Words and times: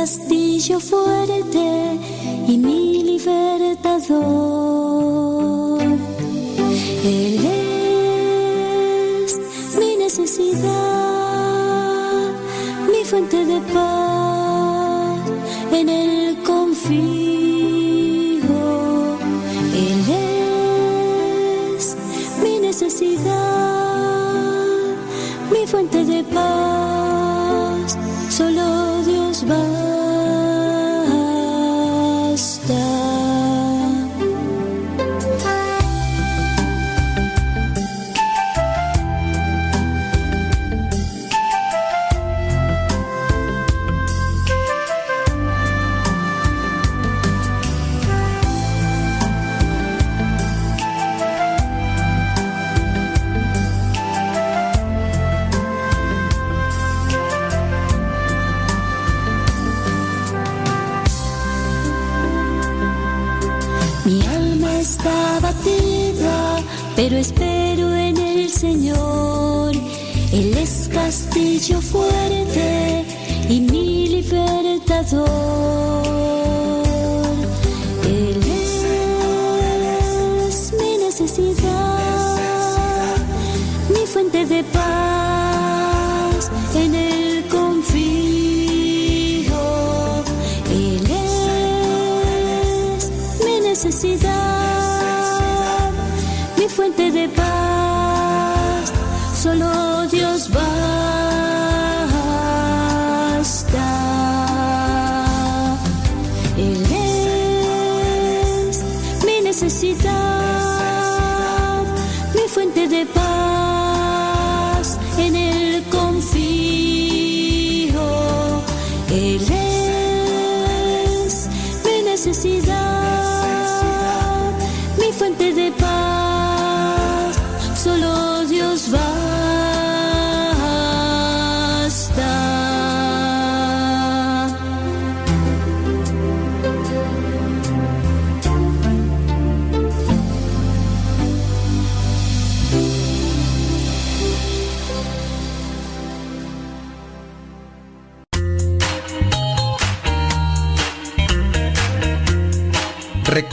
castillo 0.00 0.80
fuerte 0.80 1.98
y 2.48 2.56
mi 2.56 2.79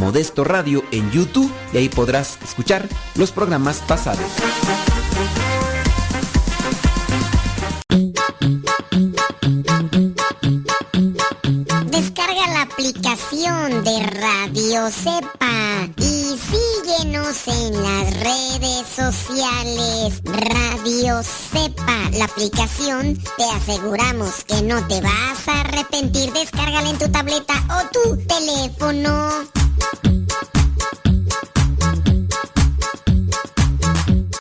Modesto 0.00 0.44
Radio 0.44 0.84
en 0.90 1.10
YouTube 1.10 1.50
y 1.72 1.78
ahí 1.78 1.88
podrás 1.88 2.38
escuchar 2.42 2.88
los 3.14 3.30
programas 3.32 3.78
pasados. 3.80 4.26
Descarga 11.86 12.46
la 12.48 12.62
aplicación 12.62 13.84
de 13.84 14.02
Radio 14.06 14.90
Cepa 14.90 15.88
y 15.96 16.36
síguenos 16.38 17.48
en 17.48 17.82
las 17.82 18.20
redes 18.20 18.86
sociales. 18.88 20.22
Radio 20.24 21.22
Cepa, 21.22 22.10
la 22.12 22.24
aplicación, 22.24 23.18
te 23.36 23.44
aseguramos 23.44 24.44
que 24.44 24.62
no 24.62 24.86
te 24.88 25.00
vas 25.00 25.48
a 25.48 25.60
arrepentir. 25.60 26.32
Descárgala 26.32 26.90
en 26.90 26.98
tu 26.98 27.08
tableta 27.10 27.54
o 27.70 27.88
tu 27.92 28.16
teléfono. 28.26 29.61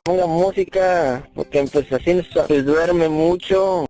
Ponga 0.04 0.26
música, 0.26 1.30
porque 1.36 1.64
pues 1.72 1.92
así 1.94 2.22
se 2.48 2.64
duerme 2.64 3.08
mucho. 3.08 3.86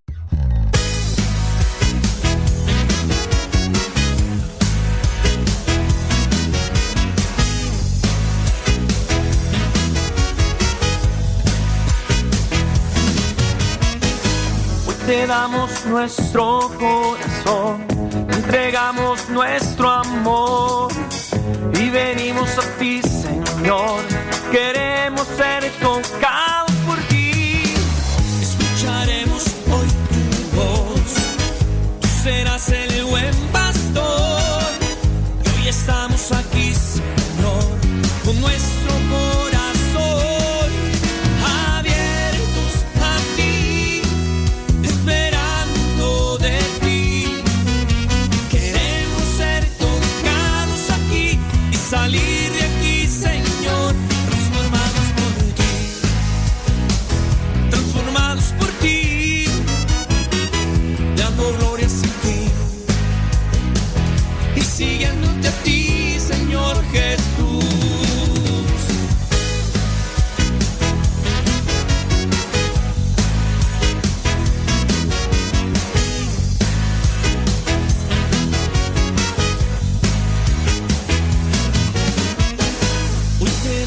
Te 15.06 15.26
damos 15.26 15.84
nuestro 15.86 16.70
corazón, 16.78 17.84
entregamos 18.30 19.28
nuestro 19.28 19.90
amor 19.90 20.92
y 21.82 21.90
venimos 21.90 22.50
a 22.58 22.62
ti, 22.78 23.00
Señor. 23.02 24.02
Queremos 24.50 25.26
ser 25.36 25.70
tocados 25.80 26.70
por 26.86 26.98
ti. 27.08 27.74
Escucharemos 28.40 29.44
hoy 29.70 29.88
tu 30.12 30.56
voz, 30.56 31.12
tú 32.00 32.08
serás 32.22 32.68
el 32.68 33.04
buen 33.04 33.34
pastor. 33.52 34.62
Y 35.44 35.60
hoy 35.60 35.68
estamos 35.68 36.32
aquí, 36.32 36.72
Señor, 36.74 37.64
con 38.24 38.40
nuestro 38.40 38.81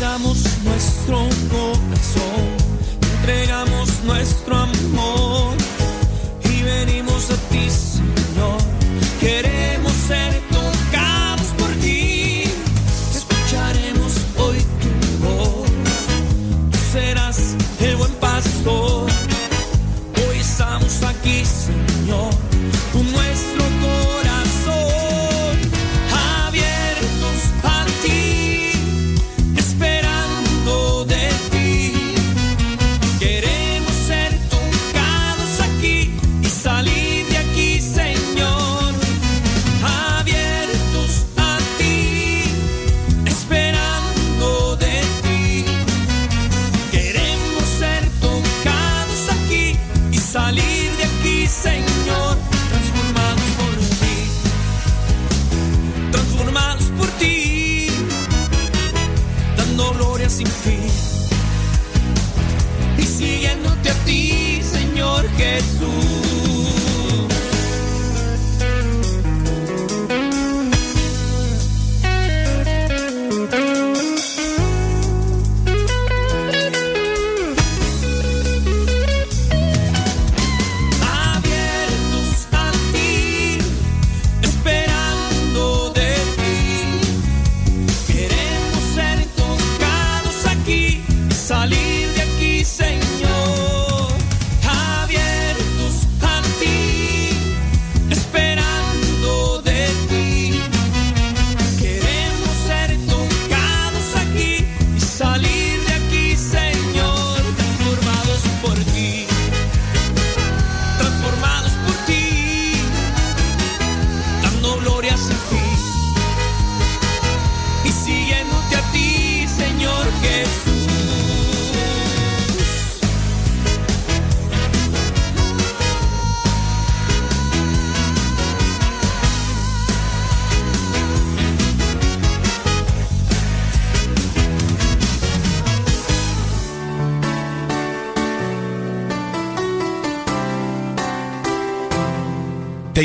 entregamos 0.06 0.44
nuestro 0.63 1.18
corazón, 1.50 2.46
entregamos 3.18 4.04
nuestro 4.04 4.56
amor. 4.56 5.25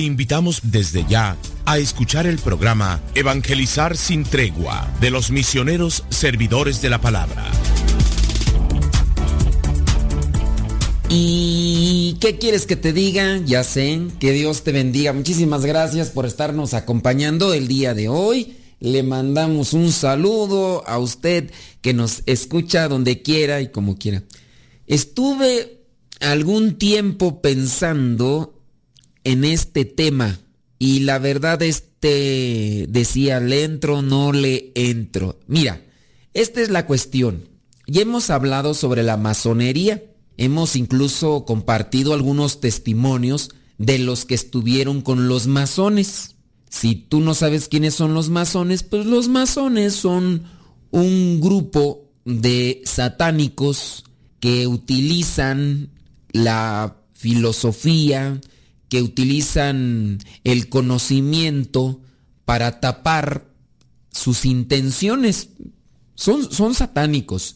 Invitamos 0.01 0.61
desde 0.65 1.05
ya 1.09 1.37
a 1.65 1.79
escuchar 1.79 2.27
el 2.27 2.39
programa 2.39 3.01
Evangelizar 3.15 3.97
sin 3.97 4.25
tregua 4.25 4.89
de 5.01 5.11
los 5.11 5.31
misioneros 5.31 6.05
servidores 6.11 6.83
de 6.83 6.91
la 6.91 7.01
palabra. 7.01 7.51
¿Y 11.09 12.19
qué 12.21 12.39
quieres 12.39 12.67
que 12.67 12.77
te 12.77 12.93
diga? 12.93 13.39
Ya 13.39 13.65
sé, 13.65 14.01
que 14.21 14.33
Dios 14.33 14.63
te 14.63 14.71
bendiga. 14.71 15.13
Muchísimas 15.13 15.65
gracias 15.65 16.11
por 16.11 16.25
estarnos 16.25 16.73
acompañando 16.73 17.53
el 17.53 17.67
día 17.67 17.95
de 17.95 18.09
hoy. 18.09 18.57
Le 18.79 19.03
mandamos 19.03 19.73
un 19.73 19.91
saludo 19.91 20.87
a 20.87 20.99
usted 20.99 21.51
que 21.83 21.95
nos 21.95 22.23
escucha 22.27 22.89
donde 22.89 23.23
quiera 23.23 23.61
y 23.61 23.69
como 23.69 23.97
quiera. 23.97 24.23
Estuve 24.87 25.81
algún 26.21 26.79
tiempo 26.79 27.43
pensando 27.43 28.60
en 29.25 29.45
este 29.45 29.85
tema 29.85 30.41
y 30.79 31.01
la 31.01 31.19
verdad 31.19 31.63
este 31.63 32.87
decía, 32.89 33.41
¿le 33.41 33.65
entro 33.65 34.03
no 34.03 34.33
le 34.33 34.73
entro? 34.75 35.39
Mira, 35.47 35.83
esta 36.33 36.61
es 36.61 36.71
la 36.71 36.87
cuestión. 36.87 37.49
Ya 37.87 38.03
hemos 38.03 38.31
hablado 38.31 38.73
sobre 38.75 39.03
la 39.03 39.17
masonería. 39.17 40.03
Hemos 40.37 40.77
incluso 40.77 41.45
compartido 41.45 42.15
algunos 42.15 42.61
testimonios 42.61 43.51
de 43.79 43.99
los 43.99 44.25
que 44.25 44.35
estuvieron 44.35 45.03
con 45.03 45.29
los 45.29 45.47
masones. 45.47 46.37
Si 46.71 46.95
tú 46.95 47.21
no 47.21 47.35
sabes 47.35 47.69
quiénes 47.69 47.95
son 47.95 48.15
los 48.15 48.31
masones, 48.31 48.83
pues 48.83 49.05
los 49.07 49.29
masones 49.29 49.95
son 49.95 50.45
un 50.91 51.41
grupo 51.41 52.11
de 52.25 52.81
satánicos 52.85 54.05
que 54.39 54.67
utilizan 54.67 55.91
la 56.33 56.97
filosofía, 57.13 58.41
que 58.91 59.01
utilizan 59.01 60.19
el 60.45 60.69
conocimiento 60.69 62.03
para 62.45 62.81
tapar 62.81 63.47
sus 64.11 64.45
intenciones. 64.45 65.49
Son, 66.15 66.53
son 66.53 66.75
satánicos. 66.75 67.55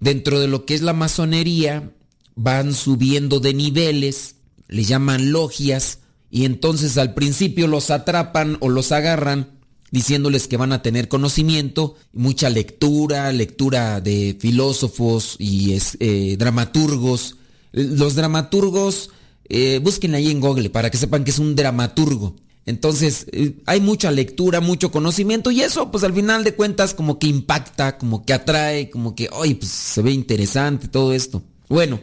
Dentro 0.00 0.40
de 0.40 0.48
lo 0.48 0.66
que 0.66 0.74
es 0.74 0.82
la 0.82 0.92
masonería, 0.92 1.94
van 2.34 2.74
subiendo 2.74 3.40
de 3.40 3.54
niveles, 3.54 4.36
le 4.68 4.84
llaman 4.84 5.32
logias, 5.32 6.00
y 6.30 6.44
entonces 6.44 6.98
al 6.98 7.14
principio 7.14 7.68
los 7.68 7.90
atrapan 7.90 8.58
o 8.60 8.68
los 8.68 8.92
agarran 8.92 9.56
diciéndoles 9.90 10.48
que 10.48 10.56
van 10.56 10.72
a 10.72 10.82
tener 10.82 11.08
conocimiento, 11.08 11.94
mucha 12.12 12.50
lectura, 12.50 13.32
lectura 13.32 14.00
de 14.00 14.36
filósofos 14.38 15.36
y 15.38 15.78
eh, 16.00 16.36
dramaturgos. 16.36 17.36
Los 17.72 18.16
dramaturgos, 18.16 19.10
eh, 19.48 19.80
busquen 19.82 20.14
ahí 20.14 20.30
en 20.30 20.40
Google 20.40 20.70
para 20.70 20.90
que 20.90 20.98
sepan 20.98 21.24
que 21.24 21.30
es 21.30 21.38
un 21.38 21.56
dramaturgo. 21.56 22.36
Entonces, 22.66 23.26
eh, 23.30 23.58
hay 23.66 23.80
mucha 23.80 24.10
lectura, 24.10 24.60
mucho 24.60 24.90
conocimiento 24.90 25.52
y 25.52 25.62
eso, 25.62 25.90
pues 25.92 26.02
al 26.02 26.12
final 26.12 26.42
de 26.42 26.54
cuentas, 26.54 26.94
como 26.94 27.18
que 27.18 27.28
impacta, 27.28 27.96
como 27.96 28.24
que 28.24 28.32
atrae, 28.32 28.90
como 28.90 29.14
que, 29.14 29.28
oye, 29.32 29.54
pues 29.54 29.70
se 29.70 30.02
ve 30.02 30.10
interesante 30.10 30.88
todo 30.88 31.12
esto. 31.12 31.44
Bueno, 31.68 32.00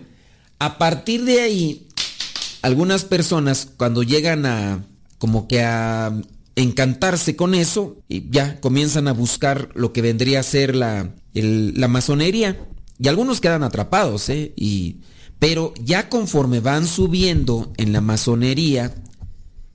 a 0.60 0.78
partir 0.78 1.26
de 1.26 1.42
ahí, 1.42 1.88
algunas 2.62 3.04
personas 3.04 3.68
cuando 3.76 4.04
llegan 4.04 4.46
a, 4.46 4.86
como 5.18 5.50
que 5.50 5.62
a 5.62 6.14
encantarse 6.56 7.36
con 7.36 7.56
eso, 7.56 7.98
y 8.08 8.30
ya 8.30 8.62
comienzan 8.62 9.10
a 9.10 9.14
buscar 9.14 9.70
lo 9.76 9.92
que 9.92 10.02
vendría 10.02 10.40
a 10.40 10.44
ser 10.44 10.76
la, 10.76 11.14
la 11.34 11.88
masonería. 11.90 12.58
Y 13.00 13.08
algunos 13.10 13.42
quedan 13.42 13.64
atrapados, 13.64 14.30
¿eh? 14.30 14.54
Y, 14.56 15.02
pero 15.44 15.74
ya 15.84 16.08
conforme 16.08 16.62
van 16.62 16.88
subiendo 16.88 17.74
en 17.76 17.92
la 17.92 18.00
masonería, 18.00 18.96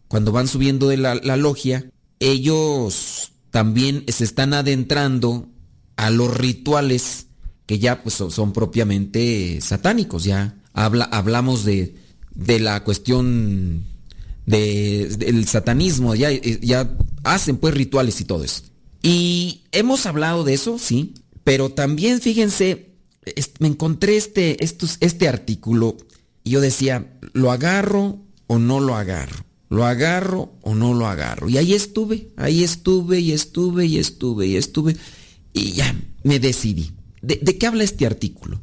cuando 0.08 0.32
van 0.32 0.48
subiendo 0.48 0.88
de 0.88 0.96
la, 0.96 1.14
logia, 1.36 1.90
ellos 2.20 3.32
también 3.50 4.02
se 4.08 4.24
están 4.24 4.54
adentrando 4.54 5.46
a 5.96 6.08
los 6.08 6.34
rituales 6.34 7.26
que 7.66 7.78
ya 7.78 8.02
pues, 8.02 8.14
son, 8.14 8.54
propiamente 8.54 9.60
satánicos. 9.60 10.24
Ya 10.24 10.56
habla, 10.72 11.04
hablamos 11.04 11.66
de, 11.66 11.96
de 12.34 12.60
la 12.60 12.82
cuestión 12.82 13.84
de- 14.46 15.14
del 15.18 15.46
satanismo, 15.46 16.14
ya, 16.14 16.30
ya 16.30 16.96
hacen 17.24 17.58
pues 17.58 17.74
rituales 17.74 18.18
y 18.22 18.24
todo 18.24 18.42
eso. 18.42 18.62
Y 19.02 19.64
hemos 19.72 20.06
hablado 20.06 20.44
de 20.44 20.54
eso, 20.54 20.78
sí, 20.78 21.12
pero 21.44 21.68
también 21.68 22.22
fíjense, 22.22 22.87
me 23.58 23.68
encontré 23.68 24.16
este, 24.16 24.56
este 24.62 25.28
artículo 25.28 25.96
y 26.44 26.50
yo 26.50 26.60
decía, 26.60 27.18
¿lo 27.32 27.50
agarro 27.50 28.18
o 28.46 28.58
no 28.58 28.80
lo 28.80 28.96
agarro? 28.96 29.44
¿Lo 29.70 29.84
agarro 29.84 30.52
o 30.62 30.74
no 30.74 30.94
lo 30.94 31.06
agarro? 31.06 31.48
Y 31.48 31.58
ahí 31.58 31.74
estuve, 31.74 32.30
ahí 32.36 32.64
estuve 32.64 33.20
y 33.20 33.32
estuve 33.32 33.86
y 33.86 33.98
estuve 33.98 34.46
y 34.46 34.56
estuve 34.56 34.96
y 35.52 35.72
ya 35.72 35.94
me 36.22 36.38
decidí. 36.38 36.92
¿De, 37.20 37.38
de 37.42 37.58
qué 37.58 37.66
habla 37.66 37.84
este 37.84 38.06
artículo? 38.06 38.60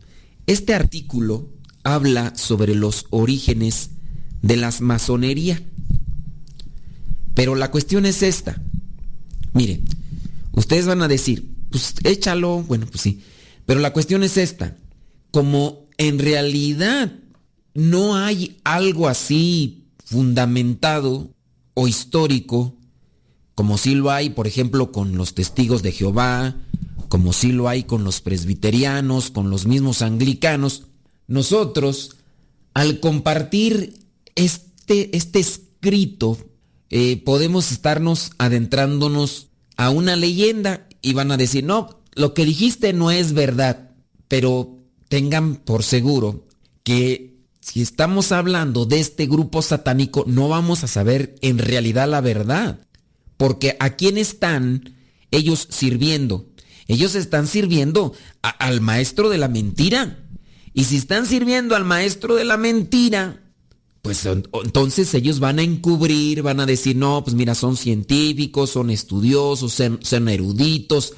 Este 0.47 0.73
artículo 0.73 1.49
habla 1.83 2.35
sobre 2.35 2.75
los 2.75 3.05
orígenes 3.11 3.91
de 4.41 4.57
las 4.57 4.81
masonería. 4.81 5.61
Pero 7.33 7.55
la 7.55 7.69
cuestión 7.71 8.05
es 8.05 8.23
esta. 8.23 8.61
Mire, 9.53 9.81
ustedes 10.53 10.85
van 10.85 11.01
a 11.01 11.07
decir, 11.07 11.51
pues 11.69 11.93
échalo, 12.03 12.63
bueno, 12.63 12.85
pues 12.87 13.01
sí. 13.01 13.21
Pero 13.65 13.79
la 13.79 13.93
cuestión 13.93 14.23
es 14.23 14.37
esta. 14.37 14.77
Como 15.31 15.87
en 15.97 16.19
realidad 16.19 17.11
no 17.73 18.15
hay 18.15 18.57
algo 18.63 19.07
así 19.07 19.85
fundamentado 20.03 21.31
o 21.73 21.87
histórico, 21.87 22.75
como 23.53 23.77
sí 23.77 23.95
lo 23.95 24.11
hay, 24.11 24.29
por 24.29 24.47
ejemplo, 24.47 24.91
con 24.91 25.17
los 25.17 25.33
testigos 25.33 25.81
de 25.81 25.91
Jehová, 25.91 26.55
como 27.09 27.33
sí 27.33 27.51
lo 27.51 27.69
hay 27.69 27.83
con 27.83 28.03
los 28.03 28.21
presbiterianos, 28.21 29.31
con 29.31 29.49
los 29.49 29.65
mismos 29.65 30.01
anglicanos, 30.01 30.83
nosotros, 31.27 32.17
al 32.73 32.99
compartir 32.99 33.93
este, 34.35 35.15
este 35.15 35.39
escrito, 35.39 36.37
eh, 36.89 37.21
podemos 37.23 37.71
estarnos 37.71 38.31
adentrándonos 38.37 39.47
a 39.77 39.89
una 39.89 40.15
leyenda 40.15 40.87
y 41.01 41.13
van 41.13 41.31
a 41.31 41.37
decir, 41.37 41.63
no, 41.63 42.01
lo 42.15 42.33
que 42.33 42.45
dijiste 42.45 42.93
no 42.93 43.11
es 43.11 43.33
verdad, 43.33 43.91
pero 44.27 44.79
tengan 45.09 45.55
por 45.55 45.83
seguro 45.83 46.47
que 46.83 47.35
si 47.61 47.81
estamos 47.81 48.31
hablando 48.31 48.85
de 48.85 48.99
este 48.99 49.25
grupo 49.25 49.61
satánico, 49.61 50.23
no 50.27 50.47
vamos 50.47 50.83
a 50.83 50.87
saber 50.87 51.35
en 51.41 51.57
realidad 51.57 52.09
la 52.09 52.21
verdad. 52.21 52.79
Porque 53.37 53.75
a 53.79 53.95
quién 53.95 54.17
están 54.17 54.95
ellos 55.31 55.67
sirviendo. 55.69 56.45
Ellos 56.87 57.15
están 57.15 57.47
sirviendo 57.47 58.13
al 58.41 58.81
maestro 58.81 59.29
de 59.29 59.37
la 59.37 59.47
mentira. 59.47 60.19
Y 60.73 60.83
si 60.85 60.97
están 60.97 61.25
sirviendo 61.25 61.75
al 61.75 61.85
maestro 61.85 62.35
de 62.35 62.45
la 62.45 62.57
mentira, 62.57 63.41
pues 64.01 64.25
entonces 64.27 65.11
ellos 65.15 65.39
van 65.39 65.57
a 65.57 65.63
encubrir, 65.63 66.43
van 66.43 66.59
a 66.59 66.67
decir, 66.67 66.95
no, 66.95 67.23
pues 67.23 67.35
mira, 67.35 67.55
son 67.55 67.75
científicos, 67.75 68.69
son 68.69 68.91
estudiosos, 68.91 69.73
son, 69.73 70.29
eruditos, 70.29 71.13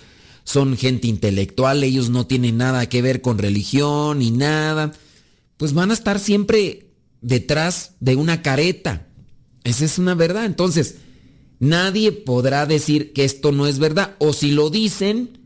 son 0.48 0.78
gente 0.78 1.10
intelectual, 1.10 1.84
ellos 1.84 2.10
no 2.10 2.26
tienen 2.26 2.56
nada 2.56 2.88
que 2.88 3.02
ver 3.02 3.22
con 3.22 3.38
religión 3.38 4.20
ni 4.20 4.32
nada. 4.32 4.94
Pues 5.58 5.74
van 5.74 5.92
a 5.92 5.94
estar 5.94 6.22
siempre 6.22 6.94
detrás 7.20 7.96
de 8.00 8.16
una 8.16 8.42
careta. 8.42 9.10
Esa 9.66 9.84
es 9.84 10.00
una 10.00 10.16
verdad. 10.16 10.46
Entonces, 10.46 10.96
nadie 11.60 12.14
podrá 12.14 12.66
decir 12.66 13.12
que 13.12 13.26
esto 13.26 13.52
no 13.52 13.68
es 13.68 13.78
verdad. 13.78 14.16
O 14.20 14.32
si 14.32 14.52
lo 14.52 14.70
dicen, 14.70 15.38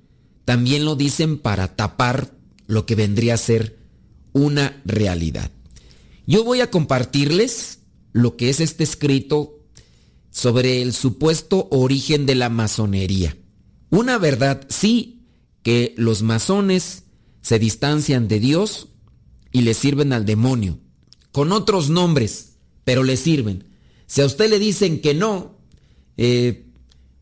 también 0.46 0.86
lo 0.86 0.96
dicen 0.96 1.40
para 1.40 1.76
tapar 1.76 2.36
lo 2.68 2.86
que 2.86 2.94
vendría 2.94 3.34
a 3.34 3.38
ser 3.38 3.80
una 4.34 4.84
realidad. 4.86 5.50
Yo 6.28 6.44
voy 6.44 6.62
a 6.62 6.70
compartirles 6.70 7.80
lo 8.14 8.38
que 8.38 8.52
es 8.52 8.60
este 8.60 8.84
escrito 8.84 9.66
sobre 10.30 10.84
el 10.84 10.94
supuesto 10.94 11.70
origen 11.72 12.28
de 12.28 12.36
la 12.36 12.50
masonería. 12.50 13.36
Una 13.92 14.18
verdad, 14.18 14.66
sí, 14.70 15.22
que 15.64 15.94
los 15.98 16.24
masones 16.24 17.04
se 17.42 17.60
distancian 17.60 18.28
de 18.28 18.40
Dios 18.40 18.88
y 19.52 19.62
le 19.62 19.74
sirven 19.74 20.14
al 20.14 20.26
demonio, 20.26 20.80
con 21.32 21.52
otros 21.52 21.90
nombres, 21.90 22.54
pero 22.84 23.04
le 23.04 23.18
sirven. 23.18 23.66
Si 24.08 24.22
a 24.22 24.26
usted 24.26 24.50
le 24.50 24.60
dicen 24.60 25.02
que 25.02 25.14
no, 25.14 25.58
eh, 26.18 26.66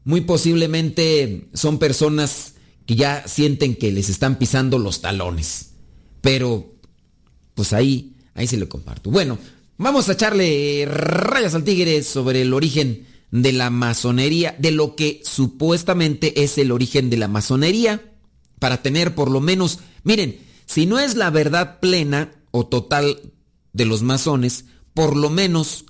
muy 0.03 0.21
posiblemente 0.21 1.49
son 1.53 1.79
personas 1.79 2.53
que 2.85 2.95
ya 2.95 3.27
sienten 3.27 3.75
que 3.75 3.91
les 3.91 4.09
están 4.09 4.37
pisando 4.37 4.77
los 4.79 5.01
talones. 5.01 5.71
Pero 6.21 6.73
pues 7.55 7.73
ahí, 7.73 8.15
ahí 8.33 8.47
se 8.47 8.57
lo 8.57 8.69
comparto. 8.69 9.09
Bueno, 9.11 9.37
vamos 9.77 10.07
a 10.07 10.13
echarle 10.13 10.85
rayas 10.87 11.55
al 11.55 11.63
tigre 11.63 12.03
sobre 12.03 12.43
el 12.43 12.53
origen 12.53 13.05
de 13.31 13.51
la 13.51 13.69
masonería, 13.69 14.55
de 14.59 14.71
lo 14.71 14.95
que 14.95 15.21
supuestamente 15.23 16.43
es 16.43 16.57
el 16.57 16.71
origen 16.71 17.09
de 17.09 17.17
la 17.17 17.27
masonería, 17.27 18.13
para 18.59 18.81
tener 18.81 19.15
por 19.15 19.31
lo 19.31 19.39
menos, 19.39 19.79
miren, 20.03 20.39
si 20.65 20.85
no 20.85 20.99
es 20.99 21.15
la 21.15 21.29
verdad 21.29 21.79
plena 21.79 22.31
o 22.51 22.67
total 22.67 23.33
de 23.73 23.85
los 23.85 24.01
masones, 24.03 24.65
por 24.93 25.15
lo 25.15 25.29
menos 25.29 25.85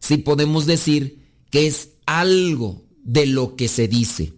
sí 0.00 0.16
podemos 0.18 0.66
decir 0.66 1.22
que 1.50 1.66
es 1.66 1.90
algo 2.06 2.84
de 3.02 3.26
lo 3.26 3.56
que 3.56 3.68
se 3.68 3.88
dice 3.88 4.34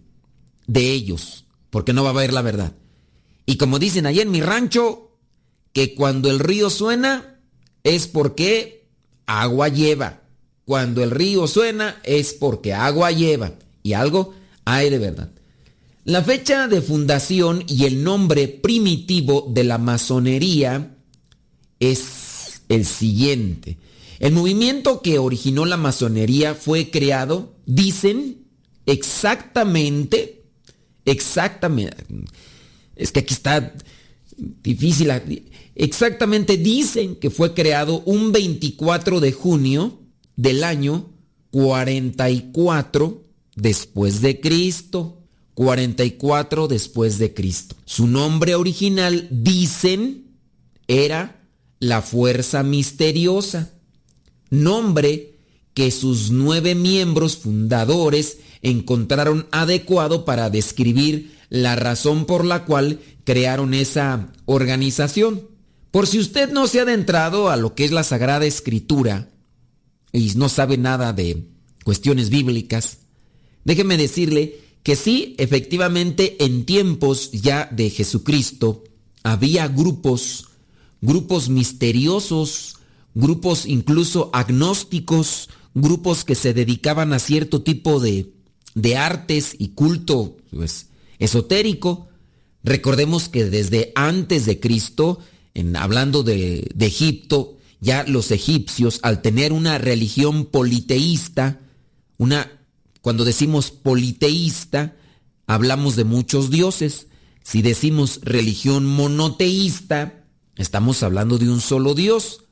de 0.67 0.91
ellos, 0.91 1.45
porque 1.69 1.93
no 1.93 2.03
va 2.03 2.09
a 2.09 2.13
haber 2.13 2.33
la 2.33 2.41
verdad. 2.41 2.75
Y 3.45 3.55
como 3.55 3.79
dicen 3.79 4.05
allá 4.05 4.21
en 4.21 4.31
mi 4.31 4.41
rancho, 4.41 5.17
que 5.73 5.95
cuando 5.95 6.29
el 6.29 6.39
río 6.39 6.69
suena 6.69 7.39
es 7.83 8.07
porque 8.07 8.89
agua 9.25 9.69
lleva. 9.69 10.23
Cuando 10.67 11.01
el 11.01 11.11
río 11.11 11.47
suena 11.47 12.01
es 12.03 12.33
porque 12.33 12.73
agua 12.73 13.09
lleva. 13.13 13.53
Y 13.83 13.93
algo 13.93 14.33
hay 14.65 14.89
de 14.89 14.97
verdad. 14.97 15.31
La 16.03 16.21
fecha 16.21 16.67
de 16.67 16.81
fundación 16.81 17.63
y 17.69 17.85
el 17.85 18.03
nombre 18.03 18.49
primitivo 18.49 19.47
de 19.49 19.63
la 19.63 19.77
masonería 19.77 20.97
es 21.79 22.63
el 22.67 22.85
siguiente. 22.85 23.77
El 24.19 24.33
movimiento 24.33 25.01
que 25.01 25.19
originó 25.19 25.63
la 25.63 25.77
masonería 25.77 26.53
fue 26.53 26.89
creado, 26.89 27.55
dicen, 27.65 28.39
exactamente, 28.85 30.43
exactamente, 31.05 32.03
es 32.97 33.13
que 33.13 33.21
aquí 33.21 33.33
está 33.33 33.73
difícil, 34.35 35.13
Exactamente 35.75 36.57
dicen 36.57 37.15
que 37.15 37.29
fue 37.29 37.53
creado 37.53 38.01
un 38.01 38.33
24 38.33 39.21
de 39.21 39.31
junio 39.31 40.06
del 40.37 40.63
año 40.63 41.09
44 41.51 43.23
después 43.55 44.21
de 44.21 44.39
Cristo. 44.39 45.15
44 45.55 46.67
después 46.67 47.17
de 47.17 47.33
Cristo. 47.33 47.75
Su 47.83 48.05
nombre 48.05 48.53
original, 48.53 49.27
dicen, 49.31 50.37
era 50.87 51.41
la 51.79 52.03
Fuerza 52.03 52.61
Misteriosa. 52.61 53.73
Nombre 54.51 55.39
que 55.73 55.89
sus 55.89 56.29
nueve 56.29 56.75
miembros 56.75 57.37
fundadores 57.37 58.37
encontraron 58.61 59.47
adecuado 59.51 60.25
para 60.25 60.51
describir 60.51 61.35
la 61.49 61.75
razón 61.75 62.25
por 62.25 62.45
la 62.45 62.65
cual 62.65 62.99
crearon 63.23 63.73
esa 63.73 64.31
organización. 64.45 65.49
Por 65.89 66.05
si 66.05 66.19
usted 66.19 66.51
no 66.51 66.67
se 66.67 66.79
ha 66.79 66.83
adentrado 66.83 67.49
a 67.49 67.57
lo 67.57 67.73
que 67.73 67.83
es 67.83 67.91
la 67.91 68.03
Sagrada 68.03 68.45
Escritura 68.45 69.29
y 70.11 70.31
no 70.35 70.49
sabe 70.49 70.77
nada 70.77 71.13
de 71.13 71.45
cuestiones 71.83 72.29
bíblicas, 72.29 72.99
déjeme 73.63 73.97
decirle 73.97 74.59
que 74.83 74.95
sí, 74.95 75.35
efectivamente, 75.37 76.43
en 76.43 76.65
tiempos 76.65 77.31
ya 77.31 77.69
de 77.71 77.89
Jesucristo 77.89 78.83
había 79.23 79.67
grupos, 79.67 80.47
grupos 81.01 81.49
misteriosos, 81.49 82.77
grupos 83.13 83.65
incluso 83.65 84.29
agnósticos, 84.31 85.49
grupos 85.73 86.23
que 86.23 86.35
se 86.35 86.53
dedicaban 86.53 87.13
a 87.13 87.19
cierto 87.19 87.61
tipo 87.63 87.99
de, 87.99 88.31
de 88.75 88.95
artes 88.95 89.55
y 89.59 89.69
culto 89.69 90.37
pues, 90.51 90.87
esotérico. 91.19 92.07
Recordemos 92.63 93.27
que 93.27 93.45
desde 93.45 93.91
antes 93.95 94.45
de 94.45 94.59
Cristo 94.59 95.19
hablando 95.75 96.23
de, 96.23 96.69
de 96.73 96.85
Egipto, 96.85 97.56
ya 97.79 98.03
los 98.03 98.31
egipcios, 98.31 98.99
al 99.03 99.21
tener 99.21 99.53
una 99.53 99.77
religión 99.77 100.45
politeísta, 100.45 101.59
una, 102.17 102.51
cuando 103.01 103.25
decimos 103.25 103.71
politeísta, 103.71 104.95
hablamos 105.45 105.95
de 105.95 106.03
muchos 106.03 106.49
dioses. 106.49 107.07
Si 107.43 107.61
decimos 107.61 108.19
religión 108.23 108.85
monoteísta, 108.85 110.25
estamos 110.55 111.03
hablando 111.03 111.37
de 111.37 111.49
un 111.49 111.61
solo 111.61 111.93
Dios. 111.93 112.43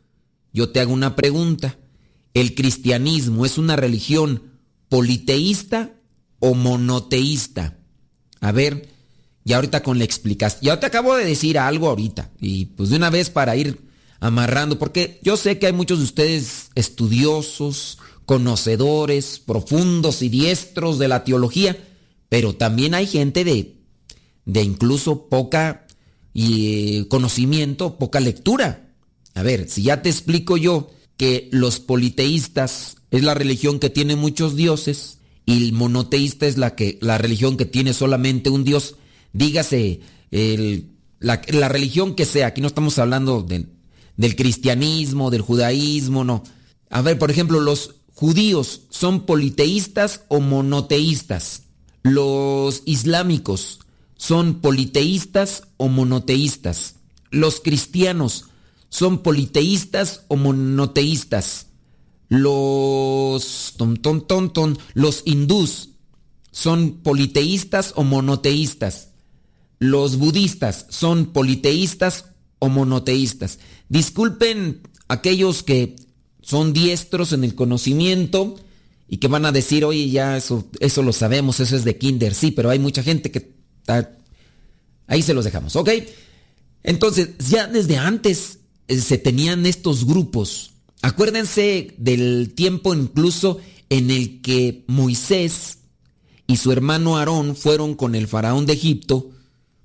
Yo 0.53 0.69
te 0.69 0.79
hago 0.79 0.93
una 0.93 1.15
pregunta. 1.15 1.77
¿El 2.33 2.53
cristianismo 2.53 3.45
es 3.45 3.57
una 3.57 3.75
religión 3.75 4.43
politeísta 4.89 5.93
o 6.39 6.53
monoteísta? 6.53 7.77
A 8.41 8.51
ver, 8.51 8.89
y 9.43 9.53
ahorita 9.53 9.83
con 9.83 9.97
la 9.97 10.03
explicación. 10.03 10.61
Ya 10.61 10.79
te 10.79 10.85
acabo 10.85 11.15
de 11.15 11.25
decir 11.25 11.57
algo 11.57 11.89
ahorita. 11.89 12.31
Y 12.39 12.65
pues 12.65 12.89
de 12.89 12.97
una 12.97 13.09
vez 13.09 13.29
para 13.29 13.55
ir 13.55 13.85
amarrando, 14.19 14.79
porque 14.79 15.19
yo 15.23 15.37
sé 15.37 15.59
que 15.59 15.67
hay 15.67 15.73
muchos 15.73 15.99
de 15.99 16.05
ustedes 16.05 16.69
estudiosos, 16.75 17.97
conocedores, 18.25 19.39
profundos 19.39 20.21
y 20.21 20.29
diestros 20.29 20.99
de 20.99 21.07
la 21.07 21.23
teología, 21.23 21.77
pero 22.29 22.55
también 22.55 22.93
hay 22.93 23.07
gente 23.07 23.43
de, 23.43 23.77
de 24.45 24.63
incluso 24.63 25.27
poca 25.29 25.87
eh, 26.33 27.05
conocimiento, 27.09 27.97
poca 27.97 28.19
lectura. 28.19 28.93
A 29.33 29.43
ver, 29.43 29.69
si 29.69 29.83
ya 29.83 30.01
te 30.01 30.09
explico 30.09 30.57
yo 30.57 30.89
que 31.17 31.49
los 31.51 31.79
politeístas 31.79 32.97
es 33.11 33.23
la 33.23 33.33
religión 33.33 33.79
que 33.79 33.89
tiene 33.89 34.15
muchos 34.15 34.55
dioses 34.55 35.19
y 35.45 35.67
el 35.67 35.73
monoteísta 35.73 36.47
es 36.47 36.57
la, 36.57 36.75
que, 36.75 36.97
la 37.01 37.17
religión 37.17 37.57
que 37.57 37.65
tiene 37.65 37.93
solamente 37.93 38.49
un 38.49 38.63
dios, 38.63 38.95
dígase 39.31 40.01
la, 41.19 41.69
religión 41.69 42.15
que 42.15 42.25
sea, 42.25 42.47
aquí 42.47 42.61
no 42.61 42.67
estamos 42.67 42.97
hablando 42.99 43.45
del 44.17 44.35
cristianismo, 44.35 45.31
del 45.31 45.41
judaísmo, 45.41 46.23
no. 46.23 46.43
A 46.89 47.01
ver, 47.01 47.17
por 47.19 47.31
ejemplo, 47.31 47.59
los 47.59 47.95
judíos 48.13 48.81
son 48.89 49.25
politeístas 49.25 50.21
o 50.27 50.39
monoteístas. 50.39 51.63
Los 52.03 52.83
islámicos 52.85 53.79
son 54.15 54.61
politeístas 54.61 55.63
o 55.77 55.87
monoteístas. 55.87 56.95
Los 57.31 57.59
cristianos 57.59 58.45
son 58.89 59.19
politeístas 59.23 60.21
o 60.27 60.35
monoteístas. 60.35 61.67
Los 62.29 63.73
ton, 63.77 63.97
ton, 63.97 64.77
los 64.93 65.23
hindús 65.25 65.89
son 66.51 67.01
politeístas 67.03 67.93
o 67.95 68.03
monoteístas 68.03 69.09
los 69.79 70.17
budistas 70.17 70.85
son 70.89 71.27
politeístas 71.27 72.25
o 72.59 72.69
monoteístas. 72.69 73.59
Disculpen 73.89 74.81
aquellos 75.07 75.63
que 75.63 75.95
son 76.41 76.73
diestros 76.73 77.33
en 77.33 77.43
el 77.43 77.55
conocimiento 77.55 78.55
y 79.07 79.17
que 79.17 79.27
van 79.27 79.45
a 79.45 79.51
decir, 79.51 79.85
oye, 79.85 80.09
ya 80.09 80.37
eso, 80.37 80.67
eso 80.79 81.03
lo 81.03 81.13
sabemos, 81.13 81.59
eso 81.59 81.75
es 81.75 81.83
de 81.83 81.97
kinder, 81.97 82.33
sí, 82.33 82.51
pero 82.51 82.69
hay 82.69 82.79
mucha 82.79 83.03
gente 83.03 83.31
que. 83.31 83.53
Ahí 85.07 85.21
se 85.21 85.35
los 85.35 85.45
dejamos, 85.45 85.75
¿ok? 85.75 85.89
Entonces, 86.83 87.29
ya 87.49 87.67
desde 87.67 87.97
antes 87.97 88.59
eh, 88.87 88.97
se 88.97 89.17
tenían 89.17 89.65
estos 89.65 90.05
grupos. 90.05 90.71
Acuérdense 91.01 91.93
del 91.97 92.53
tiempo 92.55 92.93
incluso 92.93 93.59
en 93.89 94.09
el 94.09 94.41
que 94.41 94.83
Moisés 94.87 95.79
y 96.47 96.57
su 96.57 96.71
hermano 96.71 97.17
Aarón 97.17 97.55
fueron 97.55 97.95
con 97.95 98.15
el 98.15 98.27
faraón 98.27 98.65
de 98.65 98.73
Egipto 98.73 99.31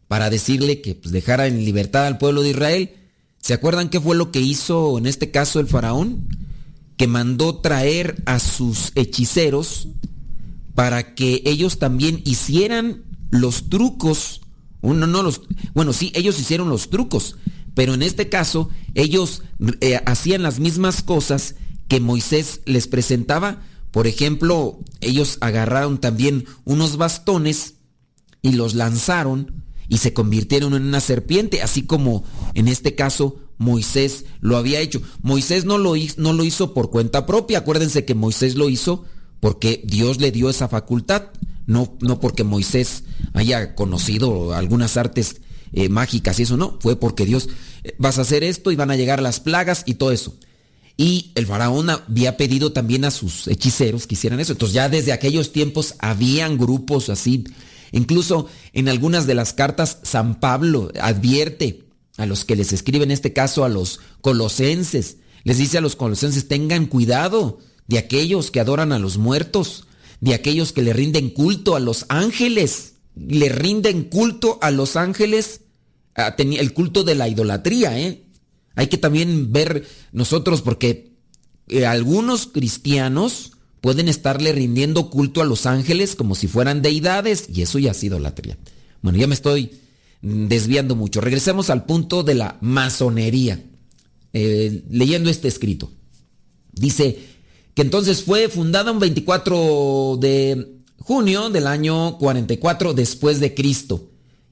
para 0.09 0.31
decirle 0.31 0.81
que 0.81 0.95
pues, 0.95 1.13
dejara 1.13 1.47
en 1.47 1.65
libertad 1.65 2.07
al 2.07 2.19
pueblo 2.19 2.43
de 2.43 2.51
Israel. 2.51 2.91
¿Se 3.41 3.55
acuerdan 3.55 3.89
qué 3.89 4.01
fue 4.01 4.17
lo 4.17 4.31
que 4.31 4.41
hizo 4.41 4.99
en 4.99 5.07
este 5.07 5.31
caso 5.31 5.61
el 5.61 5.67
faraón? 5.67 6.29
Que 6.97 7.07
mandó 7.07 7.57
traer 7.57 8.23
a 8.27 8.39
sus 8.39 8.93
hechiceros 8.95 9.89
para 10.75 11.15
que 11.15 11.43
ellos 11.47 11.79
también 11.79 12.23
hicieran 12.25 13.05
los 13.31 13.71
trucos. 13.71 14.43
Uno, 14.83 15.07
no 15.07 15.23
los, 15.23 15.43
bueno, 15.75 15.93
sí, 15.93 16.13
ellos 16.15 16.39
hicieron 16.39 16.69
los 16.69 16.91
trucos, 16.91 17.37
pero 17.75 17.95
en 17.95 18.03
este 18.03 18.29
caso 18.29 18.69
ellos 18.95 19.43
eh, 19.81 20.01
hacían 20.07 20.43
las 20.43 20.59
mismas 20.59 21.03
cosas 21.03 21.55
que 21.89 22.01
Moisés 22.01 22.61
les 22.67 22.87
presentaba. 22.87 23.63
Por 23.91 24.07
ejemplo, 24.07 24.79
ellos 25.01 25.39
agarraron 25.41 25.99
también 25.99 26.45
unos 26.65 26.97
bastones 26.97 27.75
y 28.43 28.53
los 28.53 28.75
lanzaron 28.75 29.65
y 29.91 29.99
se 29.99 30.15
convirtieron 30.15 30.75
en 30.75 30.85
una 30.85 31.01
serpiente, 31.01 31.61
así 31.61 31.83
como 31.83 32.25
en 32.55 32.69
este 32.69 32.95
caso 32.95 33.37
Moisés 33.59 34.25
lo 34.41 34.57
había 34.57 34.81
hecho. 34.81 35.03
Moisés 35.21 35.67
no 35.67 35.77
lo, 35.77 35.97
hizo, 35.97 36.15
no 36.17 36.33
lo 36.33 36.45
hizo 36.45 36.73
por 36.73 36.91
cuenta 36.91 37.27
propia, 37.27 37.59
acuérdense 37.59 38.07
que 38.07 38.15
Moisés 38.15 38.55
lo 38.55 38.71
hizo 38.71 39.05
porque 39.41 39.83
Dios 39.85 40.21
le 40.21 40.31
dio 40.31 40.49
esa 40.49 40.69
facultad, 40.69 41.25
no, 41.67 41.99
no 42.01 42.21
porque 42.21 42.45
Moisés 42.45 43.03
haya 43.35 43.75
conocido 43.75 44.55
algunas 44.55 44.97
artes 44.97 45.41
eh, 45.73 45.89
mágicas 45.89 46.39
y 46.39 46.45
eso, 46.45 46.57
no, 46.57 46.79
fue 46.81 46.95
porque 46.97 47.27
Dios, 47.27 47.49
eh, 47.83 47.95
vas 47.99 48.19
a 48.19 48.23
hacer 48.23 48.45
esto 48.45 48.71
y 48.71 48.77
van 48.77 48.93
a 48.93 48.97
llegar 48.97 49.21
las 49.21 49.41
plagas 49.41 49.83
y 49.87 49.95
todo 49.95 50.13
eso. 50.13 50.37
Y 50.97 51.33
el 51.35 51.47
faraón 51.47 51.91
había 51.91 52.37
pedido 52.37 52.73
también 52.73 53.05
a 53.05 53.11
sus 53.11 53.49
hechiceros 53.49 54.07
que 54.07 54.15
hicieran 54.15 54.39
eso. 54.39 54.53
Entonces 54.53 54.75
ya 54.75 54.89
desde 54.89 55.13
aquellos 55.13 55.51
tiempos 55.51 55.95
habían 55.99 56.59
grupos 56.59 57.09
así. 57.09 57.45
Incluso 57.93 58.49
en 58.73 58.89
algunas 58.89 59.27
de 59.27 59.35
las 59.35 59.53
cartas 59.53 59.99
San 60.03 60.41
Pablo 60.41 60.93
advierte 61.01 61.85
a 62.17 62.27
los 62.27 62.45
que 62.45 62.57
les 62.57 62.73
escribe, 62.73 63.05
en 63.05 63.11
este 63.11 63.33
caso 63.33 63.65
a 63.65 63.69
los 63.69 64.01
colosenses, 64.21 65.19
les 65.45 65.59
dice 65.59 65.79
a 65.79 65.81
los 65.81 65.97
colosenses, 65.97 66.49
tengan 66.49 66.87
cuidado 66.87 67.59
de 67.87 67.99
aquellos 67.99 68.51
que 68.51 68.61
adoran 68.61 68.93
a 68.93 68.99
los 68.99 69.19
muertos, 69.19 69.87
de 70.21 70.35
aquellos 70.35 70.73
que 70.73 70.83
le 70.83 70.93
rinden 70.93 71.31
culto 71.31 71.77
a 71.77 71.81
los 71.81 72.07
ángeles, 72.09 72.95
le 73.17 73.49
rinden 73.49 74.05
culto 74.05 74.59
a 74.63 74.71
los 74.71 74.97
ángeles, 74.97 75.63
el 76.39 76.73
culto 76.75 77.05
de 77.05 77.15
la 77.15 77.29
idolatría, 77.29 77.99
¿eh? 77.99 78.25
Hay 78.77 78.87
que 78.87 78.99
también 78.99 79.53
ver 79.53 79.87
nosotros 80.13 80.63
porque 80.63 81.13
eh, 81.69 81.87
algunos 81.87 82.47
cristianos 82.47 83.53
pueden 83.81 84.09
estarle 84.09 84.53
rindiendo 84.53 85.11
culto 85.11 85.41
a 85.43 85.45
los 85.45 85.67
ángeles 85.67 86.15
como 86.15 86.35
si 86.35 86.49
fueran 86.49 86.83
deidades 86.83 87.47
y 87.53 87.63
eso 87.63 87.79
ya 87.79 87.95
sido 87.95 88.17
idolatría. 88.17 88.59
Bueno, 89.03 89.19
ya 89.19 89.27
me 89.27 89.35
estoy 89.35 89.73
desviando 90.23 90.97
mucho. 90.97 91.21
Regresemos 91.21 91.71
al 91.71 91.85
punto 91.85 92.23
de 92.23 92.35
la 92.35 92.59
masonería. 92.61 93.63
Eh, 94.33 94.85
leyendo 94.91 95.29
este 95.29 95.49
escrito. 95.49 95.91
Dice 96.73 97.19
que 97.75 97.83
entonces 97.83 98.23
fue 98.23 98.49
fundada 98.49 98.93
un 98.93 99.01
24 99.01 100.19
de 100.21 100.83
junio 100.99 101.51
del 101.51 101.67
año 101.67 102.17
44 102.19 102.95
después 102.95 103.41
de 103.41 103.55
Cristo. 103.55 104.11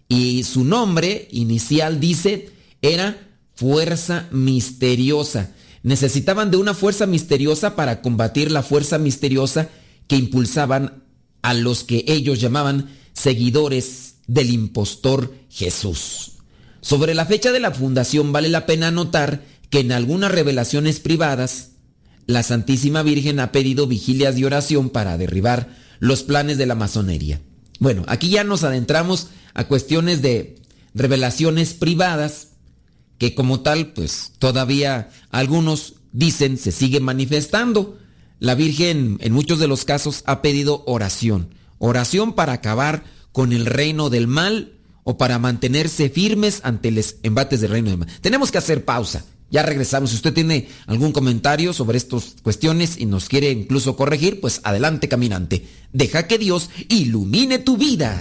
Y 0.08 0.42
su 0.44 0.64
nombre 0.64 1.28
inicial 1.30 2.00
dice 2.00 2.50
era 2.82 3.28
fuerza 3.54 4.28
misteriosa. 4.32 5.54
Necesitaban 5.82 6.50
de 6.50 6.56
una 6.56 6.74
fuerza 6.74 7.06
misteriosa 7.06 7.76
para 7.76 8.02
combatir 8.02 8.50
la 8.50 8.62
fuerza 8.62 8.98
misteriosa 8.98 9.68
que 10.06 10.16
impulsaban 10.16 11.04
a 11.42 11.54
los 11.54 11.84
que 11.84 12.04
ellos 12.08 12.40
llamaban 12.40 12.90
seguidores 13.12 14.16
del 14.26 14.50
impostor 14.50 15.34
Jesús. 15.50 16.32
Sobre 16.80 17.14
la 17.14 17.26
fecha 17.26 17.52
de 17.52 17.60
la 17.60 17.72
fundación 17.72 18.32
vale 18.32 18.48
la 18.48 18.66
pena 18.66 18.90
notar 18.90 19.44
que 19.70 19.80
en 19.80 19.92
algunas 19.92 20.30
revelaciones 20.30 21.00
privadas, 21.00 21.70
la 22.26 22.42
Santísima 22.42 23.02
Virgen 23.02 23.40
ha 23.40 23.52
pedido 23.52 23.86
vigilias 23.86 24.38
y 24.38 24.44
oración 24.44 24.90
para 24.90 25.18
derribar 25.18 25.68
los 25.98 26.22
planes 26.22 26.58
de 26.58 26.66
la 26.66 26.74
masonería. 26.74 27.40
Bueno, 27.78 28.04
aquí 28.06 28.28
ya 28.30 28.44
nos 28.44 28.64
adentramos 28.64 29.28
a 29.54 29.64
cuestiones 29.64 30.22
de 30.22 30.56
revelaciones 30.94 31.74
privadas 31.74 32.47
que 33.18 33.34
como 33.34 33.60
tal, 33.60 33.92
pues 33.92 34.32
todavía 34.38 35.10
algunos 35.30 35.94
dicen 36.12 36.56
se 36.56 36.72
sigue 36.72 37.00
manifestando. 37.00 37.98
La 38.38 38.54
Virgen 38.54 39.18
en 39.20 39.32
muchos 39.32 39.58
de 39.58 39.66
los 39.66 39.84
casos 39.84 40.22
ha 40.26 40.42
pedido 40.42 40.84
oración, 40.86 41.54
oración 41.78 42.32
para 42.34 42.52
acabar 42.52 43.04
con 43.32 43.52
el 43.52 43.66
reino 43.66 44.10
del 44.10 44.28
mal 44.28 44.72
o 45.02 45.18
para 45.18 45.38
mantenerse 45.38 46.08
firmes 46.08 46.60
ante 46.62 46.90
los 46.90 47.16
embates 47.22 47.60
del 47.60 47.72
reino 47.72 47.90
del 47.90 47.98
mal. 47.98 48.08
Tenemos 48.20 48.50
que 48.50 48.58
hacer 48.58 48.84
pausa. 48.84 49.24
Ya 49.50 49.62
regresamos. 49.62 50.10
Si 50.10 50.16
usted 50.16 50.34
tiene 50.34 50.68
algún 50.86 51.12
comentario 51.12 51.72
sobre 51.72 51.96
estas 51.96 52.36
cuestiones 52.42 52.98
y 52.98 53.06
nos 53.06 53.28
quiere 53.28 53.50
incluso 53.50 53.96
corregir, 53.96 54.40
pues 54.40 54.60
adelante 54.62 55.08
caminante. 55.08 55.66
Deja 55.92 56.26
que 56.26 56.36
Dios 56.36 56.68
ilumine 56.88 57.58
tu 57.58 57.78
vida. 57.78 58.20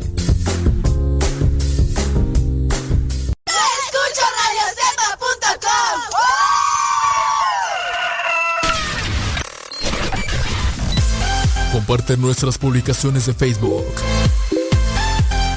Comparte 11.91 12.15
nuestras 12.15 12.57
publicaciones 12.57 13.25
de 13.25 13.33
Facebook 13.33 13.93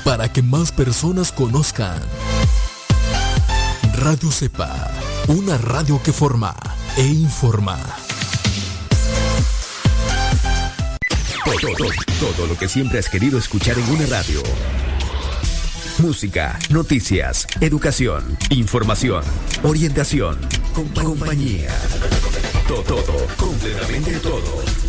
para 0.02 0.32
que 0.32 0.42
más 0.42 0.72
personas 0.72 1.30
conozcan. 1.30 2.02
Radio 3.94 4.32
Sepa, 4.32 4.90
una 5.28 5.56
radio 5.58 6.02
que 6.02 6.12
forma 6.12 6.56
e 6.96 7.06
informa. 7.06 7.78
Todo, 11.44 11.88
todo, 12.18 12.46
lo 12.48 12.58
que 12.58 12.68
siempre 12.68 12.98
has 12.98 13.08
querido 13.08 13.38
escuchar 13.38 13.78
en 13.78 13.88
una 13.90 14.06
radio. 14.06 14.42
Música, 15.98 16.58
noticias, 16.68 17.46
educación, 17.60 18.36
información, 18.50 19.22
orientación, 19.62 20.36
compañía. 20.72 21.70
Todo, 22.66 22.82
todo, 22.82 23.26
completamente 23.38 24.18
todo. 24.18 24.83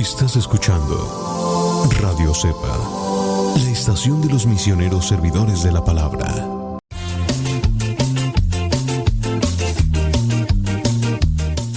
Estás 0.00 0.34
escuchando 0.36 1.86
Radio 2.00 2.32
Cepa. 2.32 3.54
La 3.54 3.70
estación 3.70 4.22
de 4.22 4.32
los 4.32 4.46
misioneros 4.46 5.06
servidores 5.06 5.62
de 5.62 5.72
la 5.72 5.84
palabra. 5.84 6.48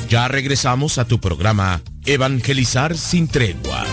Ya 0.07 0.29
regresamos 0.29 0.97
a 0.99 1.05
tu 1.05 1.19
programa 1.19 1.81
Evangelizar 2.05 2.97
sin 2.97 3.27
tregua. 3.27 3.85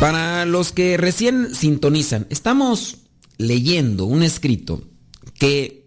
Para 0.00 0.44
los 0.44 0.72
que 0.72 0.96
recién 0.96 1.54
sintonizan, 1.54 2.26
estamos 2.30 2.96
leyendo 3.38 4.06
un 4.06 4.24
escrito 4.24 4.82
que 5.38 5.79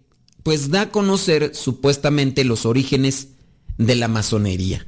pues 0.44 0.70
da 0.70 0.82
a 0.82 0.92
conocer 0.92 1.56
supuestamente 1.56 2.44
los 2.44 2.66
orígenes 2.66 3.30
de 3.78 3.96
la 3.96 4.08
masonería. 4.08 4.86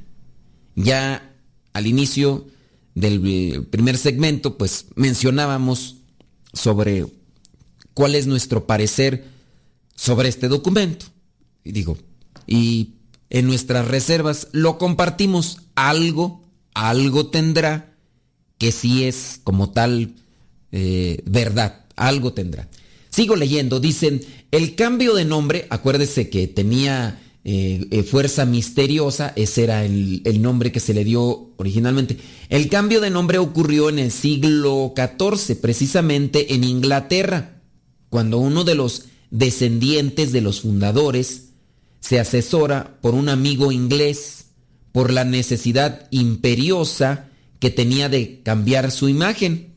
Ya 0.74 1.34
al 1.72 1.86
inicio 1.86 2.46
del 2.94 3.66
primer 3.70 3.98
segmento 3.98 4.56
pues 4.56 4.86
mencionábamos 4.94 5.96
sobre 6.52 7.06
cuál 7.94 8.14
es 8.14 8.26
nuestro 8.26 8.66
parecer 8.66 9.24
sobre 9.94 10.28
este 10.28 10.48
documento. 10.48 11.06
Y 11.64 11.72
digo, 11.72 11.98
y 12.46 12.94
en 13.30 13.46
nuestras 13.46 13.88
reservas 13.88 14.48
lo 14.52 14.78
compartimos, 14.78 15.62
algo, 15.74 16.42
algo 16.74 17.28
tendrá 17.28 17.94
que 18.58 18.72
sí 18.72 19.04
es 19.04 19.40
como 19.42 19.70
tal 19.70 20.14
eh, 20.72 21.22
verdad, 21.26 21.84
algo 21.96 22.32
tendrá. 22.32 22.68
Sigo 23.16 23.34
leyendo, 23.34 23.80
dicen, 23.80 24.20
el 24.50 24.74
cambio 24.74 25.14
de 25.14 25.24
nombre, 25.24 25.66
acuérdese 25.70 26.28
que 26.28 26.48
tenía 26.48 27.18
eh, 27.44 27.86
eh, 27.90 28.02
fuerza 28.02 28.44
misteriosa, 28.44 29.32
ese 29.36 29.64
era 29.64 29.86
el, 29.86 30.20
el, 30.26 30.42
nombre 30.42 30.70
que 30.70 30.80
se 30.80 30.92
le 30.92 31.02
dio 31.02 31.54
originalmente. 31.56 32.18
El 32.50 32.68
cambio 32.68 33.00
de 33.00 33.08
nombre 33.08 33.38
ocurrió 33.38 33.88
en 33.88 33.98
el 33.98 34.10
siglo 34.10 34.92
XIV, 34.94 35.58
precisamente 35.58 36.52
en 36.52 36.62
Inglaterra, 36.62 37.62
cuando 38.10 38.36
uno 38.36 38.64
de 38.64 38.74
los 38.74 39.06
descendientes 39.30 40.30
de 40.30 40.42
los 40.42 40.60
fundadores 40.60 41.52
se 42.00 42.20
asesora 42.20 42.98
por 43.00 43.14
un 43.14 43.30
amigo 43.30 43.72
inglés 43.72 44.48
por 44.92 45.10
la 45.10 45.24
necesidad 45.24 46.06
imperiosa 46.10 47.30
que 47.60 47.70
tenía 47.70 48.10
de 48.10 48.42
cambiar 48.42 48.90
su 48.90 49.08
imagen, 49.08 49.72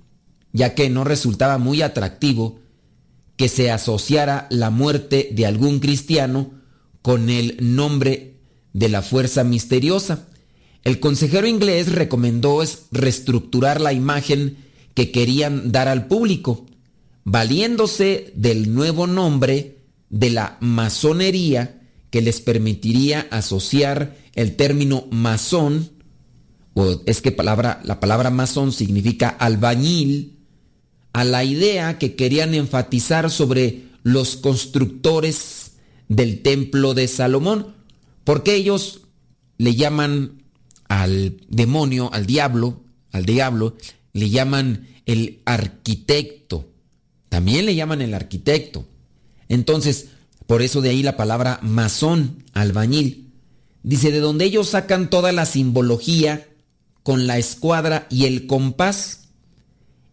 ya 0.52 0.76
que 0.76 0.90
no 0.90 1.06
resultaba 1.06 1.58
muy 1.58 1.82
atractivo 1.82 2.60
que 3.40 3.48
se 3.48 3.72
asociara 3.72 4.48
la 4.50 4.70
muerte 4.70 5.30
de 5.32 5.46
algún 5.46 5.80
cristiano 5.80 6.52
con 7.02 7.30
el 7.30 7.56
nombre 7.62 8.34
de 8.74 8.90
la 8.90 9.02
fuerza 9.02 9.46
misteriosa. 9.46 10.28
El 10.84 11.00
consejero 11.00 11.48
inglés 11.48 11.90
recomendó 11.90 12.62
reestructurar 12.92 13.80
la 13.80 13.94
imagen 13.94 14.58
que 14.94 15.12
querían 15.12 15.72
dar 15.72 15.88
al 15.88 16.08
público, 16.08 16.66
valiéndose 17.24 18.34
del 18.36 18.74
nuevo 18.76 19.08
nombre 19.08 19.86
de 20.10 20.32
la 20.32 20.58
masonería 20.60 21.80
que 22.10 22.22
les 22.22 22.42
permitiría 22.42 23.26
asociar 23.32 24.18
el 24.34 24.58
término 24.58 25.08
masón 25.12 25.92
o 26.74 27.02
es 27.06 27.22
que 27.22 27.32
palabra, 27.32 27.80
la 27.86 28.02
palabra 28.02 28.32
masón 28.32 28.74
significa 28.74 29.30
albañil, 29.30 30.39
a 31.20 31.26
la 31.26 31.44
idea 31.44 32.00
que 32.00 32.16
querían 32.16 32.54
enfatizar 32.54 33.30
sobre 33.30 33.84
los 34.04 34.38
constructores 34.38 35.74
del 36.08 36.42
templo 36.42 36.94
de 36.94 37.10
Salomón, 37.10 37.76
porque 38.24 38.56
ellos 38.56 39.02
le 39.58 39.76
llaman 39.76 40.42
al 40.88 41.36
demonio, 41.50 42.10
al 42.14 42.26
diablo, 42.26 42.86
al 43.12 43.26
diablo, 43.26 43.76
le 44.14 44.30
llaman 44.30 44.88
el 45.06 45.42
arquitecto, 45.44 46.70
también 47.28 47.66
le 47.66 47.76
llaman 47.76 48.02
el 48.02 48.14
arquitecto. 48.14 48.86
Entonces, 49.50 50.12
por 50.48 50.62
eso 50.62 50.80
de 50.80 50.92
ahí 50.92 51.04
la 51.04 51.18
palabra 51.18 51.60
masón, 51.62 52.46
albañil. 52.54 53.34
Dice, 53.84 54.14
de 54.14 54.22
donde 54.22 54.46
ellos 54.46 54.70
sacan 54.70 55.10
toda 55.10 55.34
la 55.34 55.46
simbología 55.46 56.48
con 57.04 57.28
la 57.28 57.38
escuadra 57.38 58.08
y 58.10 58.24
el 58.24 58.48
compás 58.48 59.19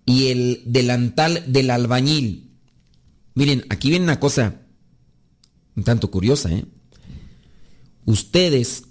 y 0.06 0.28
el 0.28 0.62
delantal 0.64 1.44
del 1.48 1.70
albañil. 1.70 2.52
Miren, 3.34 3.66
aquí 3.68 3.90
viene 3.90 4.04
una 4.04 4.20
cosa 4.20 4.62
un 5.76 5.84
tanto 5.84 6.10
curiosa, 6.10 6.50
¿eh? 6.50 6.64
Ustedes, 8.06 8.84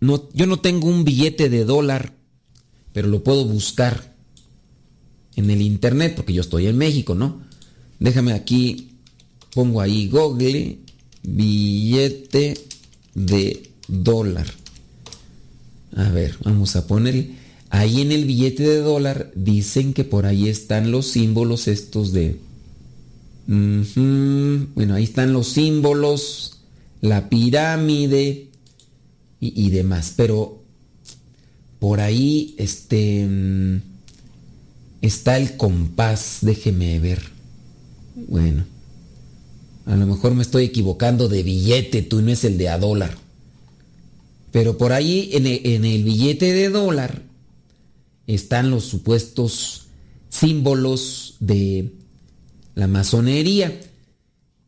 no, 0.00 0.28
yo 0.32 0.46
no 0.46 0.58
tengo 0.58 0.88
un 0.88 1.04
billete 1.04 1.48
de 1.48 1.64
dólar, 1.64 2.14
pero 2.92 3.08
lo 3.08 3.22
puedo 3.22 3.44
buscar 3.44 4.16
en 5.36 5.50
el 5.50 5.62
internet 5.62 6.14
porque 6.16 6.32
yo 6.32 6.40
estoy 6.40 6.66
en 6.66 6.76
México, 6.76 7.14
¿no? 7.14 7.42
Déjame 8.00 8.32
aquí, 8.32 8.98
pongo 9.54 9.80
ahí 9.80 10.08
Google, 10.08 10.78
billete 11.22 12.54
de 13.14 13.70
dólar. 13.86 14.46
A 15.94 16.08
ver, 16.08 16.36
vamos 16.42 16.74
a 16.74 16.86
poner. 16.86 17.41
Ahí 17.72 18.02
en 18.02 18.12
el 18.12 18.26
billete 18.26 18.64
de 18.64 18.82
dólar 18.82 19.32
dicen 19.34 19.94
que 19.94 20.04
por 20.04 20.26
ahí 20.26 20.50
están 20.50 20.90
los 20.90 21.06
símbolos 21.06 21.68
estos 21.68 22.12
de... 22.12 22.36
Bueno, 23.46 24.94
ahí 24.94 25.04
están 25.04 25.32
los 25.32 25.48
símbolos, 25.48 26.60
la 27.00 27.30
pirámide 27.30 28.48
y, 29.40 29.70
demás. 29.70 30.12
Pero 30.14 30.62
por 31.78 32.00
ahí 32.00 32.54
este, 32.58 33.26
mm, 33.26 33.80
está 35.00 35.38
el 35.38 35.56
compás. 35.56 36.40
Déjeme 36.42 37.00
ver. 37.00 37.22
Bueno. 38.28 38.66
A 39.86 39.96
lo 39.96 40.06
mejor 40.06 40.34
me 40.34 40.42
estoy 40.42 40.64
equivocando 40.66 41.30
de 41.30 41.42
billete, 41.42 42.02
tú 42.02 42.20
no 42.20 42.30
es 42.30 42.44
el 42.44 42.58
de 42.58 42.68
a 42.68 42.78
dólar. 42.78 43.16
Pero 44.50 44.76
por 44.76 44.92
ahí 44.92 45.30
en 45.32 45.46
el, 45.46 46.04
billete 46.04 46.52
de 46.52 46.68
dólar 46.68 47.31
están 48.26 48.70
los 48.70 48.84
supuestos 48.84 49.88
símbolos 50.28 51.36
de 51.40 51.92
la 52.74 52.86
masonería. 52.86 53.80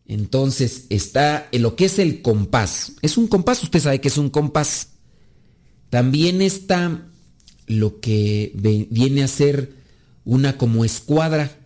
Entonces 0.06 0.86
está 0.90 1.48
lo 1.52 1.76
que 1.76 1.86
es 1.86 1.98
el 1.98 2.22
compás. 2.22 2.92
Es 3.02 3.16
un 3.16 3.26
compás, 3.26 3.62
usted 3.62 3.80
sabe 3.80 4.00
que 4.00 4.08
es 4.08 4.18
un 4.18 4.30
compás. 4.30 4.88
También 5.90 6.42
está 6.42 7.06
lo 7.66 8.00
que 8.00 8.52
viene 8.90 9.22
a 9.22 9.28
ser 9.28 9.72
una 10.24 10.58
como 10.58 10.84
escuadra. 10.84 11.56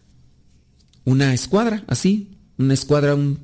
Una 1.04 1.34
escuadra, 1.34 1.84
así. 1.88 2.36
Una 2.58 2.74
escuadra, 2.74 3.14
un, 3.14 3.40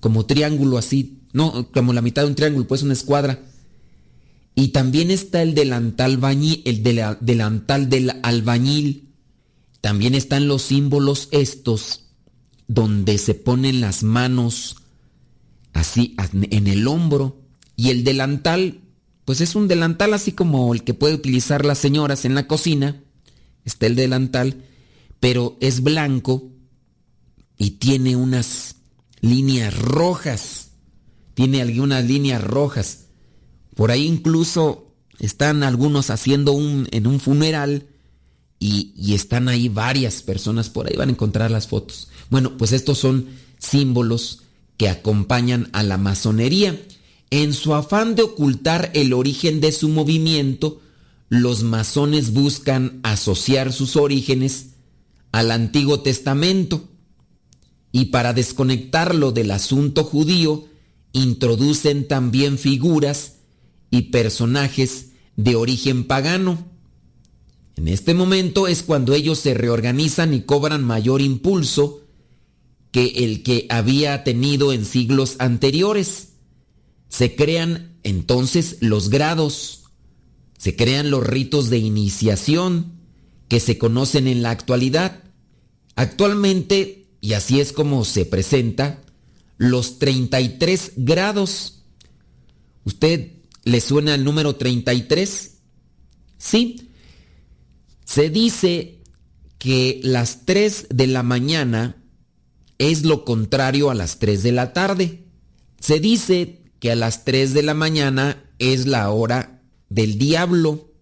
como 0.00 0.26
triángulo 0.26 0.76
así. 0.76 1.20
No, 1.32 1.70
como 1.72 1.92
la 1.92 2.02
mitad 2.02 2.22
de 2.22 2.28
un 2.28 2.34
triángulo, 2.34 2.66
pues 2.66 2.82
una 2.82 2.92
escuadra 2.92 3.40
y 4.54 4.68
también 4.68 5.10
está 5.10 5.42
el 5.42 5.54
delantal, 5.54 6.20
el 6.64 6.82
delantal 7.20 7.88
del 7.88 8.12
albañil. 8.22 9.08
También 9.80 10.14
están 10.14 10.46
los 10.46 10.62
símbolos 10.62 11.28
estos, 11.32 12.04
donde 12.68 13.18
se 13.18 13.34
ponen 13.34 13.80
las 13.80 14.02
manos 14.02 14.76
así 15.72 16.16
en 16.32 16.68
el 16.68 16.86
hombro. 16.86 17.40
Y 17.76 17.90
el 17.90 18.04
delantal, 18.04 18.80
pues 19.24 19.40
es 19.40 19.56
un 19.56 19.66
delantal 19.66 20.14
así 20.14 20.32
como 20.32 20.72
el 20.72 20.84
que 20.84 20.94
puede 20.94 21.14
utilizar 21.14 21.64
las 21.64 21.78
señoras 21.78 22.24
en 22.24 22.36
la 22.36 22.46
cocina. 22.46 23.02
Está 23.64 23.86
el 23.86 23.96
delantal, 23.96 24.62
pero 25.18 25.56
es 25.60 25.82
blanco 25.82 26.50
y 27.58 27.72
tiene 27.72 28.14
unas 28.14 28.76
líneas 29.20 29.76
rojas. 29.76 30.68
Tiene 31.34 31.60
algunas 31.60 32.04
líneas 32.04 32.42
rojas. 32.44 33.03
Por 33.74 33.90
ahí 33.90 34.06
incluso 34.06 34.92
están 35.18 35.62
algunos 35.62 36.10
haciendo 36.10 36.52
un, 36.52 36.88
en 36.90 37.06
un 37.06 37.20
funeral 37.20 37.86
y, 38.58 38.92
y, 38.96 39.14
están 39.14 39.48
ahí 39.48 39.68
varias 39.68 40.22
personas, 40.22 40.70
por 40.70 40.86
ahí 40.86 40.96
van 40.96 41.08
a 41.08 41.12
encontrar 41.12 41.50
las 41.50 41.68
fotos. 41.68 42.08
Bueno, 42.30 42.56
pues 42.56 42.72
estos 42.72 42.98
son 42.98 43.26
símbolos 43.58 44.42
que 44.76 44.88
acompañan 44.88 45.68
a 45.72 45.82
la 45.82 45.98
masonería. 45.98 46.80
En 47.30 47.52
su 47.52 47.74
afán 47.74 48.14
de 48.14 48.22
ocultar 48.22 48.90
el 48.94 49.12
origen 49.12 49.60
de 49.60 49.72
su 49.72 49.88
movimiento, 49.88 50.80
los 51.28 51.62
masones 51.62 52.32
buscan 52.32 53.00
asociar 53.02 53.72
sus 53.72 53.96
orígenes 53.96 54.68
al 55.32 55.50
Antiguo 55.50 56.00
Testamento 56.00 56.88
y 57.90 58.06
para 58.06 58.32
desconectarlo 58.32 59.32
del 59.32 59.50
asunto 59.50 60.04
judío, 60.04 60.64
introducen 61.12 62.08
también 62.08 62.58
figuras 62.58 63.33
y 63.94 64.02
personajes 64.02 65.10
de 65.36 65.54
origen 65.54 66.04
pagano. 66.04 66.66
En 67.76 67.86
este 67.86 68.12
momento 68.12 68.66
es 68.66 68.82
cuando 68.82 69.14
ellos 69.14 69.38
se 69.38 69.54
reorganizan 69.54 70.34
y 70.34 70.42
cobran 70.42 70.82
mayor 70.82 71.20
impulso 71.20 72.00
que 72.90 73.06
el 73.24 73.44
que 73.44 73.66
había 73.70 74.24
tenido 74.24 74.72
en 74.72 74.84
siglos 74.84 75.36
anteriores. 75.38 76.30
Se 77.08 77.36
crean 77.36 77.96
entonces 78.02 78.78
los 78.80 79.10
grados. 79.10 79.80
se 80.58 80.76
crean 80.76 81.10
los 81.10 81.24
ritos 81.24 81.68
de 81.68 81.76
iniciación 81.78 82.94
que 83.48 83.60
se 83.60 83.76
conocen 83.76 84.26
en 84.26 84.42
la 84.42 84.50
actualidad. 84.50 85.22
Actualmente, 85.94 87.06
y 87.20 87.34
así 87.34 87.60
es 87.60 87.72
como 87.72 88.04
se 88.04 88.24
presenta, 88.24 89.02
los 89.58 89.98
33 89.98 90.92
grados. 90.96 91.82
¿Usted 92.84 93.43
le 93.64 93.80
suena 93.80 94.14
el 94.14 94.24
número 94.24 94.56
33? 94.56 95.58
Sí. 96.38 96.90
Se 98.04 98.30
dice 98.30 99.00
que 99.58 100.00
las 100.02 100.44
3 100.44 100.88
de 100.90 101.06
la 101.06 101.22
mañana 101.22 102.02
es 102.78 103.04
lo 103.04 103.24
contrario 103.24 103.90
a 103.90 103.94
las 103.94 104.18
3 104.18 104.42
de 104.42 104.52
la 104.52 104.72
tarde. 104.72 105.24
Se 105.80 106.00
dice 106.00 106.62
que 106.80 106.92
a 106.92 106.96
las 106.96 107.24
3 107.24 107.54
de 107.54 107.62
la 107.62 107.74
mañana 107.74 108.44
es 108.58 108.86
la 108.86 109.10
hora 109.10 109.62
del 109.88 110.18
diablo. 110.18 110.92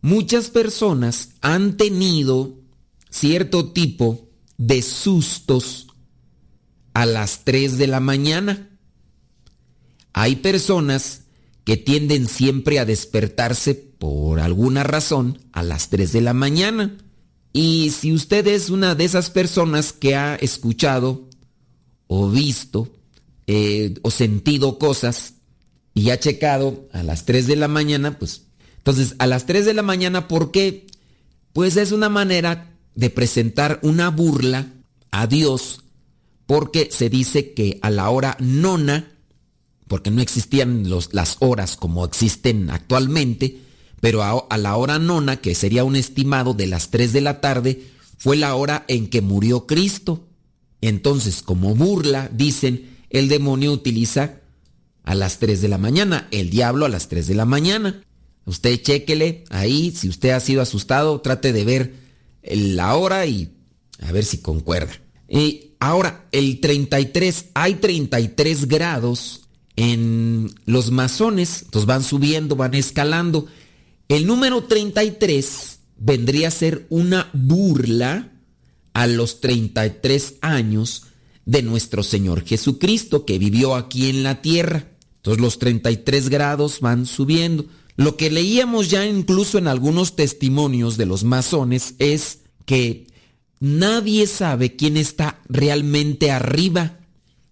Muchas 0.00 0.48
personas 0.48 1.30
han 1.42 1.76
tenido 1.76 2.58
cierto 3.10 3.72
tipo 3.72 4.30
de 4.56 4.80
sustos 4.82 5.88
a 6.94 7.04
las 7.06 7.44
3 7.44 7.76
de 7.76 7.86
la 7.86 8.00
mañana. 8.00 8.70
Hay 10.12 10.36
personas 10.36 11.24
que 11.64 11.76
tienden 11.76 12.26
siempre 12.28 12.78
a 12.78 12.84
despertarse 12.84 13.74
por 13.74 14.40
alguna 14.40 14.82
razón 14.82 15.38
a 15.52 15.62
las 15.62 15.88
3 15.88 16.12
de 16.12 16.20
la 16.20 16.32
mañana. 16.32 16.96
Y 17.52 17.90
si 17.90 18.12
usted 18.12 18.46
es 18.46 18.70
una 18.70 18.94
de 18.94 19.04
esas 19.04 19.30
personas 19.30 19.92
que 19.92 20.14
ha 20.14 20.36
escuchado 20.36 21.28
o 22.06 22.30
visto 22.30 22.88
eh, 23.46 23.94
o 24.02 24.10
sentido 24.10 24.78
cosas 24.78 25.34
y 25.94 26.10
ha 26.10 26.20
checado 26.20 26.88
a 26.92 27.02
las 27.02 27.24
3 27.24 27.46
de 27.46 27.56
la 27.56 27.68
mañana, 27.68 28.18
pues 28.18 28.46
entonces 28.78 29.14
a 29.18 29.26
las 29.26 29.46
3 29.46 29.66
de 29.66 29.74
la 29.74 29.82
mañana, 29.82 30.28
¿por 30.28 30.50
qué? 30.50 30.86
Pues 31.52 31.76
es 31.76 31.92
una 31.92 32.08
manera 32.08 32.74
de 32.94 33.10
presentar 33.10 33.78
una 33.82 34.10
burla 34.10 34.72
a 35.10 35.26
Dios 35.26 35.84
porque 36.46 36.88
se 36.90 37.08
dice 37.08 37.52
que 37.52 37.78
a 37.82 37.90
la 37.90 38.10
hora 38.10 38.36
nona, 38.40 39.12
porque 39.90 40.12
no 40.12 40.22
existían 40.22 40.88
los, 40.88 41.12
las 41.14 41.38
horas 41.40 41.76
como 41.76 42.04
existen 42.04 42.70
actualmente, 42.70 43.58
pero 44.00 44.22
a, 44.22 44.56
la 44.56 44.76
hora 44.76 45.00
nona, 45.00 45.40
que 45.40 45.56
sería 45.56 45.82
un 45.82 45.96
estimado 45.96 46.54
de 46.54 46.68
las 46.68 46.90
3 46.90 47.12
de 47.12 47.20
la 47.20 47.40
tarde, 47.40 47.82
fue 48.16 48.36
la 48.36 48.54
hora 48.54 48.84
en 48.86 49.08
que 49.08 49.20
murió 49.20 49.66
Cristo. 49.66 50.28
Entonces, 50.80 51.42
como 51.42 51.74
burla, 51.74 52.30
dicen, 52.32 52.98
el 53.10 53.26
demonio 53.26 53.72
utiliza 53.72 54.36
a 55.02 55.16
las 55.16 55.40
3 55.40 55.60
de 55.60 55.66
la 55.66 55.78
mañana, 55.78 56.28
el 56.30 56.50
diablo 56.50 56.86
a 56.86 56.88
las 56.88 57.08
3 57.08 57.26
de 57.26 57.34
la 57.34 57.44
mañana. 57.44 58.00
Usted 58.44 58.80
chequele 58.80 59.42
ahí, 59.50 59.90
si 59.90 60.08
usted 60.08 60.30
ha 60.30 60.38
sido 60.38 60.62
asustado, 60.62 61.20
trate 61.20 61.52
de 61.52 61.64
ver 61.64 61.94
la 62.44 62.94
hora 62.94 63.26
y 63.26 63.56
a 63.98 64.12
ver 64.12 64.24
si 64.24 64.38
concuerda. 64.38 64.92
Y 65.28 65.72
ahora, 65.80 66.28
el 66.30 66.60
33, 66.60 67.46
hay 67.54 67.74
33 67.74 68.68
grados 68.68 69.48
en 69.80 70.52
los 70.66 70.90
masones, 70.90 71.62
entonces 71.62 71.86
van 71.86 72.02
subiendo, 72.02 72.54
van 72.54 72.74
escalando. 72.74 73.46
El 74.08 74.26
número 74.26 74.64
33 74.64 75.78
vendría 75.96 76.48
a 76.48 76.50
ser 76.50 76.86
una 76.90 77.30
burla 77.32 78.30
a 78.92 79.06
los 79.06 79.40
33 79.40 80.34
años 80.42 81.04
de 81.46 81.62
nuestro 81.62 82.02
Señor 82.02 82.44
Jesucristo 82.44 83.24
que 83.24 83.38
vivió 83.38 83.74
aquí 83.74 84.10
en 84.10 84.22
la 84.22 84.42
tierra. 84.42 84.90
Entonces 85.16 85.40
los 85.40 85.58
33 85.58 86.28
grados 86.28 86.80
van 86.80 87.06
subiendo. 87.06 87.64
Lo 87.96 88.18
que 88.18 88.30
leíamos 88.30 88.90
ya 88.90 89.06
incluso 89.06 89.56
en 89.56 89.66
algunos 89.66 90.14
testimonios 90.14 90.98
de 90.98 91.06
los 91.06 91.24
masones 91.24 91.94
es 91.98 92.40
que 92.66 93.06
nadie 93.60 94.26
sabe 94.26 94.76
quién 94.76 94.98
está 94.98 95.40
realmente 95.48 96.30
arriba. 96.30 96.98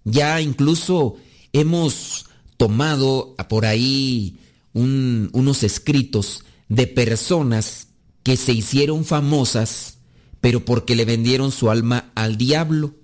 Ya 0.04 0.42
incluso 0.42 1.16
hemos 1.52 2.26
tomado 2.56 3.34
por 3.48 3.66
ahí 3.66 4.38
un, 4.72 5.30
unos 5.32 5.62
escritos 5.62 6.44
de 6.68 6.86
personas 6.86 7.88
que 8.22 8.36
se 8.36 8.52
hicieron 8.52 9.04
famosas, 9.04 9.98
pero 10.40 10.64
porque 10.64 10.94
le 10.94 11.04
vendieron 11.04 11.50
su 11.50 11.70
alma 11.70 12.12
al 12.14 12.36
diablo. 12.36 12.94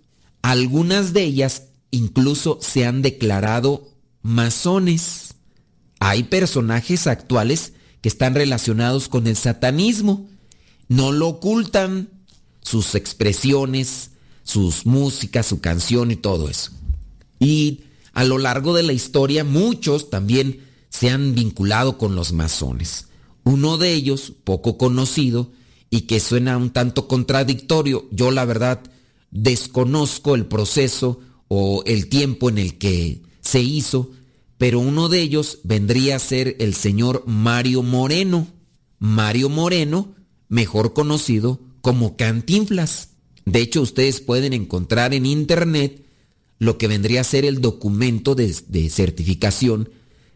Algunas 0.42 1.12
de 1.12 1.22
ellas 1.22 1.64
incluso 1.90 2.58
se 2.60 2.84
han 2.84 3.02
declarado 3.02 3.88
masones. 4.22 5.34
Hay 6.00 6.24
personajes 6.24 7.06
actuales 7.06 7.72
que 8.00 8.08
están 8.08 8.34
relacionados 8.34 9.08
con 9.08 9.26
el 9.26 9.36
satanismo. 9.36 10.28
No 10.88 11.12
lo 11.12 11.28
ocultan 11.28 12.10
sus 12.60 12.94
expresiones, 12.94 14.10
sus 14.42 14.84
músicas, 14.84 15.46
su 15.46 15.60
canción 15.60 16.10
y 16.10 16.16
todo 16.16 16.48
eso. 16.48 16.72
Y 17.38 17.84
a 18.14 18.24
lo 18.24 18.38
largo 18.38 18.74
de 18.74 18.84
la 18.84 18.92
historia 18.92 19.44
muchos 19.44 20.08
también 20.08 20.60
se 20.88 21.10
han 21.10 21.34
vinculado 21.34 21.98
con 21.98 22.14
los 22.14 22.32
masones. 22.32 23.08
Uno 23.42 23.76
de 23.76 23.92
ellos, 23.92 24.32
poco 24.44 24.78
conocido 24.78 25.50
y 25.90 26.02
que 26.02 26.20
suena 26.20 26.56
un 26.56 26.70
tanto 26.70 27.08
contradictorio, 27.08 28.06
yo 28.10 28.30
la 28.30 28.44
verdad 28.44 28.80
desconozco 29.32 30.36
el 30.36 30.46
proceso 30.46 31.20
o 31.48 31.82
el 31.86 32.08
tiempo 32.08 32.48
en 32.48 32.58
el 32.58 32.78
que 32.78 33.22
se 33.40 33.60
hizo, 33.60 34.12
pero 34.56 34.78
uno 34.78 35.08
de 35.08 35.20
ellos 35.20 35.58
vendría 35.64 36.16
a 36.16 36.20
ser 36.20 36.56
el 36.60 36.74
señor 36.74 37.24
Mario 37.26 37.82
Moreno. 37.82 38.46
Mario 39.00 39.48
Moreno, 39.48 40.14
mejor 40.48 40.94
conocido 40.94 41.60
como 41.80 42.16
Cantinflas. 42.16 43.10
De 43.44 43.60
hecho, 43.60 43.82
ustedes 43.82 44.20
pueden 44.20 44.52
encontrar 44.52 45.12
en 45.12 45.26
internet 45.26 46.03
lo 46.58 46.78
que 46.78 46.88
vendría 46.88 47.20
a 47.20 47.24
ser 47.24 47.44
el 47.44 47.60
documento 47.60 48.34
de, 48.34 48.52
certificación 48.90 49.90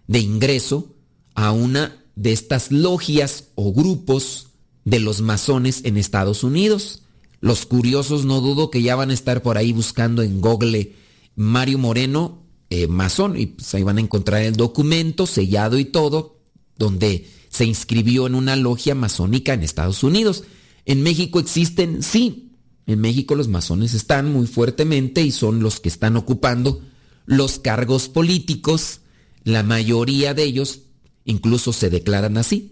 de 0.06 0.20
ingreso 0.20 0.94
a 1.34 1.52
una 1.52 2.04
de 2.16 2.32
estas 2.32 2.72
logias 2.72 3.44
o 3.54 3.72
grupos 3.72 4.48
de 4.84 5.00
los 5.00 5.20
masones 5.20 5.84
en 5.84 5.96
Estados 5.96 6.42
Unidos. 6.42 7.02
Los 7.40 7.66
curiosos 7.66 8.24
no 8.24 8.40
dudo 8.40 8.70
que 8.70 8.82
ya 8.82 8.96
van 8.96 9.10
a 9.10 9.14
estar 9.14 9.42
por 9.42 9.58
ahí 9.58 9.72
buscando 9.72 10.22
en 10.22 10.40
Google 10.40 10.94
Mario 11.36 11.78
Moreno, 11.78 12.42
eh, 12.70 12.88
masón, 12.88 13.38
y 13.38 13.46
pues 13.46 13.72
ahí 13.74 13.84
van 13.84 13.98
a 13.98 14.00
encontrar 14.00 14.42
el 14.42 14.56
documento 14.56 15.26
sellado 15.26 15.78
y 15.78 15.84
todo, 15.84 16.40
donde 16.76 17.28
se 17.48 17.64
inscribió 17.64 18.26
en 18.26 18.34
una 18.34 18.56
logia 18.56 18.94
masónica 18.94 19.54
en 19.54 19.62
Estados 19.62 20.02
Unidos. 20.02 20.44
En 20.84 21.02
México 21.02 21.38
existen, 21.38 22.02
sí, 22.02 22.47
en 22.88 23.00
México 23.00 23.34
los 23.34 23.48
masones 23.48 23.92
están 23.92 24.32
muy 24.32 24.46
fuertemente 24.46 25.20
y 25.20 25.30
son 25.30 25.60
los 25.60 25.78
que 25.78 25.90
están 25.90 26.16
ocupando 26.16 26.80
los 27.26 27.58
cargos 27.58 28.08
políticos. 28.08 29.00
La 29.44 29.62
mayoría 29.62 30.32
de 30.32 30.44
ellos 30.44 30.80
incluso 31.26 31.74
se 31.74 31.90
declaran 31.90 32.38
así. 32.38 32.70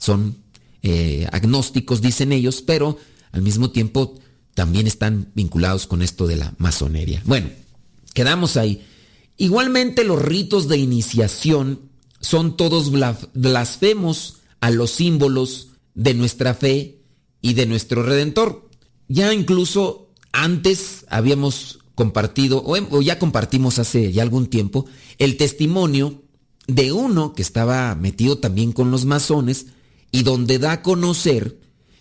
Son 0.00 0.36
eh, 0.84 1.26
agnósticos, 1.32 2.00
dicen 2.00 2.30
ellos, 2.30 2.62
pero 2.62 2.98
al 3.32 3.42
mismo 3.42 3.70
tiempo 3.70 4.14
también 4.54 4.86
están 4.86 5.32
vinculados 5.34 5.88
con 5.88 6.02
esto 6.02 6.28
de 6.28 6.36
la 6.36 6.54
masonería. 6.58 7.20
Bueno, 7.24 7.50
quedamos 8.14 8.56
ahí. 8.56 8.86
Igualmente 9.38 10.04
los 10.04 10.22
ritos 10.22 10.68
de 10.68 10.78
iniciación 10.78 11.80
son 12.20 12.56
todos 12.56 12.92
blasfemos 13.34 14.36
a 14.60 14.70
los 14.70 14.92
símbolos 14.92 15.70
de 15.94 16.14
nuestra 16.14 16.54
fe 16.54 17.00
y 17.42 17.54
de 17.54 17.66
nuestro 17.66 18.04
Redentor. 18.04 18.67
Ya 19.08 19.32
incluso 19.32 20.10
antes 20.32 21.06
habíamos 21.08 21.80
compartido, 21.94 22.62
o 22.64 23.02
ya 23.02 23.18
compartimos 23.18 23.78
hace 23.78 24.12
ya 24.12 24.22
algún 24.22 24.46
tiempo, 24.46 24.86
el 25.18 25.36
testimonio 25.36 26.22
de 26.68 26.92
uno 26.92 27.32
que 27.34 27.42
estaba 27.42 27.94
metido 27.96 28.38
también 28.38 28.72
con 28.72 28.90
los 28.90 29.04
masones 29.04 29.66
y 30.12 30.22
donde 30.22 30.58
da 30.58 30.72
a 30.72 30.82
conocer 30.82 31.58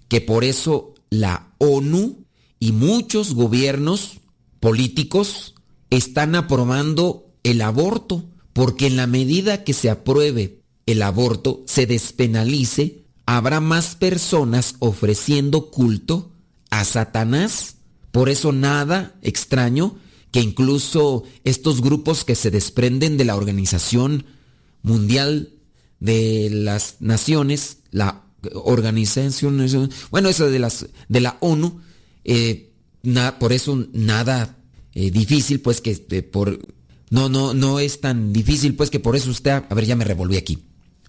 que 0.07 0.21
por 0.21 0.43
eso 0.43 0.93
la 1.09 1.53
ONU 1.57 2.25
y 2.59 2.73
muchos 2.73 3.33
gobiernos 3.33 4.19
políticos 4.59 5.55
están 5.89 6.35
aprobando 6.35 7.31
el 7.43 7.61
aborto, 7.61 8.25
porque 8.53 8.87
en 8.87 8.97
la 8.97 9.07
medida 9.07 9.63
que 9.63 9.73
se 9.73 9.89
apruebe 9.89 10.61
el 10.85 11.01
aborto, 11.01 11.63
se 11.65 11.85
despenalice, 11.85 13.05
habrá 13.25 13.61
más 13.61 13.95
personas 13.95 14.75
ofreciendo 14.79 15.69
culto 15.69 16.33
a 16.69 16.83
Satanás. 16.85 17.75
Por 18.11 18.29
eso 18.29 18.51
nada 18.51 19.15
extraño 19.21 19.97
que 20.31 20.41
incluso 20.41 21.23
estos 21.43 21.81
grupos 21.81 22.23
que 22.23 22.35
se 22.35 22.51
desprenden 22.51 23.17
de 23.17 23.25
la 23.25 23.35
Organización 23.35 24.25
Mundial 24.81 25.53
de 25.99 26.49
las 26.51 26.97
Naciones, 26.99 27.79
la 27.91 28.23
organización, 28.53 29.89
bueno, 30.11 30.29
eso 30.29 30.49
de, 30.49 30.59
las, 30.59 30.87
de 31.09 31.21
la 31.21 31.37
ONU, 31.41 31.81
eh, 32.23 32.71
por 33.39 33.53
eso 33.53 33.87
nada 33.93 34.57
eh, 34.93 35.11
difícil, 35.11 35.61
pues 35.61 35.81
que 35.81 36.05
eh, 36.09 36.21
por, 36.23 36.59
no, 37.09 37.29
no, 37.29 37.53
no 37.53 37.79
es 37.79 38.01
tan 38.01 38.33
difícil, 38.33 38.75
pues 38.75 38.89
que 38.89 38.99
por 38.99 39.15
eso 39.15 39.29
usted, 39.29 39.51
a 39.51 39.73
ver, 39.73 39.85
ya 39.85 39.95
me 39.95 40.03
revolví 40.03 40.37
aquí. 40.37 40.63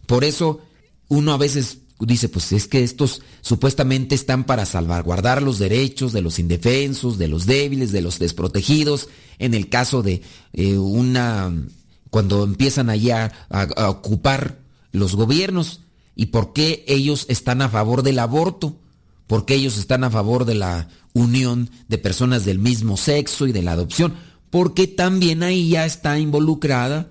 Por 0.07 0.25
eso 0.25 0.61
uno 1.09 1.33
a 1.33 1.37
veces 1.39 1.79
dice, 2.01 2.29
pues 2.29 2.53
es 2.53 2.69
que 2.69 2.85
estos 2.85 3.23
supuestamente 3.41 4.15
están 4.15 4.45
para 4.45 4.67
salvaguardar 4.67 5.43
los 5.43 5.59
derechos 5.59 6.13
de 6.13 6.23
los 6.23 6.39
indefensos, 6.39 7.19
de 7.19 7.29
los 7.29 7.47
débiles, 7.47 7.93
de 7.93 8.03
los 8.03 8.19
desprotegidos, 8.19 9.09
en 9.39 9.55
el 9.55 9.69
caso 9.69 10.03
de 10.03 10.23
eh, 10.53 10.79
una, 10.79 11.53
cuando 12.11 12.45
empiezan 12.45 12.91
allá 12.91 13.33
a, 13.51 13.63
a 13.63 13.91
ocupar 13.91 14.61
los 14.93 15.17
gobiernos, 15.17 15.81
y 16.15 16.27
por 16.27 16.53
qué 16.53 16.85
ellos 16.89 17.27
están 17.29 17.63
a 17.63 17.69
favor 17.69 18.03
del 18.03 18.19
aborto, 18.19 18.77
por 19.29 19.45
qué 19.45 19.55
ellos 19.55 19.79
están 19.79 20.03
a 20.03 20.11
favor 20.11 20.45
de 20.45 20.57
la 20.57 20.89
unión 21.13 21.71
de 21.89 21.99
personas 21.99 22.45
del 22.45 22.59
mismo 22.59 22.97
sexo 22.97 23.47
y 23.47 23.53
de 23.53 23.63
la 23.63 23.73
adopción, 23.73 24.15
porque 24.51 24.87
también 24.87 25.43
ahí 25.43 25.71
ya 25.71 25.87
está 25.87 26.19
involucrada 26.19 27.11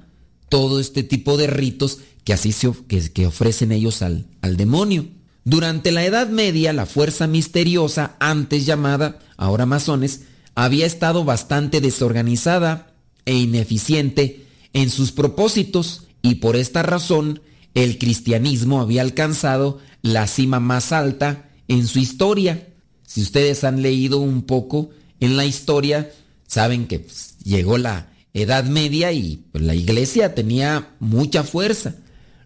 todo 0.49 0.79
este 0.79 1.03
tipo 1.03 1.37
de 1.37 1.47
ritos 1.47 1.99
que 2.27 2.33
así 2.33 2.51
se, 2.51 2.69
que, 2.89 2.99
que 3.09 3.25
ofrecen 3.25 3.71
ellos 3.71 4.01
al, 4.01 4.27
al 4.41 4.57
demonio. 4.57 5.07
Durante 5.45 5.93
la 5.93 6.03
Edad 6.03 6.27
Media, 6.27 6.73
la 6.73 6.85
fuerza 6.85 7.25
misteriosa, 7.25 8.17
antes 8.19 8.65
llamada, 8.65 9.19
ahora 9.37 9.65
masones, 9.65 10.23
había 10.53 10.85
estado 10.85 11.23
bastante 11.23 11.79
desorganizada 11.79 12.93
e 13.23 13.33
ineficiente 13.33 14.45
en 14.73 14.89
sus 14.89 15.13
propósitos 15.13 16.07
y 16.21 16.35
por 16.35 16.57
esta 16.57 16.83
razón 16.83 17.39
el 17.75 17.97
cristianismo 17.97 18.81
había 18.81 19.03
alcanzado 19.03 19.79
la 20.01 20.27
cima 20.27 20.59
más 20.59 20.91
alta 20.91 21.49
en 21.69 21.87
su 21.87 21.99
historia. 21.99 22.67
Si 23.05 23.21
ustedes 23.21 23.63
han 23.63 23.81
leído 23.81 24.17
un 24.17 24.41
poco 24.41 24.89
en 25.21 25.37
la 25.37 25.45
historia, 25.45 26.11
saben 26.45 26.87
que 26.87 26.99
pues, 26.99 27.37
llegó 27.45 27.77
la 27.77 28.09
Edad 28.33 28.65
Media 28.65 29.13
y 29.13 29.45
pues, 29.53 29.63
la 29.63 29.75
iglesia 29.75 30.35
tenía 30.35 30.89
mucha 30.99 31.45
fuerza. 31.45 31.95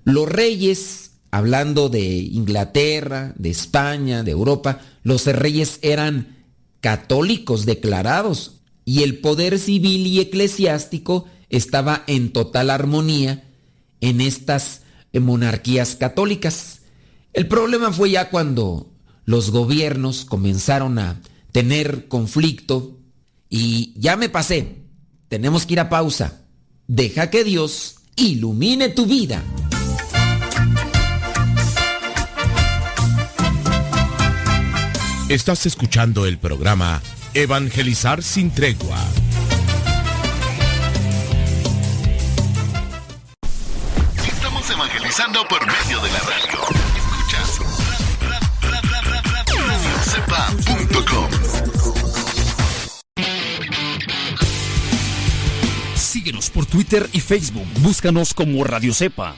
Los 0.04 0.28
reyes, 0.28 1.12
hablando 1.32 1.90
de 1.90 2.02
Inglaterra, 2.02 3.34
de 3.38 3.50
España, 3.50 4.24
de 4.24 4.32
Europa, 4.32 4.80
los 5.04 5.26
reyes 5.26 5.80
eran 5.82 6.46
católicos 6.80 7.66
declarados 7.66 8.62
y 8.86 9.04
el 9.04 9.20
poder 9.20 9.60
civil 9.60 10.08
y 10.08 10.20
eclesiástico 10.20 11.26
estaba 11.50 12.04
en 12.08 12.34
total 12.34 12.70
armonía 12.70 13.44
en 14.00 14.22
estas 14.22 14.82
monarquías 15.14 15.96
católicas. 15.96 16.82
El 17.34 17.48
problema 17.48 17.92
fue 17.92 18.12
ya 18.12 18.30
cuando 18.30 18.92
los 19.26 19.52
gobiernos 19.52 20.26
comenzaron 20.26 20.98
a 21.00 21.22
tener 21.52 22.08
conflicto 22.08 22.98
y 23.50 23.94
ya 23.98 24.16
me 24.16 24.30
pasé. 24.30 24.78
Tenemos 25.28 25.66
que 25.66 25.74
ir 25.74 25.80
a 25.80 25.90
pausa. 25.90 26.42
Deja 26.88 27.30
que 27.30 27.44
Dios 27.44 27.96
ilumine 28.16 28.90
tu 28.90 29.06
vida. 29.06 29.44
Estás 35.32 35.66
escuchando 35.66 36.26
el 36.26 36.38
programa 36.38 37.02
Evangelizar 37.34 38.22
sin 38.22 38.52
tregua. 38.52 39.00
Estamos 44.28 44.70
evangelizando 44.70 45.48
por 45.48 45.66
medio 45.66 46.02
de 46.02 46.12
la 46.12 46.20
radio. 46.20 46.60
Escuchas 46.98 47.60
radiocepa.com. 49.66 51.30
Síguenos 55.96 56.50
por 56.50 56.66
Twitter 56.66 57.10
y 57.14 57.22
Facebook. 57.22 57.68
Búscanos 57.80 58.34
como 58.34 58.66
Radio 58.66 58.94
Cepa. 58.94 59.38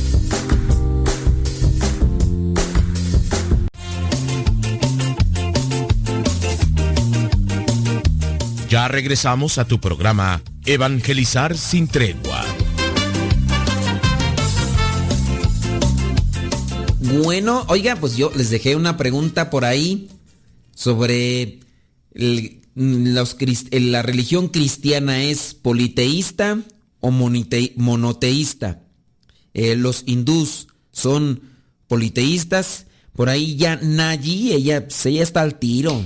Ya 8.71 8.87
regresamos 8.87 9.57
a 9.57 9.65
tu 9.65 9.81
programa 9.81 10.41
Evangelizar 10.65 11.57
sin 11.57 11.89
tregua. 11.89 12.45
Bueno, 17.21 17.65
oiga, 17.67 17.97
pues 17.97 18.15
yo 18.15 18.31
les 18.33 18.49
dejé 18.49 18.77
una 18.77 18.95
pregunta 18.95 19.49
por 19.49 19.65
ahí 19.65 20.07
sobre 20.73 21.59
la 22.13 24.01
religión 24.03 24.47
cristiana 24.47 25.21
es 25.21 25.53
politeísta 25.53 26.59
o 27.01 27.11
monoteísta. 27.11 28.83
Eh, 29.53 29.75
los 29.75 30.03
hindús 30.05 30.67
son 30.93 31.41
politeístas. 31.89 32.85
Por 33.11 33.27
ahí 33.27 33.57
ya 33.57 33.75
Nayi, 33.75 34.53
ella, 34.53 34.87
pues 34.87 35.05
ella 35.07 35.23
está 35.23 35.41
al 35.41 35.59
tiro. 35.59 36.01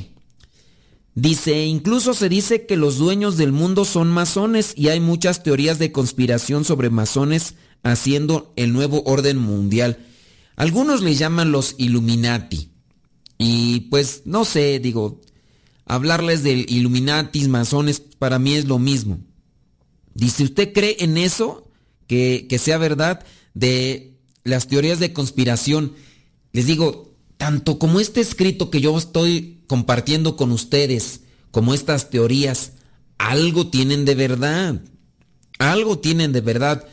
Dice, 1.16 1.66
incluso 1.66 2.13
se 2.13 2.28
dice 2.28 2.66
que 2.66 2.76
los 2.76 2.97
dueños 2.97 3.38
del 3.38 3.53
mundo 3.53 3.86
son 3.86 4.09
masones 4.09 4.74
y 4.76 4.89
hay 4.89 4.99
muchas 4.99 5.43
teorías 5.43 5.80
de 5.80 5.93
conspiración 5.93 6.66
sobre 6.66 6.89
masones 6.89 7.55
haciendo 7.84 8.51
el 8.57 8.74
nuevo 8.74 9.01
orden 9.05 9.38
mundial. 9.38 10.05
Algunos 10.57 11.01
le 11.01 11.16
llaman 11.16 11.53
los 11.53 11.76
Illuminati. 11.78 12.70
Y 13.38 13.82
pues 13.91 14.24
no 14.26 14.43
sé, 14.43 14.80
digo, 14.80 15.22
hablarles 15.86 16.43
del 16.43 16.66
Illuminatis, 16.70 17.47
masones, 17.47 18.01
para 18.01 18.38
mí 18.38 18.55
es 18.55 18.66
lo 18.66 18.78
mismo. 18.78 19.20
Dice, 20.13 20.43
¿usted 20.43 20.74
cree 20.74 20.97
en 20.99 21.18
eso? 21.18 21.72
Que, 22.07 22.45
que 22.49 22.59
sea 22.59 22.78
verdad 22.78 23.26
de 23.53 24.18
las 24.43 24.68
teorías 24.68 24.99
de 24.99 25.13
conspiración. 25.13 25.93
Les 26.51 26.68
digo, 26.68 27.14
tanto 27.38 27.80
como 27.80 28.00
este 28.00 28.22
escrito 28.22 28.70
que 28.70 28.82
yo 28.82 28.98
estoy 28.98 29.64
compartiendo 29.68 30.36
con 30.36 30.52
ustedes, 30.52 31.22
como 31.52 31.74
estas 31.74 32.10
teorías, 32.10 32.74
algo 33.18 33.68
tienen 33.68 34.06
de 34.06 34.16
verdad. 34.16 34.82
Algo 35.60 36.00
tienen 36.00 36.34
de 36.34 36.42
verdad. 36.42 36.86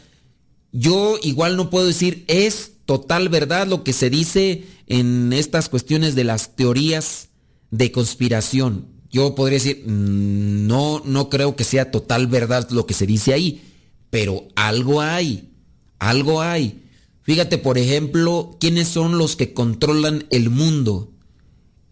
Yo 0.72 1.18
igual 1.22 1.56
no 1.56 1.70
puedo 1.70 1.86
decir 1.86 2.24
es 2.28 2.72
total 2.86 3.28
verdad 3.28 3.66
lo 3.66 3.84
que 3.84 3.92
se 3.92 4.10
dice 4.10 4.64
en 4.86 5.32
estas 5.32 5.68
cuestiones 5.68 6.14
de 6.14 6.24
las 6.24 6.56
teorías 6.56 7.28
de 7.70 7.92
conspiración. 7.92 8.86
Yo 9.10 9.34
podría 9.34 9.58
decir, 9.58 9.84
mm, 9.86 10.66
no, 10.66 11.02
no 11.04 11.28
creo 11.28 11.56
que 11.56 11.64
sea 11.64 11.90
total 11.90 12.26
verdad 12.26 12.68
lo 12.70 12.86
que 12.86 12.94
se 12.94 13.06
dice 13.06 13.34
ahí, 13.34 13.62
pero 14.10 14.48
algo 14.56 15.00
hay, 15.00 15.50
algo 15.98 16.40
hay. 16.40 16.81
Fíjate, 17.22 17.58
por 17.58 17.78
ejemplo, 17.78 18.56
quiénes 18.60 18.88
son 18.88 19.18
los 19.18 19.36
que 19.36 19.52
controlan 19.52 20.26
el 20.30 20.50
mundo. 20.50 21.12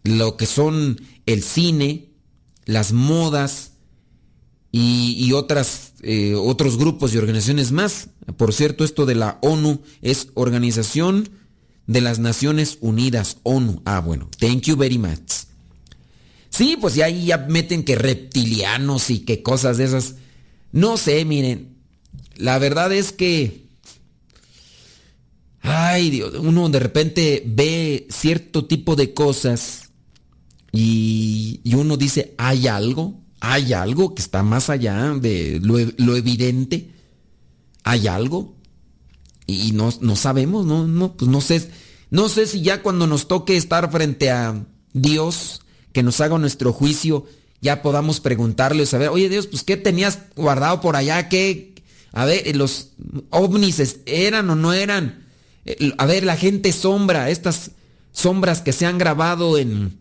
Lo 0.03 0.37
que 0.37 0.47
son 0.47 1.01
el 1.27 1.43
cine, 1.43 2.11
las 2.65 2.93
modas 2.93 3.73
y, 4.73 5.33
otras, 5.33 5.95
eh, 6.03 6.35
otros 6.35 6.79
grupos 6.79 7.15
y 7.15 7.19
organizaciones 7.19 7.73
más. 7.73 8.09
Por 8.37 8.53
cierto, 8.53 8.85
esto 8.85 9.07
de 9.07 9.15
la 9.15 9.39
ONU 9.43 9.83
es 10.03 10.29
Organización 10.35 11.29
de 11.87 12.01
las 12.01 12.19
Naciones 12.19 12.79
Unidas, 12.81 13.39
ONU. 13.43 13.83
Ah, 13.85 14.01
bueno, 14.01 14.29
thank 14.39 14.63
you 14.63 14.77
very 14.77 14.99
much. 14.99 15.33
Sí, 16.49 16.77
pues 16.81 16.95
ya 16.95 17.07
ahí 17.07 17.27
ya 17.27 17.39
meten 17.39 17.85
que 17.85 17.97
reptilianos 17.97 19.11
y 19.11 19.21
que 19.21 19.43
cosas 19.43 19.79
de 19.79 19.85
esas. 19.85 20.17
No 20.73 20.97
sé, 20.97 21.25
miren. 21.25 21.77
La 22.37 22.59
verdad 22.59 22.93
es 22.93 23.13
que. 23.13 23.70
Ay, 25.63 26.11
Dios, 26.11 26.35
uno 26.39 26.69
de 26.69 26.79
repente 26.79 27.43
ve 27.47 28.07
cierto 28.11 28.65
tipo 28.65 28.97
de 28.97 29.13
cosas 29.13 29.91
y, 30.73 31.61
y 31.65 31.75
uno 31.75 31.97
dice, 31.97 32.35
¿hay 32.39 32.67
algo? 32.67 33.21
¿Hay 33.41 33.73
algo 33.73 34.15
que 34.15 34.23
está 34.23 34.43
más 34.43 34.71
allá 34.71 35.15
de 35.21 35.61
lo, 35.63 35.77
lo 35.97 36.17
evidente? 36.17 36.91
¿Hay 37.85 38.07
algo? 38.07 38.57
Y 39.47 39.73
no, 39.73 39.93
no 40.01 40.17
sabemos, 40.17 40.65
no, 40.65 40.87
no, 40.87 41.17
pues 41.17 41.31
no 41.31 41.41
sé. 41.41 41.69
No 42.11 42.29
sé 42.29 42.47
si 42.47 42.63
ya 42.63 42.83
cuando 42.83 43.07
nos 43.07 43.29
toque 43.29 43.57
estar 43.57 43.91
frente 43.91 44.31
a 44.31 44.67
Dios, 44.93 45.63
que 45.93 46.03
nos 46.03 46.21
haga 46.21 46.39
nuestro 46.39 46.73
juicio, 46.73 47.27
ya 47.61 47.83
podamos 47.83 48.21
preguntarle 48.21 48.87
saber, 48.87 49.09
oye 49.09 49.29
Dios, 49.29 49.47
pues 49.47 49.63
¿qué 49.63 49.77
tenías 49.77 50.21
guardado 50.37 50.81
por 50.81 50.97
allá? 50.97 51.29
¿Qué? 51.29 51.75
A 52.13 52.25
ver, 52.25 52.57
los 52.57 52.91
ovnis 53.31 54.01
eran 54.07 54.51
o 54.51 54.57
no 54.57 54.73
eran. 54.73 55.27
A 55.99 56.07
ver, 56.07 56.25
la 56.25 56.37
gente 56.37 56.73
sombra, 56.73 57.31
estas 57.31 57.73
sombras 58.13 58.61
que 58.61 58.73
se 58.73 58.87
han 58.87 58.99
grabado 58.99 59.59
en, 59.59 59.99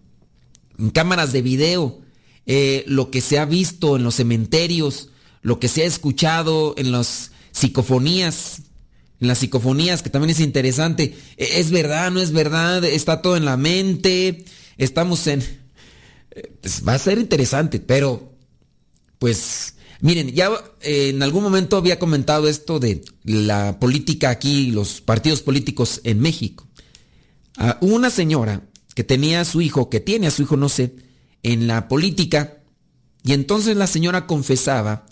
cámaras 0.93 1.31
de 1.33 1.41
video, 1.41 2.01
eh, 2.45 2.83
lo 2.87 3.11
que 3.11 3.21
se 3.21 3.37
ha 3.37 3.45
visto 3.45 3.95
en 3.95 4.03
los 4.03 4.15
cementerios, 4.15 5.09
lo 5.41 5.59
que 5.59 5.67
se 5.67 5.83
ha 5.83 5.85
escuchado 5.85 6.73
en 6.77 6.91
las 6.91 7.31
psicofonías, 7.51 8.61
en 9.19 9.27
las 9.27 9.39
psicofonías, 9.39 10.01
que 10.01 10.09
también 10.09 10.31
es 10.31 10.39
interesante. 10.39 11.17
E, 11.37 11.59
¿Es 11.59 11.71
verdad? 11.71 12.11
¿No 12.11 12.21
es 12.21 12.31
verdad? 12.31 12.83
¿Está 12.83 13.21
todo 13.21 13.35
en 13.35 13.45
la 13.45 13.57
mente? 13.57 14.45
Estamos 14.77 15.27
en... 15.27 15.41
eh, 16.31 16.53
pues 16.61 16.87
va 16.87 16.93
a 16.93 16.99
ser 16.99 17.17
interesante, 17.19 17.79
pero 17.79 18.33
pues 19.19 19.75
miren, 20.01 20.29
ya 20.31 20.51
eh, 20.81 21.09
en 21.09 21.23
algún 21.23 21.43
momento 21.43 21.77
había 21.77 21.99
comentado 21.99 22.47
esto 22.47 22.79
de 22.79 23.01
la 23.23 23.79
política 23.79 24.29
aquí, 24.29 24.71
los 24.71 25.01
partidos 25.01 25.41
políticos 25.41 26.01
en 26.03 26.19
México. 26.19 26.67
Ah, 27.57 27.77
una 27.81 28.09
señora 28.09 28.63
que 28.95 29.03
tenía 29.03 29.41
a 29.41 29.45
su 29.45 29.61
hijo, 29.61 29.89
que 29.89 29.99
tiene 29.99 30.27
a 30.27 30.31
su 30.31 30.43
hijo, 30.43 30.57
no 30.57 30.69
sé, 30.69 30.95
en 31.43 31.67
la 31.67 31.87
política, 31.87 32.63
y 33.23 33.33
entonces 33.33 33.75
la 33.75 33.87
señora 33.87 34.27
confesaba 34.27 35.05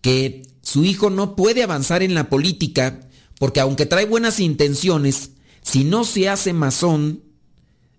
que 0.00 0.42
su 0.62 0.84
hijo 0.84 1.10
no 1.10 1.36
puede 1.36 1.62
avanzar 1.62 2.02
en 2.02 2.14
la 2.14 2.28
política 2.28 3.08
porque 3.38 3.58
aunque 3.58 3.86
trae 3.86 4.06
buenas 4.06 4.38
intenciones, 4.38 5.30
si 5.62 5.82
no 5.82 6.04
se 6.04 6.28
hace 6.28 6.52
masón, 6.52 7.24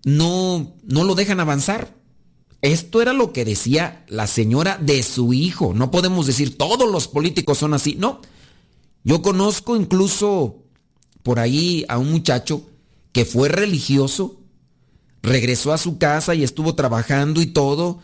no, 0.06 0.78
no 0.84 1.04
lo 1.04 1.16
dejan 1.16 1.41
avanzar. 1.41 1.93
Esto 2.64 3.01
era 3.01 3.11
lo 3.11 3.34
que 3.34 3.43
decía 3.43 4.05
la 4.07 4.26
señora 4.26 4.80
de 4.82 5.03
su 5.03 5.34
hijo. 5.34 5.74
No 5.74 5.91
podemos 5.91 6.26
decir 6.26 6.57
todos 6.57 6.89
los 6.89 7.09
políticos 7.09 7.57
son 7.57 7.74
así. 7.74 7.95
No. 7.99 8.22
Yo 9.03 9.22
conozco 9.22 9.76
incluso 9.76 10.64
por 11.24 11.39
ahí 11.39 11.84
a 11.89 11.97
un 11.97 12.09
muchacho 12.09 12.66
que 13.11 13.26
fue 13.26 13.49
religioso, 13.49 14.39
regresó 15.22 15.74
a 15.74 15.78
su 15.78 15.97
casa 15.97 16.36
y 16.36 16.43
estuvo 16.43 16.74
trabajando 16.74 17.41
y 17.41 17.47
todo, 17.47 17.99